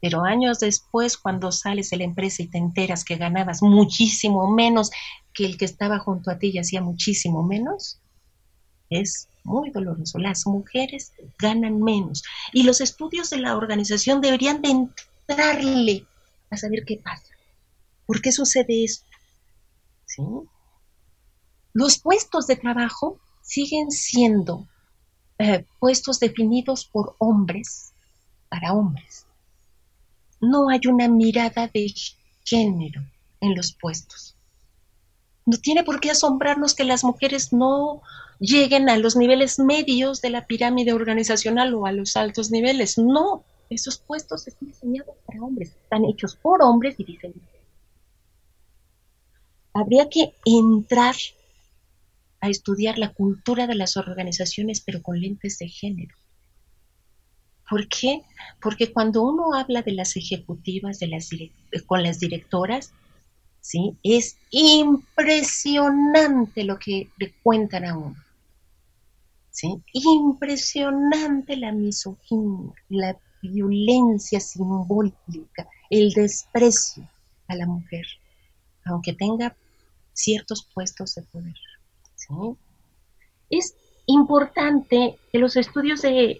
Pero 0.00 0.24
años 0.24 0.60
después, 0.60 1.16
cuando 1.16 1.50
sales 1.52 1.90
de 1.90 1.96
la 1.96 2.04
empresa 2.04 2.42
y 2.42 2.48
te 2.48 2.58
enteras 2.58 3.04
que 3.04 3.16
ganabas 3.16 3.62
muchísimo 3.62 4.50
menos 4.50 4.90
que 5.32 5.46
el 5.46 5.56
que 5.56 5.64
estaba 5.64 5.98
junto 5.98 6.30
a 6.30 6.38
ti 6.38 6.50
y 6.52 6.58
hacía 6.58 6.82
muchísimo 6.82 7.42
menos, 7.42 8.00
es 8.90 9.28
muy 9.44 9.70
doloroso. 9.70 10.18
Las 10.18 10.46
mujeres 10.46 11.12
ganan 11.38 11.82
menos. 11.82 12.22
Y 12.52 12.62
los 12.64 12.80
estudios 12.80 13.30
de 13.30 13.38
la 13.38 13.56
organización 13.56 14.20
deberían 14.20 14.62
de 14.62 14.70
entrarle 14.70 16.06
a 16.50 16.56
saber 16.56 16.84
qué 16.84 16.98
pasa. 16.98 17.34
¿Por 18.06 18.20
qué 18.20 18.32
sucede 18.32 18.84
esto? 18.84 19.06
¿Sí? 20.04 20.22
Los 21.72 21.98
puestos 21.98 22.46
de 22.46 22.56
trabajo 22.56 23.18
siguen 23.42 23.90
siendo 23.90 24.66
eh, 25.38 25.66
puestos 25.78 26.20
definidos 26.20 26.86
por 26.86 27.16
hombres 27.18 27.92
para 28.48 28.72
hombres. 28.72 29.26
No 30.40 30.68
hay 30.68 30.80
una 30.88 31.08
mirada 31.08 31.68
de 31.68 31.92
género 32.44 33.02
en 33.40 33.54
los 33.54 33.72
puestos. 33.72 34.34
No 35.44 35.58
tiene 35.58 35.84
por 35.84 36.00
qué 36.00 36.10
asombrarnos 36.10 36.74
que 36.74 36.84
las 36.84 37.04
mujeres 37.04 37.52
no 37.52 38.02
lleguen 38.38 38.88
a 38.88 38.98
los 38.98 39.16
niveles 39.16 39.58
medios 39.58 40.20
de 40.20 40.30
la 40.30 40.46
pirámide 40.46 40.92
organizacional 40.92 41.74
o 41.74 41.86
a 41.86 41.92
los 41.92 42.16
altos 42.16 42.50
niveles. 42.50 42.98
No, 42.98 43.44
esos 43.70 43.98
puestos 43.98 44.46
están 44.46 44.68
diseñados 44.68 45.16
para 45.26 45.42
hombres, 45.42 45.70
están 45.70 46.04
hechos 46.04 46.36
por 46.36 46.62
hombres 46.62 46.96
y 46.98 47.04
diseñados. 47.04 47.42
Habría 49.72 50.08
que 50.08 50.34
entrar 50.44 51.14
a 52.40 52.48
estudiar 52.48 52.98
la 52.98 53.12
cultura 53.12 53.66
de 53.66 53.74
las 53.74 53.96
organizaciones, 53.96 54.80
pero 54.80 55.02
con 55.02 55.20
lentes 55.20 55.58
de 55.58 55.68
género. 55.68 56.14
¿Por 57.68 57.88
qué? 57.88 58.22
Porque 58.60 58.92
cuando 58.92 59.22
uno 59.22 59.54
habla 59.54 59.82
de 59.82 59.90
las 59.92 60.16
ejecutivas, 60.16 61.00
de 61.00 61.08
las 61.08 61.30
con 61.86 62.02
las 62.02 62.20
directoras, 62.20 62.92
¿sí? 63.60 63.96
es 64.02 64.36
impresionante 64.50 66.64
lo 66.64 66.78
que 66.78 67.10
le 67.18 67.34
cuentan 67.42 67.84
a 67.84 67.98
uno. 67.98 68.16
¿sí? 69.50 69.82
Impresionante 69.92 71.56
la 71.56 71.72
misoginia, 71.72 72.72
la 72.88 73.18
violencia 73.42 74.38
simbólica, 74.38 75.68
el 75.90 76.12
desprecio 76.12 77.08
a 77.48 77.56
la 77.56 77.66
mujer, 77.66 78.06
aunque 78.84 79.12
tenga 79.12 79.56
ciertos 80.12 80.64
puestos 80.72 81.14
de 81.14 81.22
poder. 81.22 81.56
Es 83.50 83.74
importante 84.06 85.18
que 85.32 85.38
los 85.38 85.56
estudios 85.56 86.02
de, 86.02 86.38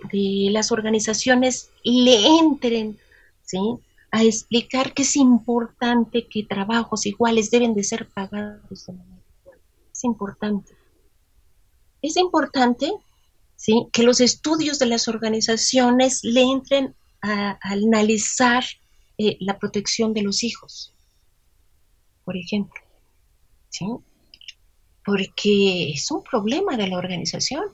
las 0.50 0.72
organizaciones 0.72 1.70
le 1.82 2.38
entren 2.38 2.98
a 4.10 4.24
explicar 4.24 4.94
que 4.94 5.02
es 5.02 5.16
importante 5.16 6.26
que 6.26 6.44
trabajos 6.44 7.06
iguales 7.06 7.50
deben 7.50 7.74
de 7.74 7.84
ser 7.84 8.08
pagados 8.08 8.86
de 8.86 8.92
manera 8.92 9.22
igual. 9.42 9.58
Es 9.92 10.04
importante. 10.04 10.72
Es 12.02 12.16
importante 12.16 12.92
¿sí? 13.56 13.88
que 13.92 14.02
los 14.02 14.20
estudios 14.20 14.78
de 14.78 14.86
las 14.86 15.08
organizaciones 15.08 16.22
le 16.22 16.42
entren 16.42 16.94
a, 17.20 17.58
analizar 17.62 18.64
eh, 19.18 19.36
la 19.40 19.58
protección 19.58 20.12
de 20.12 20.22
los 20.22 20.44
hijos, 20.44 20.92
por 22.24 22.36
ejemplo. 22.36 22.80
¿sí? 23.70 23.86
Porque 25.06 25.92
es 25.92 26.10
un 26.10 26.22
problema 26.22 26.76
de 26.76 26.88
la 26.88 26.98
organización. 26.98 27.64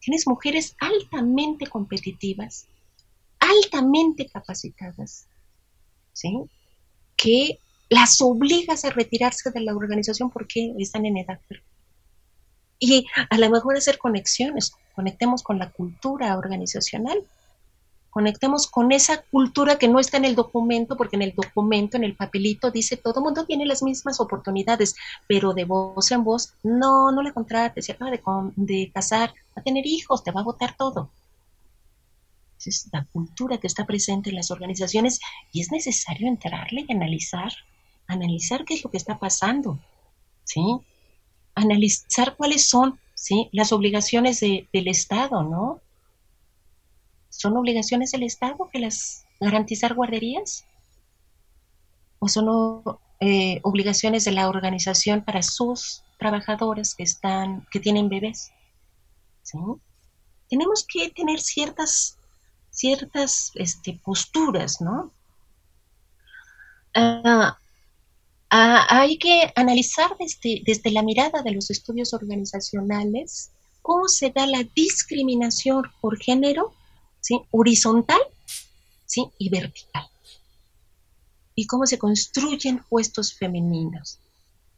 Tienes 0.00 0.26
mujeres 0.26 0.76
altamente 0.78 1.66
competitivas, 1.66 2.66
altamente 3.40 4.26
capacitadas, 4.28 5.26
¿sí? 6.12 6.38
que 7.16 7.58
las 7.90 8.20
obligas 8.20 8.84
a 8.84 8.90
retirarse 8.90 9.50
de 9.50 9.60
la 9.60 9.74
organización 9.74 10.30
porque 10.30 10.74
están 10.78 11.04
en 11.06 11.18
edad 11.18 11.40
y 12.78 13.06
a 13.30 13.38
lo 13.38 13.50
mejor 13.50 13.76
hacer 13.76 13.98
conexiones, 13.98 14.72
conectemos 14.94 15.42
con 15.42 15.58
la 15.58 15.70
cultura 15.70 16.36
organizacional, 16.36 17.18
conectemos 18.14 18.68
con 18.68 18.92
esa 18.92 19.22
cultura 19.22 19.76
que 19.76 19.88
no 19.88 19.98
está 19.98 20.18
en 20.18 20.24
el 20.24 20.36
documento, 20.36 20.96
porque 20.96 21.16
en 21.16 21.22
el 21.22 21.34
documento, 21.34 21.96
en 21.96 22.04
el 22.04 22.14
papelito, 22.14 22.70
dice 22.70 22.96
todo 22.96 23.18
el 23.18 23.24
mundo 23.24 23.44
tiene 23.44 23.66
las 23.66 23.82
mismas 23.82 24.20
oportunidades, 24.20 24.94
pero 25.26 25.52
de 25.52 25.64
voz 25.64 26.12
en 26.12 26.22
voz, 26.22 26.54
no, 26.62 27.10
no 27.10 27.22
le 27.22 27.32
contrates, 27.32 27.86
se 27.86 27.92
acaba 27.92 28.12
de, 28.12 28.22
de 28.54 28.92
casar, 28.94 29.30
va 29.30 29.60
a 29.60 29.62
tener 29.64 29.84
hijos, 29.84 30.22
te 30.22 30.30
va 30.30 30.42
a 30.42 30.44
votar 30.44 30.76
todo. 30.76 31.10
es 32.64 32.88
la 32.92 33.04
cultura 33.12 33.58
que 33.58 33.66
está 33.66 33.84
presente 33.84 34.30
en 34.30 34.36
las 34.36 34.52
organizaciones 34.52 35.18
y 35.52 35.60
es 35.60 35.72
necesario 35.72 36.28
entrarle 36.28 36.86
y 36.86 36.92
analizar, 36.92 37.52
analizar 38.06 38.64
qué 38.64 38.74
es 38.74 38.84
lo 38.84 38.92
que 38.92 38.96
está 38.96 39.18
pasando, 39.18 39.80
¿sí? 40.44 40.62
Analizar 41.56 42.36
cuáles 42.36 42.68
son 42.68 42.98
¿sí? 43.14 43.48
Las 43.52 43.72
obligaciones 43.72 44.40
del 44.40 44.88
Estado, 44.88 45.42
¿no? 45.42 45.80
¿Son 47.44 47.58
obligaciones 47.58 48.10
del 48.10 48.22
Estado 48.22 48.70
que 48.72 48.78
las 48.78 49.26
garantizar 49.38 49.92
guarderías? 49.92 50.64
¿O 52.18 52.26
son 52.26 52.48
eh, 53.20 53.60
obligaciones 53.62 54.24
de 54.24 54.32
la 54.32 54.48
organización 54.48 55.22
para 55.22 55.42
sus 55.42 56.02
trabajadores 56.18 56.94
que 56.94 57.02
están, 57.02 57.66
que 57.70 57.80
tienen 57.80 58.08
bebés? 58.08 58.50
Tenemos 60.48 60.86
que 60.88 61.10
tener 61.10 61.38
ciertas, 61.38 62.16
ciertas 62.70 63.50
este, 63.56 64.00
posturas, 64.02 64.80
¿no? 64.80 65.12
Ah, 66.94 67.58
Ah, 68.56 68.86
hay 68.88 69.18
que 69.18 69.52
analizar 69.56 70.16
desde, 70.16 70.62
desde 70.64 70.92
la 70.92 71.02
mirada 71.02 71.42
de 71.42 71.50
los 71.50 71.70
estudios 71.70 72.14
organizacionales 72.14 73.50
cómo 73.82 74.06
se 74.06 74.30
da 74.30 74.46
la 74.46 74.62
discriminación 74.76 75.82
por 76.00 76.22
género, 76.22 76.72
horizontal 77.50 78.20
y 79.38 79.48
vertical. 79.48 80.06
Y 81.54 81.66
cómo 81.66 81.86
se 81.86 81.98
construyen 81.98 82.82
puestos 82.88 83.34
femeninos. 83.34 84.18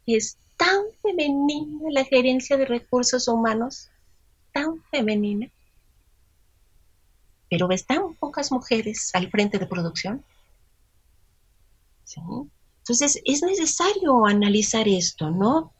Es 0.05 0.37
tan 0.57 0.83
femenina 1.01 1.89
la 1.91 2.05
gerencia 2.05 2.57
de 2.57 2.65
recursos 2.65 3.27
humanos, 3.27 3.89
tan 4.53 4.83
femenina, 4.91 5.49
pero 7.49 7.67
ves 7.67 7.85
tan 7.85 8.15
pocas 8.15 8.51
mujeres 8.51 9.11
al 9.13 9.29
frente 9.29 9.57
de 9.57 9.67
producción. 9.67 10.23
Entonces, 12.79 13.21
es 13.25 13.41
necesario 13.43 14.25
analizar 14.25 14.87
esto, 14.87 15.29
¿no? 15.29 15.73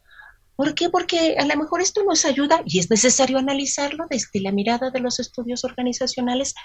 ¿Por 0.57 0.73
qué? 0.73 0.89
Porque 0.89 1.35
a 1.37 1.45
lo 1.45 1.55
mejor 1.55 1.81
esto 1.81 2.03
nos 2.03 2.25
ayuda 2.25 2.63
y 2.65 2.79
es 2.79 2.89
necesario 2.89 3.37
analizarlo 3.37 4.07
desde 4.09 4.41
la 4.41 4.51
mirada 4.51 4.89
de 4.89 4.99
los 4.99 5.19
estudios 5.19 5.63
organizacionales. 5.63 6.55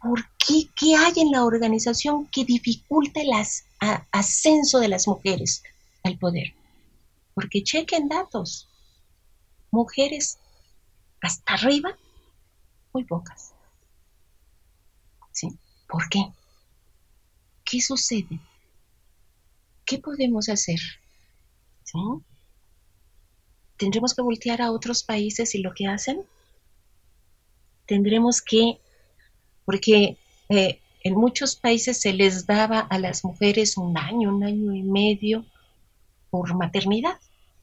¿Por 0.00 0.24
qué? 0.38 0.68
¿Qué 0.76 0.94
hay 0.94 1.14
en 1.16 1.32
la 1.32 1.44
organización 1.44 2.28
que 2.28 2.44
dificulta 2.44 3.20
el 3.20 3.30
ascenso 4.12 4.78
de 4.78 4.86
las 4.86 5.08
mujeres 5.08 5.64
al 6.04 6.16
poder? 6.16 6.54
Porque 7.34 7.64
chequen 7.64 8.08
datos. 8.08 8.68
Mujeres 9.72 10.38
hasta 11.20 11.54
arriba, 11.54 11.98
muy 12.92 13.02
pocas. 13.02 13.52
¿Sí? 15.32 15.48
¿Por 15.88 16.08
qué? 16.08 16.32
¿Qué 17.64 17.80
sucede? 17.80 18.38
¿Qué 19.84 19.98
podemos 19.98 20.48
hacer? 20.48 20.78
¿Sí? 21.82 21.98
¿Tendremos 23.80 24.12
que 24.12 24.20
voltear 24.20 24.60
a 24.60 24.72
otros 24.72 25.02
países 25.02 25.54
y 25.54 25.62
lo 25.62 25.72
que 25.72 25.86
hacen? 25.86 26.22
Tendremos 27.86 28.42
que, 28.42 28.78
porque 29.64 30.18
eh, 30.50 30.78
en 31.02 31.14
muchos 31.14 31.56
países 31.56 31.98
se 31.98 32.12
les 32.12 32.44
daba 32.44 32.80
a 32.80 32.98
las 32.98 33.24
mujeres 33.24 33.78
un 33.78 33.96
año, 33.96 34.36
un 34.36 34.44
año 34.44 34.74
y 34.74 34.82
medio 34.82 35.46
por 36.28 36.54
maternidad. 36.54 37.18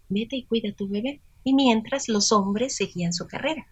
Vete 0.09 0.38
y 0.38 0.45
cuida 0.45 0.70
a 0.72 0.74
tu 0.74 0.88
bebé. 0.88 1.22
Y 1.43 1.53
mientras 1.53 2.09
los 2.09 2.32
hombres 2.32 2.76
seguían 2.76 3.13
su 3.13 3.28
carrera. 3.28 3.68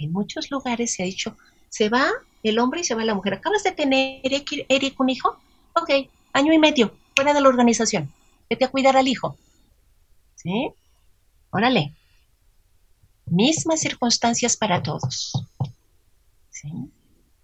En 0.00 0.10
muchos 0.10 0.50
lugares 0.50 0.94
se 0.94 1.04
ha 1.04 1.06
dicho, 1.06 1.36
se 1.68 1.88
va 1.88 2.10
el 2.42 2.58
hombre 2.58 2.80
y 2.80 2.84
se 2.84 2.96
va 2.96 3.04
la 3.04 3.14
mujer. 3.14 3.34
¿Acabas 3.34 3.62
de 3.62 3.70
tener, 3.70 4.20
Eric, 4.24 4.98
un 4.98 5.10
hijo? 5.10 5.38
Ok, 5.74 6.10
año 6.32 6.52
y 6.52 6.58
medio, 6.58 6.92
fuera 7.14 7.32
de 7.32 7.40
la 7.40 7.48
organización. 7.48 8.12
Vete 8.50 8.64
a 8.64 8.68
cuidar 8.68 8.96
al 8.96 9.06
hijo. 9.06 9.38
¿Sí? 10.34 10.72
Órale. 11.50 11.94
Mismas 13.26 13.80
circunstancias 13.80 14.56
para 14.56 14.82
todos. 14.82 15.32
¿Sí? 16.50 16.70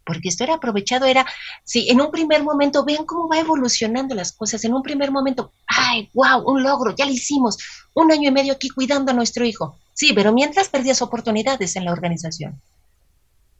porque 0.05 0.28
esto 0.28 0.44
era 0.44 0.55
aprovechado, 0.55 1.07
era, 1.07 1.26
sí, 1.64 1.88
en 1.88 2.00
un 2.00 2.11
primer 2.11 2.42
momento, 2.42 2.84
vean 2.84 3.05
cómo 3.05 3.28
va 3.28 3.38
evolucionando 3.38 4.14
las 4.14 4.32
cosas, 4.32 4.64
en 4.64 4.74
un 4.74 4.82
primer 4.82 5.11
momento, 5.11 5.53
ay, 5.66 6.11
wow, 6.14 6.42
un 6.44 6.62
logro, 6.62 6.94
ya 6.94 7.07
lo 7.07 7.12
hicimos, 7.12 7.59
un 7.94 8.11
año 8.11 8.28
y 8.28 8.32
medio 8.32 8.53
aquí 8.53 8.68
cuidando 8.68 9.12
a 9.12 9.14
nuestro 9.14 9.44
hijo. 9.44 9.78
Sí, 9.94 10.12
pero 10.14 10.32
mientras 10.32 10.68
perdías 10.68 11.03
oportunidades 11.03 11.76
en 11.76 11.84
la 11.84 11.92
organización, 11.92 12.61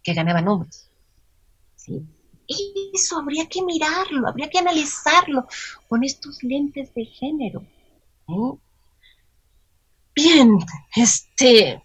que 0.03 0.15
ganaban 0.15 0.49
hombres. 0.49 0.89
Sí. 1.77 2.03
Eso 2.93 3.19
habría 3.19 3.47
que 3.47 3.63
mirarlo, 3.63 4.29
habría 4.29 4.51
que 4.51 4.59
analizarlo 4.59 5.47
con 5.89 6.05
estos 6.05 6.43
lentes 6.43 6.93
de 6.95 7.05
género. 7.07 7.65
Bien, 10.15 10.59
este, 10.95 11.83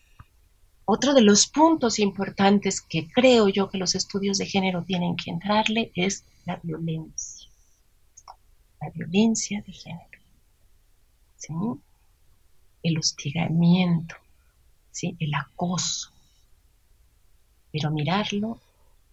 otro 0.84 1.14
de 1.14 1.22
los 1.22 1.48
puntos 1.48 1.98
importantes 1.98 2.82
que 2.82 3.10
creo 3.10 3.48
yo 3.48 3.70
que 3.70 3.78
los 3.78 3.96
estudios 3.96 4.38
de 4.38 4.46
género 4.46 4.84
tienen 4.84 5.16
que 5.16 5.32
entrarle 5.32 5.92
es 5.96 6.26
la 6.46 6.60
violencia. 6.62 7.50
La 8.82 8.90
violencia 8.90 9.62
de 9.62 9.72
género. 9.72 10.20
¿sí? 11.38 11.54
El 12.84 12.98
hostigamiento, 12.98 14.16
¿sí? 14.92 15.16
el 15.20 15.34
acoso. 15.34 16.12
Pero 17.72 17.92
mirarlo 17.92 18.60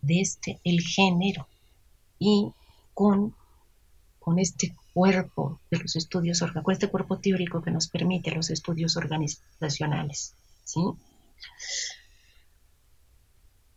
desde 0.00 0.58
el 0.64 0.80
género 0.80 1.46
y 2.18 2.52
con, 2.94 3.34
con 4.18 4.40
este 4.40 4.74
cuerpo 4.94 5.60
de 5.70 5.78
los 5.78 5.96
estudios, 5.96 6.40
con 6.40 6.72
este 6.72 6.88
cuerpo 6.88 7.18
teórico 7.18 7.60
que 7.60 7.70
nos 7.70 7.88
permite 7.88 8.30
los 8.30 8.48
estudios 8.48 8.96
organizacionales. 8.96 10.34
¿sí? 10.64 10.80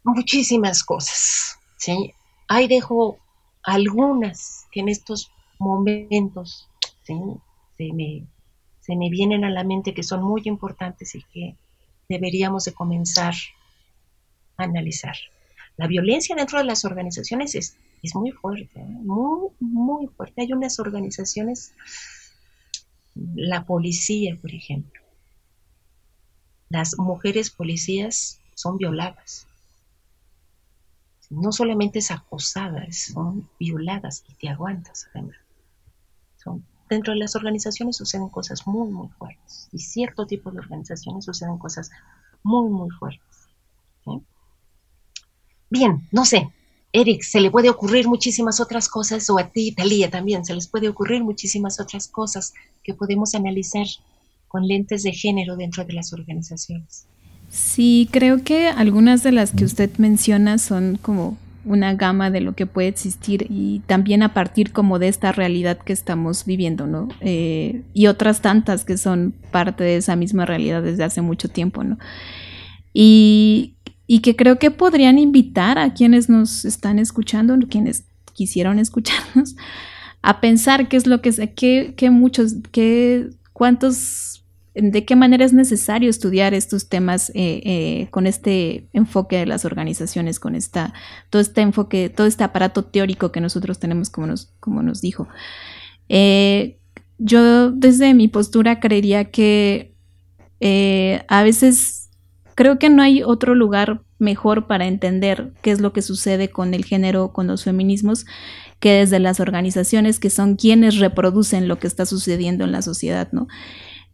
muchísimas 0.07 0.83
cosas. 0.83 1.59
¿sí? 1.77 2.13
Ahí 2.47 2.67
dejo 2.67 3.19
algunas 3.63 4.67
que 4.71 4.79
en 4.79 4.89
estos 4.89 5.31
momentos 5.59 6.69
se, 7.03 7.13
me, 7.93 8.25
se 8.79 8.95
me 8.95 9.09
vienen 9.09 9.43
a 9.43 9.49
la 9.49 9.63
mente 9.63 9.93
que 9.93 10.03
son 10.03 10.23
muy 10.23 10.41
importantes 10.45 11.15
y 11.15 11.23
que 11.33 11.55
deberíamos 12.07 12.65
de 12.65 12.73
comenzar 12.73 13.33
a 14.57 14.63
analizar. 14.63 15.15
La 15.75 15.87
violencia 15.87 16.35
dentro 16.35 16.57
de 16.57 16.65
las 16.65 16.85
organizaciones 16.85 17.53
es, 17.55 17.77
es 18.03 18.15
muy 18.15 18.31
fuerte, 18.31 18.79
¿eh? 18.79 18.99
muy, 19.03 19.49
muy 19.59 20.07
fuerte. 20.07 20.41
Hay 20.41 20.53
unas 20.53 20.79
organizaciones, 20.79 21.73
la 23.35 23.65
policía, 23.65 24.37
por 24.39 24.53
ejemplo, 24.53 25.01
las 26.69 26.97
mujeres 26.97 27.49
policías 27.49 28.39
son 28.53 28.77
violadas. 28.77 29.47
No 31.29 31.51
solamente 31.51 31.99
es 31.99 32.11
acosada, 32.11 32.85
son 32.91 33.49
violadas 33.59 34.23
y 34.29 34.33
te 34.35 34.49
aguantas 34.49 35.09
Son, 36.37 36.65
dentro 36.89 37.13
de 37.13 37.19
las 37.19 37.35
organizaciones 37.35 37.97
suceden 37.97 38.29
cosas 38.29 38.65
muy, 38.65 38.89
muy 38.89 39.09
fuertes. 39.09 39.67
Y 39.71 39.79
cierto 39.79 40.25
tipo 40.25 40.51
de 40.51 40.59
organizaciones 40.59 41.25
suceden 41.25 41.57
cosas 41.57 41.89
muy, 42.43 42.69
muy 42.69 42.89
fuertes. 42.91 43.21
Bien, 45.69 46.07
no 46.13 46.23
sé, 46.23 46.49
Eric, 46.93 47.21
se 47.21 47.41
le 47.41 47.51
puede 47.51 47.69
ocurrir 47.69 48.07
muchísimas 48.07 48.59
otras 48.59 48.87
cosas, 48.87 49.29
o 49.29 49.37
a 49.37 49.49
ti, 49.49 49.71
Talía, 49.71 50.09
también, 50.09 50.45
se 50.45 50.55
les 50.55 50.67
puede 50.67 50.89
ocurrir 50.89 51.23
muchísimas 51.23 51.79
otras 51.79 52.07
cosas 52.07 52.53
que 52.83 52.93
podemos 52.93 53.35
analizar 53.35 53.85
con 54.47 54.67
lentes 54.67 55.03
de 55.03 55.11
género 55.11 55.57
dentro 55.57 55.83
de 55.83 55.93
las 55.93 56.13
organizaciones. 56.13 57.05
Sí, 57.49 58.09
creo 58.11 58.43
que 58.43 58.67
algunas 58.67 59.23
de 59.23 59.31
las 59.31 59.51
que 59.51 59.65
usted 59.65 59.89
menciona 59.97 60.57
son 60.57 60.97
como 61.01 61.37
una 61.67 61.93
gama 61.93 62.31
de 62.31 62.39
lo 62.39 62.53
que 62.53 62.65
puede 62.65 62.87
existir 62.87 63.45
y 63.49 63.79
también 63.87 64.23
a 64.23 64.33
partir 64.33 64.71
como 64.71 64.99
de 64.99 65.09
esta 65.09 65.31
realidad 65.31 65.77
que 65.77 65.93
estamos 65.93 66.45
viviendo, 66.45 66.87
¿no? 66.87 67.09
Eh, 67.19 67.81
y 67.93 68.07
otras 68.07 68.41
tantas 68.41 68.85
que 68.85 68.97
son 68.97 69.33
parte 69.51 69.83
de 69.83 69.97
esa 69.97 70.15
misma 70.15 70.45
realidad 70.45 70.81
desde 70.81 71.03
hace 71.03 71.21
mucho 71.21 71.49
tiempo, 71.49 71.83
¿no? 71.83 71.97
Y, 72.93 73.75
y 74.07 74.19
que 74.19 74.35
creo 74.35 74.57
que 74.57 74.71
podrían 74.71 75.19
invitar 75.19 75.77
a 75.77 75.93
quienes 75.93 76.29
nos 76.29 76.63
están 76.63 76.97
escuchando, 76.97 77.55
quienes 77.69 78.05
quisieron 78.33 78.79
escucharnos, 78.79 79.55
a 80.21 80.39
pensar 80.39 80.87
qué 80.87 80.97
es 80.97 81.05
lo 81.05 81.21
que, 81.21 81.53
qué, 81.55 81.93
qué 81.95 82.09
muchos, 82.09 82.55
qué, 82.71 83.29
cuántos 83.53 84.37
de 84.79 85.05
qué 85.05 85.15
manera 85.15 85.43
es 85.43 85.53
necesario 85.53 86.09
estudiar 86.09 86.53
estos 86.53 86.87
temas 86.87 87.31
eh, 87.31 87.61
eh, 87.65 88.07
con 88.11 88.27
este 88.27 88.87
enfoque 88.93 89.37
de 89.37 89.47
las 89.47 89.65
organizaciones, 89.65 90.39
con 90.39 90.53
esta, 90.53 90.93
todo 91.31 91.41
este 91.41 91.61
enfoque, 91.61 92.09
todo 92.09 92.27
este 92.27 92.43
aparato 92.43 92.83
teórico 92.85 93.31
que 93.31 93.41
nosotros 93.41 93.79
tenemos, 93.79 94.11
como 94.11 94.27
nos, 94.27 94.53
como 94.59 94.83
nos 94.83 95.01
dijo. 95.01 95.27
Eh, 96.09 96.77
yo 97.17 97.71
desde 97.71 98.13
mi 98.13 98.27
postura 98.27 98.79
creería 98.79 99.31
que 99.31 99.95
a 101.27 101.43
veces 101.43 102.06
creo 102.57 102.79
que 102.79 102.89
no 102.89 103.03
hay 103.03 103.21
otro 103.21 103.53
lugar 103.53 104.01
mejor 104.17 104.65
para 104.65 104.87
entender 104.87 105.53
qué 105.61 105.69
es 105.69 105.79
lo 105.79 105.93
que 105.93 106.01
sucede 106.01 106.49
con 106.49 106.73
el 106.73 106.85
género, 106.85 107.31
con 107.31 107.45
los 107.45 107.63
feminismos, 107.63 108.25
que 108.79 108.93
desde 108.93 109.19
las 109.19 109.39
organizaciones 109.39 110.19
que 110.19 110.31
son 110.31 110.55
quienes 110.55 110.97
reproducen 110.97 111.67
lo 111.67 111.77
que 111.77 111.85
está 111.85 112.07
sucediendo 112.07 112.63
en 112.63 112.71
la 112.71 112.81
sociedad, 112.81 113.29
¿no? 113.31 113.47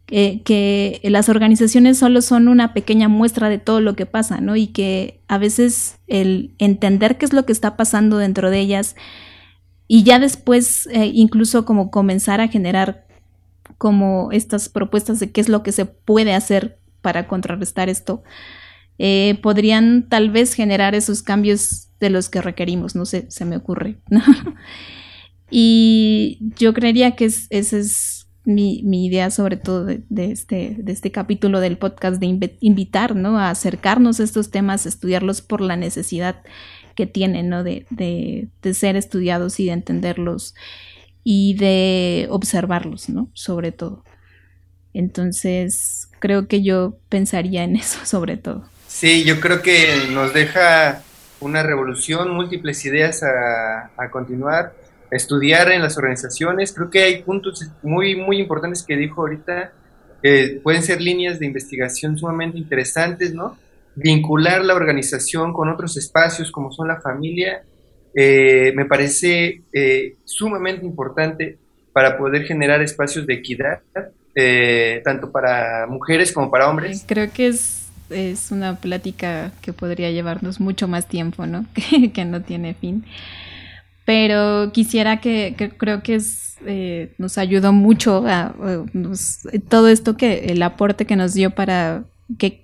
que 0.06 1.00
las 1.04 1.30
organizaciones 1.30 1.98
solo 1.98 2.20
son 2.20 2.48
una 2.48 2.74
pequeña 2.74 3.08
muestra 3.08 3.48
de 3.48 3.56
todo 3.56 3.80
lo 3.80 3.96
que 3.96 4.04
pasa, 4.04 4.42
¿no? 4.42 4.54
Y 4.54 4.66
que 4.66 5.22
a 5.28 5.38
veces 5.38 5.96
el 6.06 6.54
entender 6.58 7.16
qué 7.16 7.24
es 7.24 7.32
lo 7.32 7.46
que 7.46 7.52
está 7.52 7.74
pasando 7.78 8.18
dentro 8.18 8.50
de 8.50 8.60
ellas 8.60 8.96
y 9.88 10.02
ya 10.02 10.18
después 10.18 10.86
eh, 10.88 11.10
incluso 11.14 11.64
como 11.64 11.90
comenzar 11.90 12.42
a 12.42 12.48
generar 12.48 13.06
como 13.78 14.30
estas 14.30 14.68
propuestas 14.68 15.18
de 15.20 15.32
qué 15.32 15.40
es 15.40 15.48
lo 15.48 15.62
que 15.62 15.72
se 15.72 15.86
puede 15.86 16.34
hacer 16.34 16.78
para 17.04 17.28
contrarrestar 17.28 17.90
esto, 17.90 18.22
eh, 18.98 19.38
podrían 19.42 20.08
tal 20.08 20.30
vez 20.30 20.54
generar 20.54 20.94
esos 20.94 21.22
cambios 21.22 21.90
de 22.00 22.08
los 22.08 22.30
que 22.30 22.40
requerimos, 22.40 22.96
no 22.96 23.04
sé, 23.04 23.26
se 23.30 23.44
me 23.44 23.56
ocurre. 23.56 23.98
y 25.50 26.38
yo 26.58 26.72
creería 26.72 27.14
que 27.14 27.26
ese 27.26 27.78
es 27.78 28.26
mi, 28.44 29.06
idea 29.06 29.30
sobre 29.30 29.58
todo 29.58 29.84
de, 29.84 30.02
este, 30.30 30.76
de 30.78 30.92
este 30.92 31.10
capítulo 31.10 31.60
del 31.60 31.76
podcast 31.76 32.20
de 32.20 32.56
invitar 32.60 33.14
¿no? 33.14 33.38
a 33.38 33.50
acercarnos 33.50 34.20
a 34.20 34.24
estos 34.24 34.50
temas, 34.50 34.86
estudiarlos 34.86 35.42
por 35.42 35.60
la 35.60 35.76
necesidad 35.76 36.42
que 36.94 37.06
tienen 37.06 37.50
¿no? 37.50 37.64
de, 37.64 37.86
de, 37.90 38.74
ser 38.74 38.96
estudiados 38.96 39.60
y 39.60 39.66
de 39.66 39.72
entenderlos 39.72 40.54
y 41.22 41.54
de 41.54 42.26
observarlos, 42.30 43.10
¿no? 43.10 43.30
sobre 43.34 43.72
todo. 43.72 44.04
Entonces, 44.92 46.03
creo 46.24 46.48
que 46.48 46.62
yo 46.62 46.96
pensaría 47.10 47.64
en 47.64 47.76
eso 47.76 47.98
sobre 48.06 48.38
todo. 48.38 48.64
Sí, 48.88 49.24
yo 49.24 49.40
creo 49.40 49.60
que 49.60 50.08
nos 50.10 50.32
deja 50.32 51.02
una 51.40 51.62
revolución, 51.62 52.30
múltiples 52.30 52.82
ideas 52.86 53.22
a, 53.22 53.90
continuar 54.10 54.72
estudiar 55.10 55.70
en 55.70 55.82
las 55.82 55.98
organizaciones. 55.98 56.72
Creo 56.72 56.88
que 56.88 57.02
hay 57.02 57.22
puntos 57.22 57.68
muy, 57.82 58.16
muy 58.16 58.38
importantes 58.38 58.82
que 58.82 58.96
dijo 58.96 59.20
ahorita, 59.20 59.72
que 60.22 60.60
pueden 60.62 60.82
ser 60.82 61.02
líneas 61.02 61.38
de 61.38 61.46
investigación 61.46 62.16
sumamente 62.16 62.56
interesantes, 62.56 63.34
¿no? 63.34 63.58
Vincular 63.94 64.64
la 64.64 64.74
organización 64.74 65.52
con 65.52 65.68
otros 65.68 65.98
espacios 65.98 66.50
como 66.50 66.72
son 66.72 66.88
la 66.88 67.02
familia, 67.02 67.62
eh, 68.14 68.72
me 68.74 68.86
parece 68.86 69.62
eh, 69.72 70.16
sumamente 70.24 70.86
importante 70.86 71.58
para 71.92 72.16
poder 72.16 72.44
generar 72.44 72.80
espacios 72.80 73.26
de 73.26 73.34
equidad, 73.34 73.82
eh, 74.34 75.00
tanto 75.04 75.30
para 75.30 75.86
mujeres 75.86 76.32
como 76.32 76.50
para 76.50 76.68
hombres. 76.68 77.04
Creo 77.06 77.32
que 77.32 77.48
es 77.48 77.84
es 78.10 78.50
una 78.50 78.76
plática 78.76 79.52
que 79.60 79.72
podría 79.72 80.10
llevarnos 80.10 80.60
mucho 80.60 80.88
más 80.88 81.06
tiempo, 81.08 81.46
¿no? 81.46 81.66
que 82.12 82.24
no 82.24 82.42
tiene 82.42 82.74
fin. 82.74 83.04
Pero 84.04 84.70
quisiera 84.72 85.20
que, 85.20 85.54
creo 85.78 86.02
que 86.02 86.16
es, 86.16 86.56
eh, 86.66 87.14
nos 87.18 87.38
ayudó 87.38 87.72
mucho 87.72 88.24
a, 88.26 88.54
todo 89.68 89.88
esto 89.88 90.16
que 90.16 90.46
el 90.46 90.62
aporte 90.62 91.06
que 91.06 91.16
nos 91.16 91.32
dio 91.32 91.50
para 91.50 92.04
que 92.38 92.63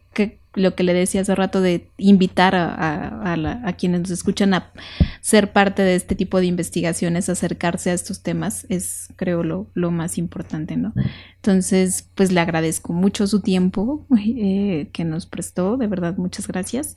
lo 0.55 0.75
que 0.75 0.83
le 0.83 0.93
decía 0.95 1.21
hace 1.21 1.35
rato 1.35 1.61
de 1.61 1.89
invitar 1.97 2.55
a, 2.57 3.35
a, 3.35 3.73
quienes 3.75 4.01
nos 4.01 4.11
escuchan 4.11 4.53
a 4.55 4.73
ser 5.21 5.53
parte 5.53 5.83
de 5.83 5.95
este 5.95 6.17
tipo 6.17 6.41
de 6.41 6.47
investigaciones, 6.47 7.29
acercarse 7.29 7.91
a 7.91 7.95
estos 7.95 8.23
temas, 8.23 8.67
es 8.69 9.09
creo 9.17 9.45
lo, 9.45 9.69
lo 9.75 9.91
más 9.91 10.19
importante, 10.19 10.77
¿no? 10.77 10.93
Entonces, 11.37 12.09
pues 12.15 12.33
le 12.33 12.41
agradezco 12.41 12.93
mucho 12.93 13.27
su 13.27 13.41
tiempo 13.41 14.07
eh, 14.19 14.89
que 14.93 15.05
nos 15.05 15.27
prestó, 15.27 15.77
de 15.77 15.87
verdad, 15.87 16.17
muchas 16.17 16.49
gracias. 16.49 16.97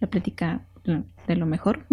La 0.00 0.08
plática 0.08 0.62
de 1.26 1.36
lo 1.36 1.46
mejor. 1.46 1.86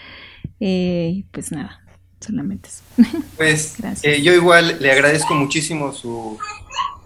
eh, 0.60 1.24
pues 1.30 1.52
nada, 1.52 1.80
solamente 2.20 2.68
eso. 2.68 2.82
Pues 3.36 3.76
eh, 4.02 4.22
yo 4.22 4.32
igual 4.32 4.78
le 4.80 4.90
agradezco 4.90 5.34
muchísimo 5.34 5.92
su, 5.92 6.36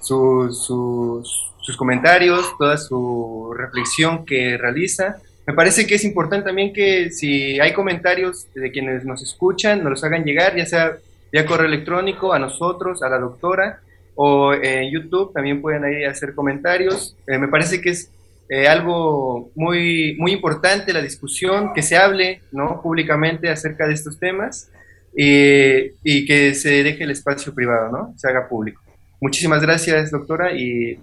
su, 0.00 0.50
sus 0.52 1.51
sus 1.62 1.76
comentarios, 1.76 2.44
toda 2.58 2.76
su 2.76 3.54
reflexión 3.56 4.26
que 4.26 4.58
realiza. 4.58 5.16
Me 5.46 5.54
parece 5.54 5.86
que 5.86 5.94
es 5.94 6.04
importante 6.04 6.46
también 6.46 6.72
que 6.72 7.10
si 7.10 7.58
hay 7.58 7.72
comentarios 7.72 8.46
de 8.54 8.70
quienes 8.70 9.04
nos 9.04 9.22
escuchan, 9.22 9.82
nos 9.82 9.90
los 9.90 10.04
hagan 10.04 10.24
llegar, 10.24 10.54
ya 10.54 10.66
sea 10.66 10.98
vía 11.32 11.46
correo 11.46 11.66
electrónico 11.66 12.32
a 12.32 12.38
nosotros, 12.38 13.02
a 13.02 13.08
la 13.08 13.18
doctora, 13.18 13.80
o 14.14 14.52
en 14.52 14.90
YouTube 14.90 15.32
también 15.32 15.62
pueden 15.62 15.84
ahí 15.84 16.04
hacer 16.04 16.34
comentarios. 16.34 17.16
Eh, 17.26 17.38
me 17.38 17.48
parece 17.48 17.80
que 17.80 17.90
es 17.90 18.10
eh, 18.48 18.68
algo 18.68 19.50
muy, 19.54 20.14
muy 20.18 20.32
importante 20.32 20.92
la 20.92 21.00
discusión, 21.00 21.72
que 21.74 21.82
se 21.82 21.96
hable 21.96 22.42
¿no? 22.52 22.82
públicamente 22.82 23.48
acerca 23.48 23.86
de 23.86 23.94
estos 23.94 24.18
temas 24.18 24.70
eh, 25.16 25.94
y 26.04 26.26
que 26.26 26.54
se 26.54 26.82
deje 26.82 27.04
el 27.04 27.10
espacio 27.10 27.54
privado, 27.54 27.90
¿no? 27.90 28.14
se 28.16 28.28
haga 28.28 28.48
público. 28.48 28.82
Muchísimas 29.20 29.62
gracias, 29.62 30.10
doctora, 30.10 30.52
y 30.52 30.98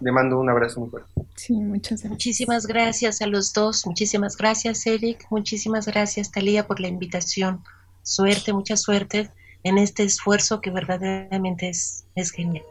le 0.00 0.12
mando 0.12 0.38
un 0.38 0.48
abrazo 0.48 0.80
muy 0.80 0.90
fuerte. 0.90 1.10
Sí, 1.36 1.54
muchas 1.54 2.00
gracias. 2.00 2.10
Muchísimas 2.10 2.66
gracias 2.66 3.22
a 3.22 3.26
los 3.26 3.52
dos. 3.52 3.86
Muchísimas 3.86 4.36
gracias, 4.36 4.86
Eric. 4.86 5.26
Muchísimas 5.30 5.86
gracias, 5.86 6.30
Talía, 6.30 6.66
por 6.66 6.80
la 6.80 6.88
invitación. 6.88 7.62
Suerte, 8.02 8.52
mucha 8.52 8.76
suerte 8.76 9.30
en 9.62 9.78
este 9.78 10.04
esfuerzo 10.04 10.60
que 10.60 10.70
verdaderamente 10.70 11.68
es, 11.68 12.04
es 12.14 12.30
genial. 12.30 12.64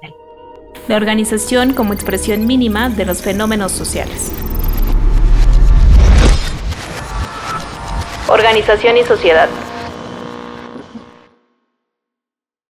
La 0.88 0.98
organización 0.98 1.74
como 1.74 1.94
expresión 1.94 2.48
mínima 2.48 2.90
de 2.90 3.06
los 3.06 3.22
fenómenos 3.22 3.72
sociales. 3.72 4.32
Organización 8.28 8.98
y 8.98 9.04
sociedad. 9.04 9.50